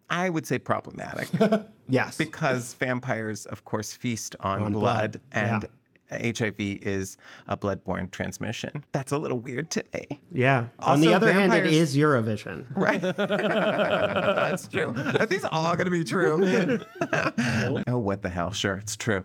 I 0.09 0.29
would 0.29 0.45
say 0.47 0.57
problematic. 0.59 1.29
Yes. 1.87 2.17
because 2.17 2.73
vampires, 2.75 3.45
of 3.47 3.65
course, 3.65 3.93
feast 3.93 4.35
on, 4.39 4.61
On 4.63 4.71
blood, 4.71 5.11
blood, 5.11 5.21
and 5.33 5.65
HIV 6.11 6.55
is 6.59 7.17
a 7.47 7.57
bloodborne 7.57 8.11
transmission. 8.11 8.83
That's 8.91 9.11
a 9.11 9.17
little 9.17 9.39
weird 9.39 9.69
today. 9.69 10.07
me. 10.09 10.19
Yeah. 10.31 10.67
On 10.79 11.01
the 11.01 11.07
Also, 11.07 11.15
other 11.17 11.33
hand, 11.33 11.53
it 11.53 11.65
is 11.67 11.95
Eurovision. 11.95 12.65
Right. 12.75 13.01
That's 13.17 14.67
true. 14.67 14.93
Are 15.19 15.25
these 15.25 15.45
all 15.45 15.75
going 15.75 15.85
to 15.85 15.91
be 15.91 16.03
true? 16.03 16.79
oh, 17.87 17.97
what 17.97 18.21
the 18.21 18.29
hell? 18.29 18.51
Sure, 18.51 18.75
it's 18.75 18.95
true. 18.95 19.23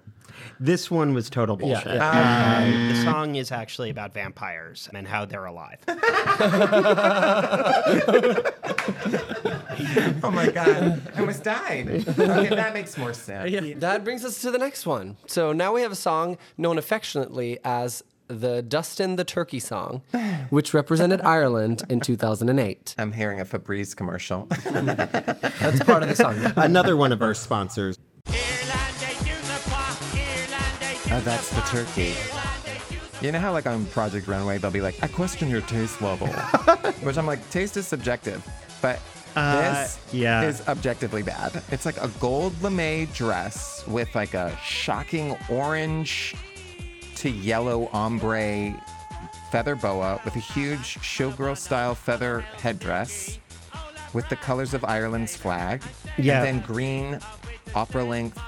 This 0.60 0.90
one 0.90 1.14
was 1.14 1.30
total 1.30 1.56
bullshit. 1.56 2.00
Um, 2.00 2.88
the 2.88 3.02
song 3.02 3.36
is 3.36 3.50
actually 3.50 3.90
about 3.90 4.12
vampires 4.12 4.88
and 4.94 5.08
how 5.08 5.24
they're 5.24 5.46
alive. 5.46 5.78
Oh 10.22 10.30
my 10.30 10.50
God. 10.50 11.02
I 11.14 11.20
almost 11.20 11.44
died. 11.44 11.88
Okay, 11.88 12.48
that 12.48 12.72
makes 12.74 12.96
more 12.96 13.12
sense. 13.12 13.80
That 13.80 14.04
brings 14.04 14.24
us 14.24 14.40
to 14.42 14.50
the 14.50 14.58
next 14.58 14.86
one. 14.86 15.16
So 15.26 15.52
now 15.52 15.72
we 15.72 15.82
have 15.82 15.92
a 15.92 15.96
song 15.96 16.38
known 16.56 16.78
affectionately 16.78 17.58
as 17.64 18.02
the 18.28 18.62
Dustin 18.62 19.16
the 19.16 19.24
Turkey 19.24 19.60
song, 19.60 20.02
which 20.50 20.74
represented 20.74 21.20
Ireland 21.20 21.84
in 21.88 22.00
2008. 22.00 22.94
I'm 22.98 23.12
hearing 23.12 23.40
a 23.40 23.44
Febreze 23.44 23.94
commercial. 23.94 24.46
That's 24.64 25.80
part 25.84 26.02
of 26.02 26.08
the 26.08 26.16
song. 26.16 26.36
Another 26.56 26.96
one 26.96 27.12
of 27.12 27.22
our 27.22 27.34
sponsors. 27.34 27.96
Oh, 31.08 31.20
that's 31.20 31.48
the 31.50 31.60
turkey. 31.62 32.14
You 33.22 33.32
know 33.32 33.38
how, 33.38 33.52
like, 33.52 33.66
on 33.66 33.86
Project 33.86 34.26
Runway, 34.28 34.58
they'll 34.58 34.70
be 34.72 34.80
like, 34.82 35.02
I 35.02 35.06
question 35.06 35.48
your 35.48 35.62
taste 35.62 36.02
level. 36.02 36.26
Which 37.02 37.16
I'm 37.16 37.26
like, 37.26 37.48
taste 37.48 37.76
is 37.76 37.86
subjective. 37.86 38.46
But 38.82 39.00
this 39.36 39.96
uh, 39.96 40.00
yeah. 40.12 40.42
is 40.42 40.66
objectively 40.66 41.22
bad. 41.22 41.62
It's 41.70 41.84
like 41.84 41.98
a 41.98 42.08
gold 42.20 42.60
lame 42.62 43.06
dress 43.12 43.86
with 43.86 44.14
like 44.14 44.32
a 44.32 44.56
shocking 44.64 45.36
orange 45.50 46.34
to 47.16 47.28
yellow 47.28 47.90
ombre 47.92 48.74
feather 49.50 49.76
boa 49.76 50.20
with 50.24 50.36
a 50.36 50.40
huge 50.40 50.98
showgirl 51.00 51.56
style 51.56 51.94
feather 51.94 52.40
headdress 52.40 53.38
with 54.14 54.26
the 54.30 54.36
colors 54.36 54.72
of 54.72 54.84
Ireland's 54.86 55.36
flag. 55.36 55.82
Yeah. 56.16 56.42
And 56.42 56.46
then 56.46 56.66
green 56.66 57.20
opera 57.74 58.04
length 58.04 58.40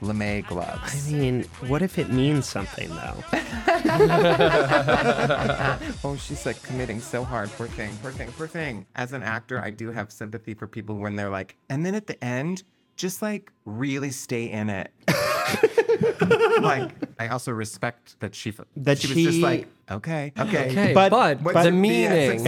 lame 0.00 0.42
gloves. 0.48 1.08
I 1.08 1.12
mean, 1.12 1.44
what 1.68 1.82
if 1.82 1.98
it 1.98 2.10
means 2.10 2.46
something, 2.46 2.88
though? 2.88 3.24
Oh, 6.06 6.16
she's 6.16 6.44
like 6.46 6.62
committing 6.62 7.00
so 7.00 7.24
hard. 7.24 7.50
Poor 7.52 7.66
thing, 7.66 7.96
poor 8.02 8.10
thing, 8.10 8.30
poor 8.32 8.46
thing. 8.46 8.86
As 8.94 9.12
an 9.12 9.22
actor, 9.22 9.60
I 9.60 9.70
do 9.70 9.90
have 9.90 10.12
sympathy 10.12 10.54
for 10.54 10.66
people 10.66 10.96
when 10.96 11.16
they're 11.16 11.30
like, 11.30 11.56
and 11.70 11.84
then 11.84 11.94
at 11.94 12.06
the 12.06 12.22
end, 12.22 12.62
just 12.96 13.22
like 13.22 13.50
really 13.64 14.10
stay 14.10 14.50
in 14.50 14.68
it. 14.70 14.90
like 16.62 16.90
I 17.18 17.28
also 17.28 17.52
respect 17.52 18.18
that 18.20 18.34
she 18.34 18.50
f- 18.50 18.60
That 18.76 18.98
she 18.98 19.08
was 19.08 19.24
just 19.34 19.40
like 19.42 19.66
okay, 19.90 20.32
okay, 20.38 20.70
Okay, 20.70 20.92
But- 20.94 21.10
but, 21.10 21.42
What's 21.42 21.58
the 21.58 21.64
the 21.64 21.72
meaning. 21.72 22.44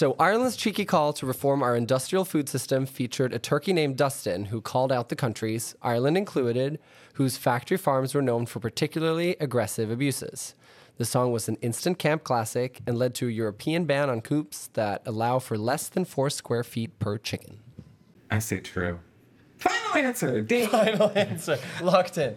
So 0.00 0.16
Ireland's 0.18 0.56
cheeky 0.56 0.86
call 0.86 1.12
to 1.12 1.26
reform 1.26 1.62
our 1.62 1.76
industrial 1.76 2.24
food 2.24 2.48
system 2.48 2.86
featured 2.86 3.34
a 3.34 3.38
turkey 3.38 3.74
named 3.74 3.98
Dustin 3.98 4.46
who 4.46 4.62
called 4.62 4.90
out 4.90 5.10
the 5.10 5.14
countries, 5.14 5.74
Ireland 5.82 6.16
included, 6.16 6.78
whose 7.16 7.36
factory 7.36 7.76
farms 7.76 8.14
were 8.14 8.22
known 8.22 8.46
for 8.46 8.60
particularly 8.60 9.36
aggressive 9.40 9.90
abuses. 9.90 10.54
The 10.96 11.04
song 11.04 11.32
was 11.32 11.50
an 11.50 11.56
instant 11.56 11.98
camp 11.98 12.24
classic 12.24 12.80
and 12.86 12.96
led 12.96 13.14
to 13.16 13.28
a 13.28 13.30
European 13.30 13.84
ban 13.84 14.08
on 14.08 14.22
coops 14.22 14.70
that 14.72 15.02
allow 15.04 15.38
for 15.38 15.58
less 15.58 15.90
than 15.90 16.06
four 16.06 16.30
square 16.30 16.64
feet 16.64 16.98
per 16.98 17.18
chicken. 17.18 17.60
I 18.30 18.38
say 18.38 18.60
true. 18.60 19.00
Final 19.58 19.96
answer. 20.06 20.40
Ding. 20.40 20.66
Final 20.70 21.12
answer. 21.14 21.58
Locked 21.82 22.16
in. 22.16 22.36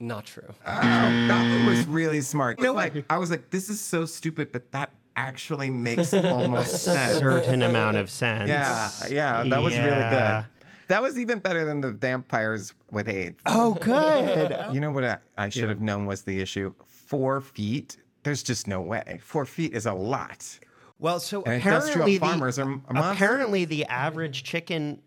Not 0.00 0.26
true. 0.26 0.54
Oh, 0.66 0.80
that 0.80 1.66
was 1.66 1.86
really 1.86 2.20
smart. 2.20 2.58
You 2.58 2.66
know, 2.66 2.72
like 2.74 3.06
I 3.08 3.16
was 3.16 3.30
like, 3.30 3.48
this 3.48 3.70
is 3.70 3.80
so 3.80 4.04
stupid, 4.04 4.52
but 4.52 4.70
that 4.72 4.90
actually 5.18 5.70
makes 5.70 6.14
almost 6.14 6.82
sense. 6.84 7.18
Certain 7.18 7.62
amount 7.62 7.96
of 7.96 8.08
sense. 8.08 8.48
Yeah, 8.48 8.90
yeah, 9.10 9.44
that 9.44 9.62
was 9.62 9.76
really 9.76 9.88
good. 9.90 10.44
That 10.88 11.02
was 11.02 11.18
even 11.18 11.38
better 11.38 11.66
than 11.66 11.82
the 11.82 11.92
vampires 11.92 12.72
with 12.90 13.08
AIDS. 13.08 13.40
Oh, 13.44 13.74
good. 13.74 14.56
You 14.72 14.80
know 14.80 14.90
what 14.90 15.04
I, 15.04 15.18
I 15.36 15.48
should 15.50 15.68
have 15.68 15.80
known 15.80 16.06
was 16.06 16.22
the 16.22 16.40
issue? 16.40 16.74
Four 16.86 17.40
feet. 17.40 17.98
There's 18.22 18.42
just 18.42 18.66
no 18.66 18.80
way. 18.80 19.20
Four 19.22 19.44
feet 19.44 19.74
is 19.74 19.86
a 19.86 19.92
lot. 19.92 20.58
Well, 20.98 21.20
so 21.20 21.42
And 21.42 21.56
apparently, 21.56 22.18
farmers 22.18 22.56
the, 22.56 22.62
are 22.64 22.80
apparently 23.12 23.64
the 23.64 23.84
average 23.86 24.42
chicken 24.44 25.00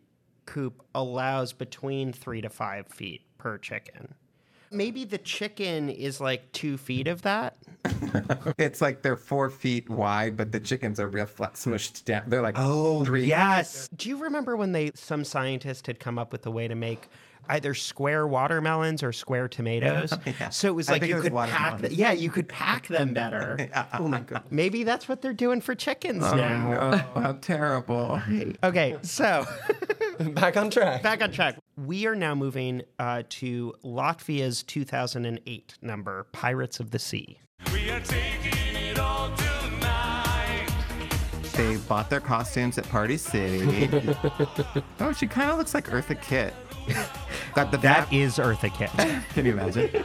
coop 0.46 0.82
allows 0.96 1.54
between 1.54 2.14
three 2.14 2.42
to 2.42 2.50
five 2.50 2.88
feet 2.88 3.22
per 3.38 3.58
chicken. 3.58 4.14
Maybe 4.72 5.04
the 5.06 5.18
chicken 5.18 5.90
is 5.90 6.22
like 6.22 6.52
two 6.54 6.78
feet 6.78 7.08
of 7.08 7.22
that. 7.24 7.58
It's 8.58 8.82
like 8.82 9.02
they're 9.02 9.16
four 9.16 9.50
feet 9.50 9.90
wide, 9.90 10.36
but 10.38 10.52
the 10.52 10.60
chickens 10.60 11.00
are 11.00 11.08
real 11.08 11.26
flat, 11.26 11.54
smushed 11.54 12.04
down. 12.06 12.24
They're 12.28 12.42
like 12.42 12.56
Oh, 12.58 13.04
three. 13.06 13.26
yes. 13.26 13.88
Do 13.96 14.10
you 14.10 14.18
remember 14.18 14.56
when 14.58 14.72
they 14.72 14.92
some 14.96 15.24
scientist 15.24 15.88
had 15.88 16.00
come 16.00 16.18
up 16.20 16.32
with 16.32 16.46
a 16.46 16.52
way 16.52 16.68
to 16.68 16.76
make 16.76 17.10
either 17.50 17.74
square 17.74 18.28
watermelons 18.28 19.04
or 19.04 19.12
square 19.12 19.48
tomatoes? 19.48 20.14
Yeah. 20.26 20.50
So 20.50 20.68
it 20.70 20.76
was 20.76 20.90
like 20.90 21.04
you 21.04 21.16
was 21.16 21.24
could 21.24 21.34
pack. 21.34 21.52
watermelons. 21.52 21.82
The, 21.90 21.96
yeah, 21.96 22.12
you 22.12 22.30
could 22.30 22.48
pack 22.48 22.88
them 22.88 23.14
better. 23.14 23.70
Oh 24.00 24.08
my 24.08 24.20
god. 24.22 24.44
Maybe 24.50 24.84
that's 24.84 25.08
what 25.10 25.22
they're 25.22 25.34
doing 25.34 25.62
for 25.62 25.76
chickens 25.76 26.22
now. 26.22 27.04
Oh, 27.16 27.20
how 27.22 27.34
terrible. 27.34 28.22
Okay, 28.64 28.98
so 29.02 29.46
Back 30.20 30.56
on 30.58 30.70
track. 30.70 31.02
back 31.04 31.22
on 31.22 31.32
track. 31.32 31.58
We 31.78 32.06
are 32.06 32.16
now 32.16 32.36
moving 32.36 32.84
uh, 33.00 33.24
to 33.30 33.74
Latvia's 33.84 34.62
2008 34.64 35.78
number, 35.82 36.28
Pirates 36.32 36.80
of 36.80 36.92
the 36.92 37.00
Sea. 37.00 37.40
We 37.74 37.90
are 37.92 38.00
taking 38.02 38.76
it 38.76 39.00
all 39.00 39.32
tonight. 39.36 40.68
They 41.54 41.76
bought 41.78 42.10
their 42.10 42.20
costumes 42.22 42.78
at 42.78 42.88
Party 42.90 43.18
City. 43.18 43.90
oh, 45.00 45.12
she 45.14 45.28
kind 45.28 45.50
of 45.52 45.58
looks 45.58 45.74
like 45.74 45.88
Eartha 45.90 46.22
Kitt. 46.22 46.54
Got 47.54 47.72
the 47.72 47.78
That 47.78 48.06
fat- 48.06 48.14
is 48.14 48.38
Eartha 48.38 48.74
Kitt. 48.74 48.90
Can 49.34 49.46
you 49.46 49.52
imagine? 49.54 50.04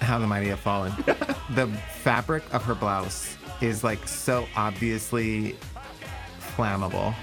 How 0.00 0.18
the 0.18 0.26
mighty 0.26 0.48
have 0.48 0.60
fallen. 0.60 0.92
the 1.50 1.66
fabric 2.02 2.42
of 2.52 2.64
her 2.64 2.74
blouse 2.74 3.36
is 3.60 3.84
like 3.84 4.06
so 4.08 4.46
obviously 4.56 5.56
flammable. 6.56 7.14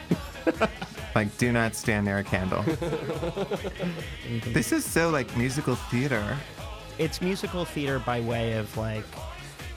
like, 1.15 1.35
do 1.37 1.51
not 1.51 1.75
stand 1.75 2.05
near 2.05 2.19
a 2.19 2.23
candle. 2.23 2.63
this 4.45 4.71
is 4.71 4.85
so 4.85 5.09
like 5.09 5.35
musical 5.35 5.75
theater. 5.75 6.37
it's 6.97 7.21
musical 7.21 7.65
theater 7.65 7.99
by 7.99 8.19
way 8.21 8.53
of 8.53 8.75
like 8.77 9.03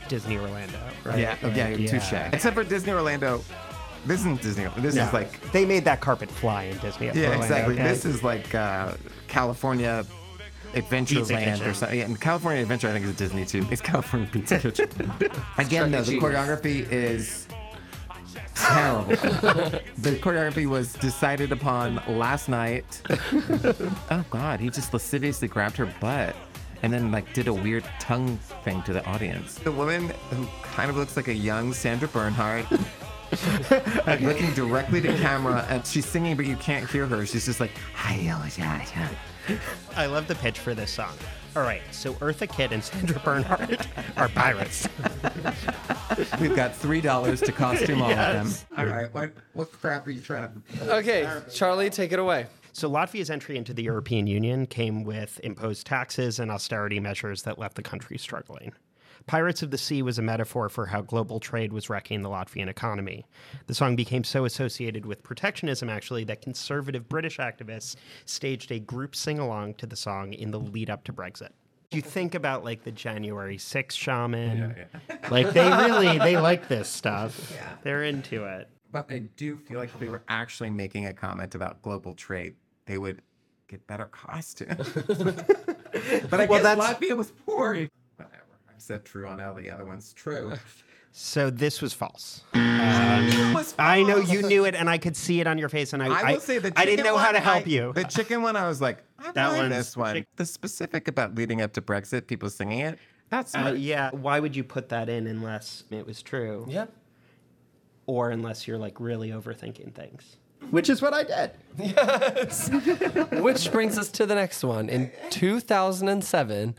Disney 0.09 0.37
Orlando, 0.39 0.79
right? 1.05 1.19
Yeah, 1.19 1.37
Like, 1.43 1.57
yeah, 1.57 1.77
touche. 1.87 2.13
Except 2.33 2.55
for 2.55 2.65
Disney 2.65 2.93
Orlando. 2.93 3.43
This 4.07 4.21
isn't 4.21 4.43
Disney. 4.43 4.67
This 4.79 4.95
No, 4.95 5.07
is 5.07 5.13
like 5.13 5.53
they 5.53 5.65
made 5.65 5.85
that 5.85 6.01
carpet 6.01 6.31
fly 6.31 6.65
in 6.65 6.79
Disney. 6.79 7.07
Yeah, 7.07 7.13
Orlando, 7.15 7.43
exactly. 7.43 7.75
okay? 7.75 7.83
This 7.85 8.05
is 8.05 8.23
like 8.23 8.55
uh, 8.55 8.95
California 9.29 10.05
Pizza 10.73 10.83
Adventureland 10.83 11.67
or 11.67 11.75
something. 11.75 11.99
Yeah, 11.99 12.05
and 12.05 12.21
California 12.21 12.63
Adventure, 12.63 12.89
I 12.89 12.93
think, 12.93 13.05
is 13.07 13.17
Disney 13.17 13.45
too. 13.45 13.67
It's 13.71 13.81
California 13.81 14.29
Pizza 14.31 14.59
Kitchen. 14.59 14.89
Again, 15.59 15.91
though, 15.91 16.03
the 16.03 16.19
choreography 16.19 16.91
is 16.91 17.47
terrible. 18.55 19.05
the 19.99 20.19
choreography 20.23 20.67
was 20.67 20.93
decided 20.95 21.53
upon 21.53 22.01
last 22.09 22.49
night. 22.49 23.03
oh 24.11 24.25
God, 24.31 24.61
he 24.61 24.71
just 24.71 24.93
lasciviously 24.93 25.49
grabbed 25.49 25.77
her 25.77 25.87
butt. 26.01 26.37
And 26.83 26.91
then 26.91 27.13
like 27.13 27.35
did 27.35 27.47
a 27.47 27.53
weird 27.53 27.85
tongue 27.99 28.39
thing 28.65 28.83
to 28.85 28.95
the 28.95 29.05
audience. 29.05 29.57
The 29.57 29.71
woman 29.73 30.09
who 30.31 30.47
kind 30.63 30.89
of 30.89 30.97
looks 30.97 31.15
like 31.15 31.29
a 31.29 31.35
young 31.35 31.75
Sandra 31.75 32.09
Bernhard 32.09 32.67
like 34.07 34.21
looking 34.21 34.53
directly 34.55 35.01
to 35.01 35.13
camera 35.19 35.65
and 35.69 35.87
she's 35.87 36.07
singing 36.07 36.37
but 36.37 36.47
you 36.47 36.57
can't 36.57 36.89
hear 36.91 37.07
her 37.07 37.25
she's 37.27 37.45
just 37.47 37.61
like 37.61 37.71
I 39.97 40.07
love 40.07 40.27
the 40.29 40.35
pitch 40.37 40.59
for 40.59 40.75
this 40.75 40.91
song. 40.91 41.15
All 41.57 41.63
right, 41.63 41.83
so 41.91 42.15
Eartha 42.15 42.49
Kitt 42.49 42.71
and 42.71 42.83
Sandra 42.85 43.19
Bernhard 43.25 43.85
are 44.17 44.29
pirates. 44.29 44.89
we've 46.41 46.55
got 46.55 46.75
three 46.77 47.01
dollars 47.01 47.41
to 47.41 47.51
costume 47.53 48.03
all 48.03 48.11
Yes. 48.11 48.63
of 48.63 48.69
them 48.69 48.79
all 48.79 48.93
right 48.95 49.13
what 49.13 49.33
what 49.55 49.73
crap 49.73 50.07
are 50.07 50.11
you 50.13 50.21
trying 50.21 50.49
to 50.79 50.97
Okay, 50.97 51.29
Charlie, 51.53 51.91
take 51.91 52.13
it 52.13 52.19
away. 52.19 52.47
So 52.73 52.89
Latvia's 52.89 53.31
entry 53.31 53.57
into 53.57 53.75
the 53.75 53.83
European 53.83 54.29
Union 54.29 54.65
came 54.67 55.03
with 55.03 55.41
imposed 55.43 55.87
taxes 55.87 56.39
and 56.39 56.51
austerity 56.53 57.01
measures 57.01 57.43
that 57.43 57.59
left 57.59 57.75
the 57.75 57.83
country 57.83 58.17
struggling. 58.17 58.73
Pirates 59.27 59.63
of 59.63 59.71
the 59.71 59.79
Sea 59.79 60.03
was 60.03 60.19
a 60.19 60.23
metaphor 60.23 60.69
for 60.69 60.87
how 60.87 61.03
global 61.03 61.39
trade 61.41 61.73
was 61.73 61.89
wrecking 61.89 62.23
the 62.23 62.29
Latvian 62.29 62.69
economy. 62.69 63.25
The 63.67 63.75
song 63.75 63.95
became 63.97 64.25
so 64.25 64.45
associated 64.45 65.07
with 65.07 65.23
protectionism, 65.23 65.89
actually, 65.89 66.25
that 66.25 66.43
conservative 66.43 67.09
British 67.09 67.39
activists 67.39 67.97
staged 68.25 68.73
a 68.73 68.79
group 68.81 69.15
sing 69.15 69.39
along 69.39 69.75
to 69.75 69.87
the 69.87 69.97
song 69.97 70.33
in 70.33 70.51
the 70.51 70.59
lead 70.61 70.91
up 70.91 71.05
to 71.05 71.13
Brexit. 71.13 71.51
You 71.93 72.03
think 72.03 72.35
about 72.35 72.65
like 72.65 72.85
the 72.85 72.93
January 72.93 73.57
6th 73.57 73.93
shaman. 73.93 74.75
Like 75.31 75.51
they 75.53 75.69
really 75.71 76.19
they 76.19 76.37
like 76.37 76.69
this 76.69 76.89
stuff. 76.89 77.53
Yeah. 77.55 77.69
They're 77.83 78.05
into 78.05 78.45
it. 78.45 78.69
but 78.93 79.07
i 79.11 79.19
do 79.37 79.57
feel 79.57 79.79
like 79.79 79.89
if 79.95 79.99
they 80.01 80.09
were 80.09 80.23
actually 80.29 80.71
making 80.71 81.07
a 81.07 81.13
comment 81.13 81.55
about 81.55 81.81
global 81.83 82.13
trade 82.15 82.55
they 82.87 82.99
would 82.99 83.23
get 83.69 83.87
better 83.87 84.07
costumes 84.07 84.89
but 86.29 86.41
i 86.41 86.47
Well, 86.47 86.49
guess 86.49 86.63
that's- 86.63 86.95
latvia 86.97 87.17
was 87.17 87.31
poor 87.47 87.75
whatever 87.75 87.85
i 87.85 87.89
said 88.81 89.05
true 89.05 89.27
on 89.29 89.41
all 89.41 89.55
the 89.55 89.71
other 89.71 89.85
ones 89.85 90.13
true 90.15 90.53
So 91.13 91.51
this 91.51 91.83
was 91.83 91.93
false. 91.93 92.45
It 92.55 93.53
was 93.53 93.75
I 93.81 94.05
know 94.05 94.19
you 94.19 94.43
knew 94.43 94.65
it, 94.65 94.77
and 94.77 94.89
I 94.89 94.97
could 94.97 95.17
see 95.17 95.41
it 95.41 95.49
on 95.49 95.59
your 95.59 95.69
face, 95.69 95.93
and 95.93 96.01
I 96.01 96.07
I 96.07 96.21
I, 96.21 96.33
will 96.35 96.41
say 96.41 96.59
the 96.59 96.73
I 96.77 96.85
didn't 96.85 96.99
chicken 96.99 97.05
know 97.13 97.19
how 97.19 97.33
to 97.33 97.41
help 97.41 97.67
I- 97.67 97.69
you. 97.69 97.93
The 97.93 98.05
chicken 98.05 98.43
one, 98.43 98.55
I 98.55 98.69
was 98.69 98.81
like, 98.81 99.03
I 99.19 99.33
That 99.33 99.49
like 99.49 99.57
one's 99.59 99.75
this 99.75 99.97
one. 99.97 100.15
chick- 100.15 100.29
The 100.37 100.47
specific 100.47 101.09
about 101.09 101.35
leading 101.35 101.63
up 101.63 101.73
to 101.73 101.83
Brexit, 101.83 102.29
people 102.29 102.49
singing 102.49 102.79
it. 102.79 103.01
That's 103.29 103.57
Uh, 103.57 103.75
yeah, 103.77 104.11
why 104.13 104.39
would 104.39 104.55
you 104.55 104.63
put 104.63 104.89
that 104.91 105.09
in 105.09 105.27
unless 105.27 105.83
it 105.91 106.07
was 106.07 106.23
true, 106.23 106.65
Yeah. 106.69 106.87
or 108.07 108.31
unless 108.31 108.69
you're 108.69 108.79
like 108.79 109.01
really 109.01 109.31
overthinking 109.31 109.93
things? 109.95 110.37
Which 110.71 110.89
is 110.89 111.03
what 111.03 111.13
I 111.13 111.25
did. 111.25 111.51
Yes. 111.81 112.71
Which 113.33 113.73
brings 113.73 113.99
us 113.99 114.11
to 114.13 114.27
the 114.27 114.37
next 114.37 114.63
one. 114.63 114.89
In 114.89 115.11
2007, 115.31 116.77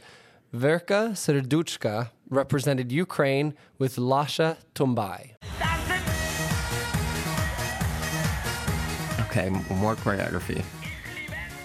Verka 0.53 1.11
Serduchka 1.15 2.09
represented 2.29 2.91
Ukraine 2.91 3.53
with 3.77 3.95
Lasha 3.95 4.57
Tumbai. 4.75 5.31
okay. 9.27 9.49
More 9.75 9.95
choreography. 9.95 10.61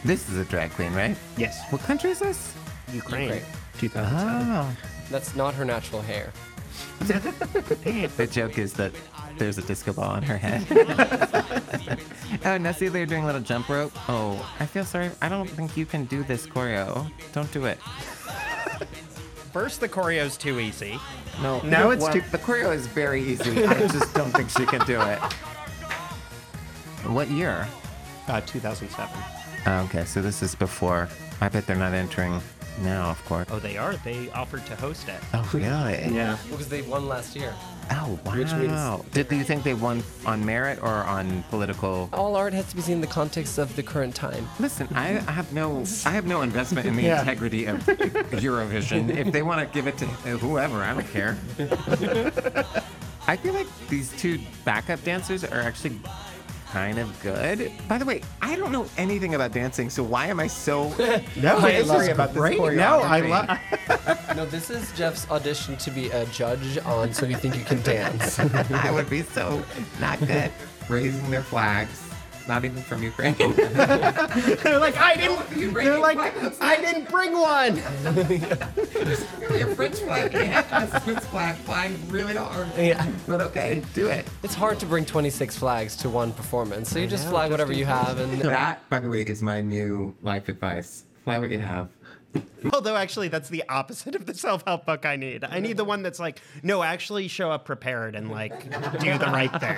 This 0.04 0.28
is 0.28 0.36
a 0.38 0.44
drag 0.44 0.70
queen, 0.70 0.92
right? 0.94 1.16
Yes, 1.36 1.60
What 1.70 1.80
country 1.82 2.10
is 2.10 2.20
this? 2.20 2.54
Ukraine, 2.92 3.24
Ukraine. 3.24 3.42
2007. 3.78 4.52
Oh. 4.52 4.76
That's 5.10 5.34
not 5.34 5.54
her 5.54 5.64
natural 5.64 6.02
hair. 6.02 6.32
The 8.16 8.28
joke 8.30 8.58
is 8.58 8.72
that 8.74 8.92
there's 9.38 9.58
a 9.58 9.62
disco 9.62 9.92
ball 9.92 10.10
on 10.10 10.22
her 10.22 10.36
head. 10.36 10.62
oh, 12.44 12.56
now 12.58 12.72
see 12.72 12.88
they're 12.88 13.06
doing 13.06 13.24
a 13.24 13.26
little 13.26 13.40
jump 13.40 13.68
rope. 13.68 13.92
Oh, 14.08 14.30
I 14.60 14.66
feel 14.66 14.84
sorry. 14.84 15.10
I 15.20 15.28
don't 15.28 15.48
think 15.48 15.76
you 15.76 15.86
can 15.86 16.04
do 16.04 16.22
this 16.22 16.46
choreo. 16.46 17.10
Don't 17.32 17.50
do 17.52 17.64
it. 17.64 17.78
First, 19.52 19.80
the 19.80 19.88
choreo's 19.88 20.36
too 20.36 20.60
easy. 20.60 20.98
No. 21.40 21.60
Now 21.62 21.90
it's 21.90 22.02
well, 22.02 22.12
too- 22.12 22.22
The 22.30 22.38
choreo 22.38 22.74
is 22.74 22.86
very 22.86 23.22
easy. 23.22 23.64
I 23.64 23.86
just 23.88 24.12
don't 24.14 24.30
think 24.30 24.50
she 24.50 24.66
can 24.66 24.84
do 24.86 25.00
it. 25.00 25.18
What 27.08 27.30
year? 27.30 27.66
Uh, 28.28 28.40
2007. 28.42 29.08
Oh, 29.66 29.80
okay, 29.84 30.04
so 30.04 30.20
this 30.20 30.42
is 30.42 30.54
before. 30.54 31.08
I 31.40 31.48
bet 31.48 31.66
they're 31.66 31.76
not 31.76 31.94
entering 31.94 32.40
now, 32.82 33.10
of 33.10 33.24
course. 33.26 33.46
Oh, 33.50 33.58
they 33.58 33.76
are. 33.76 33.94
They 34.04 34.30
offered 34.30 34.66
to 34.66 34.76
host 34.76 35.08
it. 35.08 35.20
Oh, 35.32 35.48
really? 35.52 36.14
Yeah. 36.14 36.36
Because 36.50 36.68
they 36.68 36.82
won 36.82 37.08
last 37.08 37.34
year. 37.36 37.54
Oh, 37.90 38.18
wow. 38.24 38.34
Which 38.36 38.52
means- 38.52 39.04
Did 39.12 39.30
you 39.32 39.44
think 39.44 39.62
they 39.62 39.74
won 39.74 40.02
on 40.24 40.44
merit 40.44 40.78
or 40.82 40.88
on 40.88 41.42
political? 41.50 42.08
All 42.12 42.36
art 42.36 42.52
has 42.52 42.66
to 42.70 42.76
be 42.76 42.82
seen 42.82 42.96
in 42.96 43.00
the 43.00 43.06
context 43.06 43.58
of 43.58 43.74
the 43.76 43.82
current 43.82 44.14
time. 44.14 44.48
Listen, 44.58 44.88
I, 44.94 45.18
I 45.26 45.32
have 45.32 45.52
no, 45.52 45.84
I 46.04 46.10
have 46.10 46.26
no 46.26 46.42
investment 46.42 46.86
in 46.86 46.96
the 46.96 47.02
Yeah. 47.06 47.20
integrity 47.20 47.66
of 47.66 47.76
Eurovision. 47.86 49.10
If 49.16 49.32
they 49.32 49.42
want 49.42 49.60
to 49.66 49.72
give 49.74 49.86
it 49.86 49.96
to 49.98 50.06
whoever, 50.06 50.82
I 50.82 50.94
don't 50.94 51.08
care. 51.08 51.36
I 53.28 53.36
feel 53.36 53.54
like 53.54 53.66
these 53.88 54.12
two 54.16 54.38
backup 54.64 55.02
dancers 55.02 55.42
are 55.44 55.60
actually 55.60 55.98
kind 56.76 56.98
of 56.98 57.22
good. 57.22 57.72
By 57.88 57.96
the 57.96 58.04
way, 58.04 58.20
I 58.42 58.54
don't 58.54 58.70
know 58.70 58.84
anything 58.98 59.34
about 59.34 59.52
dancing, 59.52 59.88
so 59.88 60.02
why 60.02 60.26
am 60.26 60.38
I 60.38 60.46
so 60.46 60.90
No, 61.40 61.56
I 61.56 61.70
it's 61.70 61.88
love 61.88 62.06
about 62.08 62.34
this. 62.34 62.58
No, 62.76 63.00
I 63.00 63.20
love. 63.20 63.58
No, 64.36 64.44
this 64.44 64.68
is 64.68 64.92
Jeff's 64.92 65.26
audition 65.30 65.78
to 65.78 65.90
be 65.90 66.10
a 66.10 66.26
judge 66.26 66.76
on 66.84 67.14
So 67.14 67.24
You 67.24 67.36
Think 67.36 67.56
You 67.56 67.64
Can 67.64 67.80
Dance. 67.80 68.38
I 68.70 68.90
would 68.90 69.08
be 69.08 69.22
so 69.22 69.62
not 69.98 70.18
good 70.26 70.52
raising 70.90 71.30
their 71.30 71.42
flags. 71.42 72.05
Not 72.48 72.64
even 72.64 72.82
from 72.82 73.02
Ukraine. 73.02 73.34
They're 73.36 74.78
like, 74.78 74.96
I 74.96 75.16
didn't. 75.16 75.56
You 75.56 75.72
bring 75.72 75.86
They're 75.86 75.98
like, 75.98 76.16
back. 76.18 76.34
I 76.60 76.76
didn't 76.76 77.10
bring 77.10 77.32
one. 77.32 77.76
Your 79.58 79.74
French 79.74 79.98
flag, 79.98 80.32
yeah, 80.32 80.98
Swiss 81.00 81.24
flag, 81.26 81.56
flying 81.56 81.96
really 82.08 82.34
hard. 82.36 82.68
yeah. 82.76 83.06
But 83.26 83.40
okay, 83.42 83.82
do 83.94 84.08
it. 84.08 84.26
It's 84.42 84.54
hard 84.54 84.78
to 84.80 84.86
bring 84.86 85.04
26 85.04 85.56
flags 85.56 85.96
to 85.96 86.08
one 86.08 86.32
performance, 86.32 86.88
so 86.90 86.98
you 86.98 87.06
just 87.06 87.24
know, 87.24 87.30
fly 87.30 87.44
just 87.44 87.50
whatever 87.52 87.72
you 87.72 87.84
have 87.84 88.18
and 88.18 88.40
That, 88.42 88.88
by 88.90 89.00
the 89.00 89.08
way, 89.08 89.22
is 89.22 89.42
my 89.42 89.60
new 89.60 90.14
life 90.22 90.48
advice. 90.48 91.04
Fly 91.24 91.38
what 91.38 91.50
you 91.50 91.58
have. 91.58 91.88
Although 92.72 92.96
actually, 92.96 93.28
that's 93.28 93.48
the 93.48 93.64
opposite 93.68 94.14
of 94.14 94.26
the 94.26 94.34
self-help 94.34 94.86
book 94.86 95.06
I 95.06 95.16
need. 95.16 95.44
I 95.44 95.60
need 95.60 95.76
the 95.76 95.84
one 95.84 96.02
that's 96.02 96.18
like, 96.18 96.40
no, 96.62 96.82
actually 96.82 97.28
show 97.28 97.50
up 97.50 97.64
prepared 97.64 98.14
and 98.14 98.30
like 98.30 98.62
do 98.64 99.18
the 99.18 99.26
right 99.26 99.52
thing. 99.60 99.76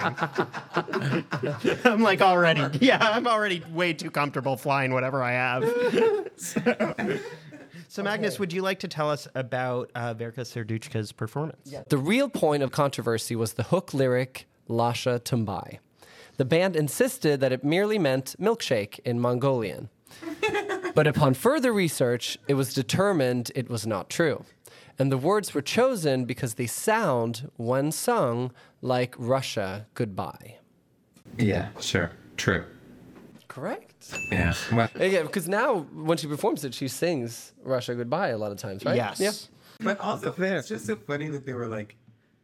I'm 1.85 2.03
like 2.03 2.21
already, 2.21 2.79
yeah, 2.85 2.99
I'm 3.01 3.27
already 3.27 3.63
way 3.73 3.93
too 3.93 4.11
comfortable 4.11 4.57
flying 4.57 4.93
whatever 4.93 5.23
I 5.23 5.33
have. 5.33 6.31
so, 6.37 6.95
so 7.89 8.03
Magnus, 8.03 8.39
would 8.39 8.53
you 8.53 8.63
like 8.63 8.81
to 8.81 8.89
tell 8.89 9.11
us 9.11 9.29
about 9.35 9.91
uh, 9.95 10.15
Verka 10.15 10.41
Serduchka's 10.41 11.13
performance? 11.13 11.75
The 11.89 11.99
real 11.99 12.29
point 12.29 12.63
of 12.63 12.73
controversy 12.73 13.37
was 13.37 13.55
the 13.55 13.65
hook 13.65 13.93
lyric 13.95 14.47
Lasha 14.69 15.21
Tumbai. 15.21 15.79
The 16.37 16.45
band 16.45 16.77
insisted 16.77 17.41
that 17.41 17.53
it 17.53 17.65
merely 17.65 17.99
meant 17.99 18.37
milkshake 18.41 19.01
in 19.01 19.19
Mongolian. 19.19 19.89
but 20.99 21.07
upon 21.07 21.33
further 21.33 21.73
research, 21.73 22.37
it 22.49 22.55
was 22.55 22.75
determined 22.75 23.53
it 23.55 23.71
was 23.71 23.87
not 23.87 24.11
true. 24.11 24.45
And 24.99 25.13
the 25.13 25.17
words 25.17 25.55
were 25.55 25.63
chosen 25.63 26.25
because 26.25 26.55
they 26.55 26.67
sound, 26.67 27.49
when 27.57 27.93
sung, 27.93 28.51
like 28.83 29.15
Russia 29.17 29.87
goodbye. 29.95 30.57
Yeah, 31.39 31.69
sure. 31.79 32.11
True. 32.37 32.65
Correct? 33.47 34.13
Yeah. 34.33 34.55
Well, 34.73 34.89
Yeah, 34.99 35.23
because 35.23 35.47
now 35.47 35.87
when 35.95 36.19
she 36.19 36.27
performs 36.27 36.65
it, 36.65 36.75
she 36.75 36.89
sings 36.89 37.53
Russia 37.63 37.95
goodbye 37.95 38.31
a 38.31 38.37
lot 38.37 38.51
of 38.51 38.59
times, 38.59 38.85
right? 38.85 38.97
Yes. 38.97 39.21
Yeah. 39.21 39.31
but 39.79 40.01
also, 40.01 40.35
it's 40.37 40.67
just 40.67 40.85
so 40.85 40.97
funny 40.97 41.29
that 41.29 41.47
they 41.47 41.53
were 41.53 41.69
like, 41.69 41.95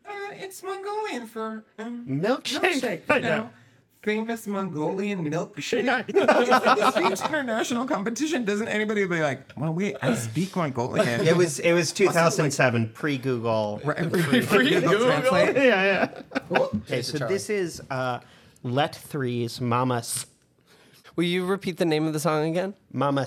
uh, 0.06 0.12
it's 0.30 0.62
Mongolian 0.62 1.26
for 1.26 1.64
um, 1.80 2.06
Milkshake. 2.06 3.02
I 3.08 3.18
know. 3.18 3.50
Famous 4.04 4.46
Mongolian 4.46 5.24
milkshake. 5.24 6.04
It's 6.08 6.96
a 6.96 7.00
huge 7.00 7.20
international 7.22 7.86
competition. 7.86 8.44
Doesn't 8.44 8.68
anybody 8.68 9.06
be 9.06 9.20
like, 9.20 9.40
well, 9.56 9.72
wait, 9.72 9.96
I 10.02 10.14
speak 10.14 10.54
Mongolian? 10.54 11.26
It 11.26 11.34
was 11.34 11.58
it 11.58 11.72
was 11.72 11.90
2007, 11.92 12.90
pre 12.92 13.16
Google. 13.16 13.80
Right, 13.82 13.96
Google 13.96 14.20
Translate. 14.42 15.56
Yeah, 15.64 16.10
yeah. 16.50 16.58
Okay, 16.58 17.00
so 17.00 17.16
Charlie. 17.16 17.34
this 17.34 17.48
is 17.48 17.80
uh, 17.90 18.20
Let 18.62 18.92
3's 18.92 19.60
Mama's 19.62 20.26
Will 21.16 21.24
you 21.24 21.46
repeat 21.46 21.78
the 21.78 21.86
name 21.86 22.06
of 22.06 22.12
the 22.12 22.20
song 22.20 22.50
again? 22.50 22.74
Mama 22.92 23.26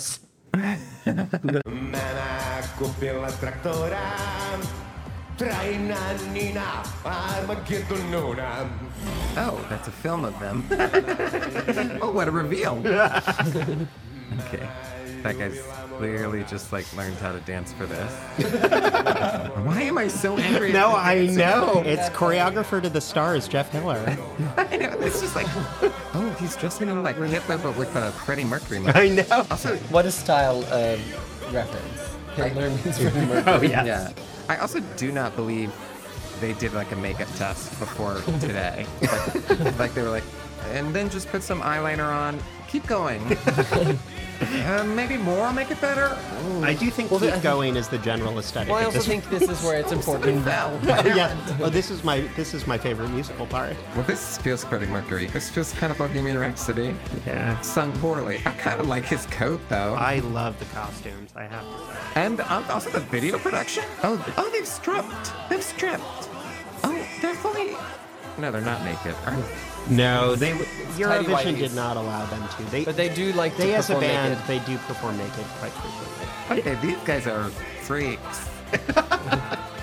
Oh, 9.38 9.66
that's 9.70 9.88
a 9.88 9.92
film 9.92 10.26
of 10.26 10.40
them. 10.40 10.66
oh, 12.02 12.12
what 12.12 12.28
a 12.28 12.32
reveal. 12.32 12.74
okay. 14.40 14.68
That 15.22 15.38
guy's 15.38 15.62
clearly 15.98 16.44
just 16.46 16.72
like 16.74 16.92
learned 16.96 17.18
how 17.18 17.34
to 17.34 17.40
dance 17.42 17.72
for 17.74 17.86
this. 17.86 18.12
Why 19.66 19.82
am 19.84 19.98
I 19.98 20.08
so 20.08 20.38
angry? 20.38 20.72
No, 20.72 20.96
I 20.96 21.28
know. 21.28 21.84
It's 21.86 22.10
choreographer 22.10 22.82
to 22.82 22.90
the 22.90 23.02
stars, 23.02 23.48
Jeff 23.48 23.72
Hiller. 23.72 24.18
I 24.58 24.78
know. 24.78 24.98
It's 25.02 25.22
just 25.22 25.36
like, 25.36 25.48
oh, 26.16 26.36
he's 26.40 26.56
dressing 26.56 26.90
in 26.90 27.04
like 27.04 27.18
Hitler, 27.18 27.58
but 27.60 27.78
with 27.78 27.96
uh, 27.96 28.10
Freddie 28.12 28.44
Mercury. 28.44 28.80
now. 28.80 28.92
I 28.96 29.10
know. 29.10 29.46
Also, 29.52 29.78
a 30.06 30.12
style 30.12 30.64
uh, 30.72 30.98
reference? 31.52 32.16
Hitler 32.36 32.70
means 32.70 32.98
Freddie 32.98 33.26
Mercury. 33.26 33.44
Oh, 33.54 33.62
yes. 33.62 33.86
yeah. 33.86 34.24
I 34.50 34.58
also 34.58 34.80
do 34.96 35.12
not 35.12 35.36
believe 35.36 35.74
they 36.40 36.54
did 36.54 36.74
like 36.74 36.92
a 36.92 36.96
makeup 36.96 37.28
test 37.36 37.78
before 37.80 38.22
today. 38.40 38.86
Like, 39.02 39.80
like 39.80 39.94
they 39.94 40.02
were 40.02 40.10
like, 40.10 40.24
and 40.72 40.94
then 40.94 41.10
just 41.10 41.30
put 41.30 41.42
some 41.44 41.62
eyeliner 41.62 42.08
on. 42.08 42.40
Keep 42.68 42.88
going. 42.88 43.22
uh, 44.42 44.84
maybe 44.96 45.18
more 45.18 45.48
will 45.48 45.54
make 45.54 45.72
it 45.72 45.80
better. 45.82 46.18
I 46.64 46.74
do 46.74 46.90
think 46.90 47.12
Well, 47.12 47.20
keep 47.20 47.34
the- 47.34 47.40
going 47.40 47.76
is 47.76 47.88
the 47.88 47.98
general 48.00 48.38
aesthetic. 48.40 48.70
Well, 48.70 48.80
I 48.82 48.86
also 48.86 49.00
think 49.00 49.30
this 49.30 49.44
is 49.44 49.62
where 49.64 49.80
it's 49.80 49.92
important. 50.00 50.46
Well, 50.48 50.80
yeah. 51.06 51.36
Oh, 51.62 51.70
this 51.70 51.90
is 51.92 52.04
my 52.04 52.22
this 52.36 52.54
is 52.54 52.66
my 52.68 52.78
favorite 52.78 53.10
musical 53.10 53.46
part. 53.48 53.76
well, 53.96 54.04
this 54.06 54.38
feels 54.40 54.64
pretty 54.66 54.86
Mercury. 54.88 55.28
This 55.28 55.50
feels 55.50 55.74
kind 55.74 55.92
of 55.92 55.98
Bohemian 55.98 56.38
Rhapsody. 56.38 56.96
Yeah. 57.26 57.60
Sung 57.62 57.92
poorly. 58.00 58.38
I 58.46 58.52
kind 58.52 58.80
of 58.80 58.88
like 58.88 59.06
his 59.06 59.26
coat 59.28 59.60
though. 59.70 59.96
I 59.96 60.20
love 60.20 60.58
the 60.60 60.66
costumes. 60.66 61.32
I 61.36 61.44
have 61.44 61.64
to 61.64 61.94
say. 61.94 62.00
And 62.16 62.42
um, 62.42 62.66
also 62.70 62.90
the 62.90 63.00
video 63.00 63.38
production. 63.40 63.84
Oh, 64.04 64.24
oh, 64.38 64.50
they've 64.52 64.68
stripped. 64.68 65.32
They've 65.50 65.64
stripped. 65.64 66.04
Oh, 66.84 67.06
they're 67.22 67.36
fully. 67.36 67.76
No, 68.38 68.52
they're 68.52 68.62
not 68.62 68.84
naked. 68.84 69.16
Are- 69.26 69.36
No, 69.90 70.36
they 70.36 70.52
Tidy 70.52 70.66
Eurovision 71.26 71.58
did 71.58 71.74
not 71.74 71.98
allow 71.98 72.26
them 72.28 72.48
to. 72.58 72.64
They 72.72 72.84
But 72.86 72.98
they 72.98 73.10
do 73.10 73.32
like 73.34 73.56
they 73.58 73.68
to 73.72 73.76
as 73.76 73.90
a 73.90 74.00
band 74.00 74.34
naked. 74.34 74.48
they 74.48 74.60
do 74.72 74.78
perform 74.80 75.18
naked 75.18 75.46
quite 75.60 75.72
frequently. 75.72 76.72
Okay, 76.72 76.76
these 76.86 76.98
guys 77.06 77.26
are 77.28 77.50
freaks. 77.82 78.50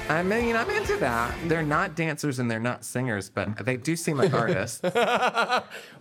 I 0.07 0.23
mean, 0.23 0.55
I'm 0.55 0.69
into 0.69 0.97
that. 0.99 1.35
They're 1.49 1.63
not 1.63 1.95
dancers 1.97 2.39
and 2.39 2.51
they're 2.51 2.61
not 2.61 2.85
singers, 2.85 3.31
but 3.31 3.65
they 3.65 3.79
do 3.79 3.97
seem 3.97 4.19
like 4.19 4.35
artists. 4.35 4.81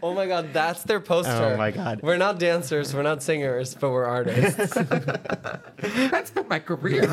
Oh 0.04 0.14
my 0.14 0.28
god, 0.28 0.51
that's 0.51 0.84
their 0.84 0.99
poster. 0.99 1.32
Oh 1.32 1.56
my 1.58 1.72
God. 1.72 2.01
We're 2.04 2.18
not 2.18 2.38
dancers, 2.38 2.93
we're 2.93 3.04
not 3.04 3.24
singers, 3.24 3.74
but 3.74 3.89
we're 3.91 4.04
artists. 4.04 4.74
That's 6.12 6.30
been 6.32 6.47
my 6.49 6.60
career. 6.60 7.08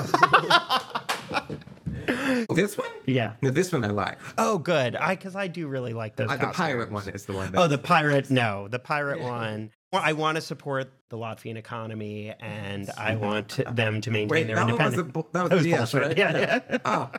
this 2.54 2.76
one? 2.78 2.88
Yeah. 3.06 3.34
No, 3.42 3.50
this 3.50 3.72
one 3.72 3.84
I 3.84 3.88
like. 3.88 4.18
Oh, 4.38 4.58
good. 4.58 4.96
I 4.96 5.14
because 5.14 5.36
I 5.36 5.46
do 5.48 5.66
really 5.68 5.92
like 5.92 6.16
those. 6.16 6.30
Uh, 6.30 6.36
the 6.36 6.46
pirate 6.48 6.90
one 6.90 7.08
is 7.08 7.26
the 7.26 7.32
one. 7.32 7.52
That, 7.52 7.61
Oh, 7.61 7.66
the 7.66 7.78
pirate. 7.78 8.30
No, 8.30 8.68
the 8.68 8.78
pirate 8.78 9.20
one. 9.20 9.70
Well, 9.92 10.02
I 10.04 10.12
want 10.12 10.36
to 10.36 10.40
support 10.40 10.92
the 11.08 11.16
Latvian 11.16 11.56
economy, 11.56 12.32
and 12.40 12.88
I 12.96 13.16
want 13.16 13.48
to- 13.50 13.64
them 13.64 14.00
to 14.02 14.11
maintain 14.12 14.28
Wait, 14.28 14.46
their 14.46 14.54
that 14.56 14.66
one 14.66 14.72
was 14.78 14.80
a 14.80 15.00
independence. 15.00 15.12
bu- 15.32 15.32
that 15.32 15.50
was 15.50 15.66
BS, 15.66 15.76
bullshit. 15.78 16.02
right? 16.02 16.16
Yeah, 16.16 16.78
oh, 16.84 17.11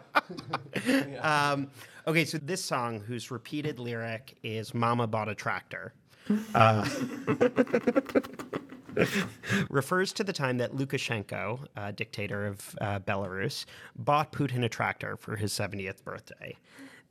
yeah. 0.87 1.51
Um, 1.51 1.67
okay, 2.07 2.23
so 2.23 2.37
this 2.37 2.63
song, 2.63 3.01
whose 3.01 3.29
repeated 3.29 3.77
lyric 3.79 4.37
is 4.41 4.73
"Mama 4.73 5.05
bought 5.07 5.27
a 5.27 5.35
tractor," 5.35 5.93
uh, 6.55 6.87
refers 9.69 10.13
to 10.13 10.23
the 10.23 10.33
time 10.33 10.57
that 10.57 10.75
Lukashenko, 10.75 11.67
uh, 11.75 11.91
dictator 11.91 12.47
of 12.47 12.75
uh, 12.81 12.99
Belarus, 12.99 13.65
bought 13.95 14.31
Putin 14.31 14.63
a 14.63 14.69
tractor 14.69 15.17
for 15.17 15.35
his 15.35 15.51
70th 15.53 16.03
birthday. 16.03 16.55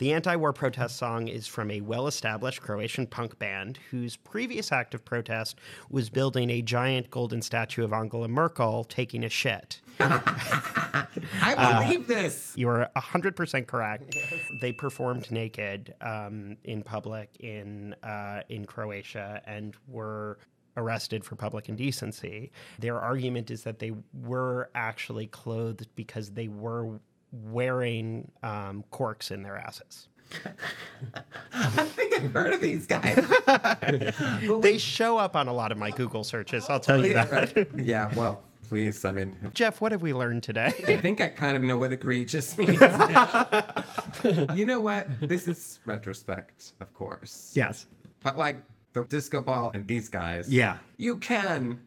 The 0.00 0.14
anti 0.14 0.34
war 0.34 0.54
protest 0.54 0.96
song 0.96 1.28
is 1.28 1.46
from 1.46 1.70
a 1.70 1.82
well 1.82 2.06
established 2.06 2.62
Croatian 2.62 3.06
punk 3.06 3.38
band 3.38 3.78
whose 3.90 4.16
previous 4.16 4.72
act 4.72 4.94
of 4.94 5.04
protest 5.04 5.58
was 5.90 6.08
building 6.08 6.48
a 6.48 6.62
giant 6.62 7.10
golden 7.10 7.42
statue 7.42 7.84
of 7.84 7.92
Angela 7.92 8.26
Merkel 8.26 8.84
taking 8.84 9.24
a 9.24 9.28
shit. 9.28 9.82
I 10.00 11.82
believe 11.82 12.06
this. 12.06 12.54
You 12.56 12.70
are 12.70 12.88
100% 12.96 13.66
correct. 13.66 14.16
They 14.62 14.72
performed 14.72 15.30
naked 15.30 15.94
um, 16.00 16.56
in 16.64 16.82
public 16.82 17.36
in, 17.40 17.94
uh, 18.02 18.40
in 18.48 18.64
Croatia 18.64 19.42
and 19.44 19.76
were 19.86 20.38
arrested 20.80 21.24
for 21.24 21.36
public 21.36 21.68
indecency. 21.68 22.50
Their 22.78 22.98
argument 22.98 23.50
is 23.50 23.62
that 23.64 23.78
they 23.78 23.92
were 24.24 24.70
actually 24.74 25.26
clothed 25.28 25.86
because 25.94 26.30
they 26.30 26.48
were 26.48 26.98
wearing 27.32 28.30
um, 28.42 28.82
corks 28.90 29.30
in 29.30 29.42
their 29.42 29.56
asses. 29.56 30.08
I 31.52 31.84
think 31.84 32.14
I've 32.14 32.32
heard 32.32 32.52
of 32.52 32.60
these 32.60 32.86
guys. 32.86 33.18
They 34.62 34.78
show 34.78 35.16
up 35.18 35.34
on 35.36 35.48
a 35.48 35.52
lot 35.52 35.72
of 35.72 35.78
my 35.78 35.90
Google 35.90 36.24
searches, 36.24 36.66
I'll 36.68 36.80
tell 36.80 37.04
you 37.04 37.14
that. 37.14 37.66
yeah, 37.76 38.12
well, 38.14 38.42
please. 38.68 39.04
I 39.04 39.10
mean, 39.12 39.36
Jeff, 39.54 39.80
what 39.80 39.90
have 39.92 40.02
we 40.02 40.12
learned 40.14 40.42
today? 40.44 40.72
I 40.86 40.96
think 40.96 41.20
I 41.20 41.28
kind 41.28 41.56
of 41.56 41.62
know 41.62 41.78
what 41.78 41.92
egregious 41.92 42.56
means. 42.58 42.80
you 44.54 44.66
know 44.66 44.80
what? 44.80 45.08
This 45.20 45.48
is 45.48 45.80
retrospect, 45.84 46.72
of 46.80 46.92
course. 46.94 47.52
yes. 47.54 47.86
But 48.22 48.36
like 48.38 48.62
the 48.92 49.04
disco 49.04 49.40
ball 49.40 49.70
and 49.74 49.86
these 49.86 50.08
guys, 50.08 50.48
Yeah. 50.52 50.78
you 50.96 51.16
can 51.18 51.80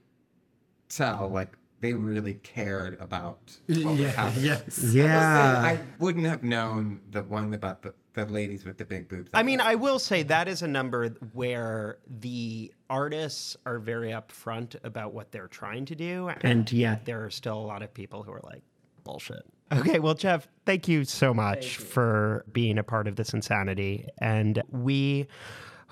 tell 0.90 1.30
like 1.30 1.58
they 1.82 1.94
really 1.94 2.36
cared 2.36 2.98
about 3.02 3.40
what 3.68 3.98
was 3.98 4.14
happening. 4.16 4.58
Yeah. 4.92 5.62
I 5.66 5.80
wouldn't 6.00 6.26
have 6.26 6.42
known 6.44 7.02
the 7.12 7.24
one 7.24 7.54
about 7.54 7.82
the, 7.82 7.94
the 8.14 8.26
ladies 8.26 8.64
with 8.64 8.78
the 8.78 8.86
big 8.86 9.10
boobs. 9.10 9.30
I 9.34 9.44
mean, 9.44 9.60
I 9.60 9.76
will 9.76 10.00
say 10.00 10.24
that 10.24 10.48
is 10.48 10.62
a 10.62 10.68
number 10.68 11.10
where 11.34 11.98
the 12.08 12.72
artists 12.90 13.58
are 13.66 13.80
very 13.80 14.12
upfront 14.12 14.78
about 14.86 15.14
what 15.14 15.34
they're 15.34 15.50
trying 15.50 15.84
to 15.88 15.96
do. 15.96 16.32
And 16.42 16.72
yet 16.72 17.04
there 17.04 17.26
are 17.26 17.30
still 17.30 17.58
a 17.60 17.66
lot 17.68 17.82
of 17.82 17.94
people 17.94 18.24
who 18.24 18.32
are 18.32 18.42
like, 18.44 18.62
bullshit. 19.04 19.44
Okay, 19.74 20.00
well, 20.00 20.14
Jeff, 20.14 20.48
thank 20.66 20.88
you 20.88 21.04
so 21.04 21.34
much 21.34 21.78
for 21.78 22.46
being 22.54 22.78
a 22.78 22.84
part 22.84 23.10
of 23.10 23.18
this 23.18 23.34
insanity. 23.34 24.08
And 24.20 24.62
we 24.70 25.28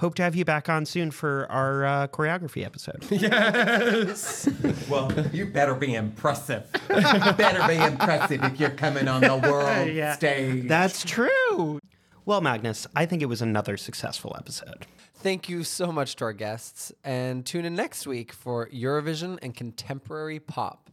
hope 0.02 0.16
to 0.16 0.24
have 0.24 0.36
you 0.36 0.44
back 0.44 0.68
on 0.68 0.84
soon 0.86 1.12
for 1.12 1.46
our 1.52 1.86
uh, 1.86 2.08
choreography 2.08 2.66
episode. 2.66 3.06
Yes. 3.12 4.50
well, 4.90 5.12
you 5.32 5.46
better 5.46 5.76
be 5.76 5.94
impressive. 5.94 6.68
you 6.90 6.96
better 7.34 7.66
be 7.68 7.76
impressive 7.80 8.44
if 8.44 8.60
you're 8.60 8.72
coming 8.72 9.08
on 9.08 9.22
the 9.22 9.38
world 9.38 9.88
Yeah. 9.94 10.16
stage. 10.16 10.68
That's 10.68 11.04
true. 11.06 11.80
Well, 12.26 12.42
Magnus, 12.42 12.88
I 12.96 13.06
think 13.06 13.22
it 13.22 13.28
was 13.28 13.42
another 13.44 13.78
successful 13.78 14.36
episode. 14.38 14.88
Thank 15.16 15.48
you 15.50 15.64
so 15.64 15.92
much 15.92 16.16
to 16.16 16.26
our 16.26 16.34
guests, 16.34 16.92
and 17.04 17.46
tune 17.46 17.64
in 17.66 17.76
next 17.76 18.08
week 18.08 18.34
for 18.34 18.70
Eurovision 18.70 19.38
and 19.44 19.56
contemporary 19.56 20.40
pop. 20.40 20.90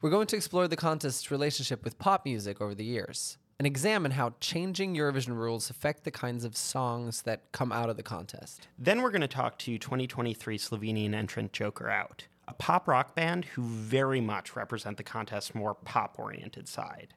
We're 0.00 0.10
going 0.10 0.26
to 0.28 0.36
explore 0.36 0.68
the 0.68 0.76
contest's 0.76 1.30
relationship 1.30 1.84
with 1.84 1.98
pop 1.98 2.24
music 2.24 2.62
over 2.62 2.74
the 2.74 2.84
years 2.84 3.36
and 3.58 3.66
examine 3.66 4.12
how 4.12 4.34
changing 4.40 4.94
Eurovision 4.94 5.34
rules 5.36 5.68
affect 5.68 6.04
the 6.04 6.10
kinds 6.10 6.44
of 6.44 6.56
songs 6.56 7.22
that 7.22 7.50
come 7.52 7.72
out 7.72 7.90
of 7.90 7.96
the 7.96 8.02
contest. 8.02 8.68
Then 8.78 9.02
we're 9.02 9.10
going 9.10 9.20
to 9.22 9.28
talk 9.28 9.58
to 9.60 9.78
2023 9.78 10.58
Slovenian 10.58 11.14
entrant 11.14 11.52
Joker 11.52 11.90
Out, 11.90 12.26
a 12.46 12.54
pop 12.54 12.86
rock 12.86 13.16
band 13.16 13.46
who 13.46 13.62
very 13.62 14.20
much 14.20 14.54
represent 14.54 14.96
the 14.96 15.02
contest's 15.02 15.54
more 15.54 15.74
pop 15.74 16.14
oriented 16.18 16.68
side. 16.68 17.14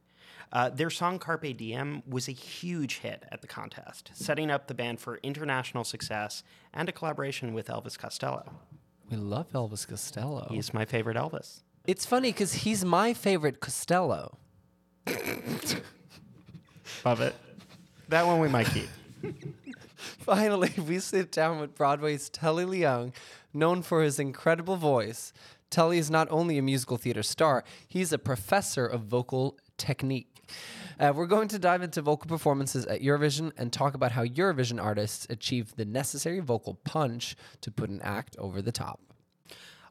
Uh, 0.51 0.69
their 0.69 0.89
song 0.89 1.17
Carpe 1.17 1.55
Diem 1.55 2.03
was 2.07 2.27
a 2.27 2.33
huge 2.33 2.97
hit 2.97 3.23
at 3.31 3.41
the 3.41 3.47
contest, 3.47 4.11
setting 4.13 4.51
up 4.51 4.67
the 4.67 4.73
band 4.73 4.99
for 4.99 5.17
international 5.23 5.83
success 5.83 6.43
and 6.73 6.89
a 6.89 6.91
collaboration 6.91 7.53
with 7.53 7.67
Elvis 7.67 7.97
Costello. 7.97 8.51
We 9.09 9.17
love 9.17 9.49
Elvis 9.53 9.87
Costello. 9.87 10.47
He's 10.49 10.73
my 10.73 10.85
favorite 10.85 11.17
Elvis. 11.17 11.61
it's 11.85 12.05
funny 12.05 12.29
because 12.29 12.53
he's 12.53 12.83
my 12.83 13.13
favorite 13.13 13.59
Costello. 13.59 14.37
Love 17.05 17.21
it. 17.21 17.35
That 18.09 18.25
one 18.25 18.39
we 18.39 18.47
might 18.47 18.67
keep. 18.67 18.89
Finally, 19.95 20.73
we 20.85 20.99
sit 20.99 21.31
down 21.31 21.59
with 21.59 21.75
Broadway's 21.75 22.29
Telly 22.29 22.65
Leung, 22.65 23.13
known 23.53 23.81
for 23.81 24.03
his 24.03 24.19
incredible 24.19 24.77
voice. 24.77 25.33
Telly 25.69 25.97
is 25.97 26.11
not 26.11 26.27
only 26.29 26.57
a 26.57 26.61
musical 26.61 26.97
theater 26.97 27.23
star, 27.23 27.63
he's 27.87 28.11
a 28.11 28.17
professor 28.17 28.85
of 28.85 29.03
vocal 29.03 29.57
technique. 29.77 30.27
Uh, 30.99 31.13
we're 31.15 31.25
going 31.25 31.47
to 31.47 31.57
dive 31.57 31.81
into 31.81 32.01
vocal 32.01 32.27
performances 32.27 32.85
at 32.85 33.01
Eurovision 33.01 33.51
and 33.57 33.71
talk 33.71 33.93
about 33.93 34.11
how 34.11 34.23
Eurovision 34.23 34.83
artists 34.83 35.25
achieve 35.29 35.75
the 35.75 35.85
necessary 35.85 36.39
vocal 36.39 36.75
punch 36.83 37.35
to 37.61 37.71
put 37.71 37.89
an 37.89 38.01
act 38.03 38.35
over 38.37 38.61
the 38.61 38.71
top. 38.71 38.99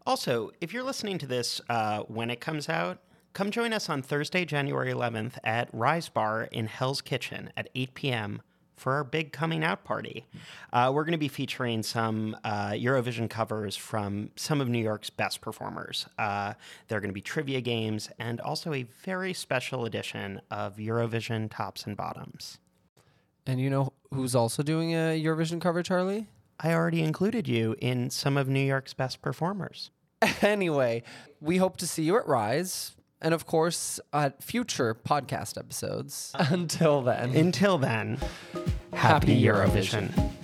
Also, 0.06 0.50
if 0.60 0.72
you're 0.72 0.84
listening 0.84 1.18
to 1.18 1.26
this 1.26 1.60
uh, 1.68 2.00
when 2.00 2.30
it 2.30 2.40
comes 2.40 2.68
out, 2.68 2.98
come 3.32 3.50
join 3.50 3.72
us 3.72 3.88
on 3.88 4.02
Thursday, 4.02 4.44
January 4.44 4.92
11th 4.92 5.34
at 5.44 5.68
Rise 5.72 6.08
Bar 6.08 6.44
in 6.50 6.66
Hell's 6.66 7.00
Kitchen 7.00 7.52
at 7.56 7.68
8 7.74 7.94
p.m. 7.94 8.42
for 8.76 8.94
our 8.94 9.04
big 9.04 9.32
coming 9.32 9.62
out 9.62 9.84
party. 9.84 10.26
Uh, 10.72 10.90
we're 10.92 11.04
going 11.04 11.12
to 11.12 11.18
be 11.18 11.28
featuring 11.28 11.82
some 11.82 12.36
uh, 12.44 12.70
Eurovision 12.70 13.28
covers 13.28 13.76
from 13.76 14.30
some 14.36 14.60
of 14.60 14.68
New 14.68 14.82
York's 14.82 15.10
best 15.10 15.40
performers. 15.40 16.06
Uh, 16.18 16.54
there 16.88 16.98
are 16.98 17.00
going 17.00 17.10
to 17.10 17.14
be 17.14 17.20
trivia 17.20 17.60
games 17.60 18.10
and 18.18 18.40
also 18.40 18.72
a 18.72 18.82
very 18.82 19.32
special 19.32 19.84
edition 19.84 20.40
of 20.50 20.76
Eurovision 20.76 21.50
Tops 21.50 21.84
and 21.84 21.96
Bottoms. 21.96 22.58
And 23.46 23.60
you 23.60 23.70
know 23.70 23.92
who's 24.12 24.34
also 24.34 24.62
doing 24.62 24.92
a 24.92 25.20
Eurovision 25.22 25.60
cover, 25.60 25.82
Charlie? 25.82 26.26
I 26.58 26.74
already 26.74 27.02
included 27.02 27.48
you 27.48 27.74
in 27.80 28.10
some 28.10 28.36
of 28.36 28.48
New 28.48 28.60
York's 28.60 28.92
best 28.92 29.22
performers. 29.22 29.90
anyway, 30.42 31.02
we 31.40 31.56
hope 31.56 31.78
to 31.78 31.86
see 31.86 32.02
you 32.02 32.18
at 32.18 32.28
Rise 32.28 32.96
and, 33.20 33.34
of 33.34 33.46
course, 33.46 34.00
at 34.12 34.42
future 34.42 34.94
podcast 34.94 35.58
episodes. 35.58 36.32
Until 36.38 37.02
then. 37.02 37.34
Until 37.34 37.78
then, 37.78 38.18
happy, 38.92 39.34
Happy 39.34 39.42
Eurovision. 39.42 40.08
Eurovision. 40.12 40.39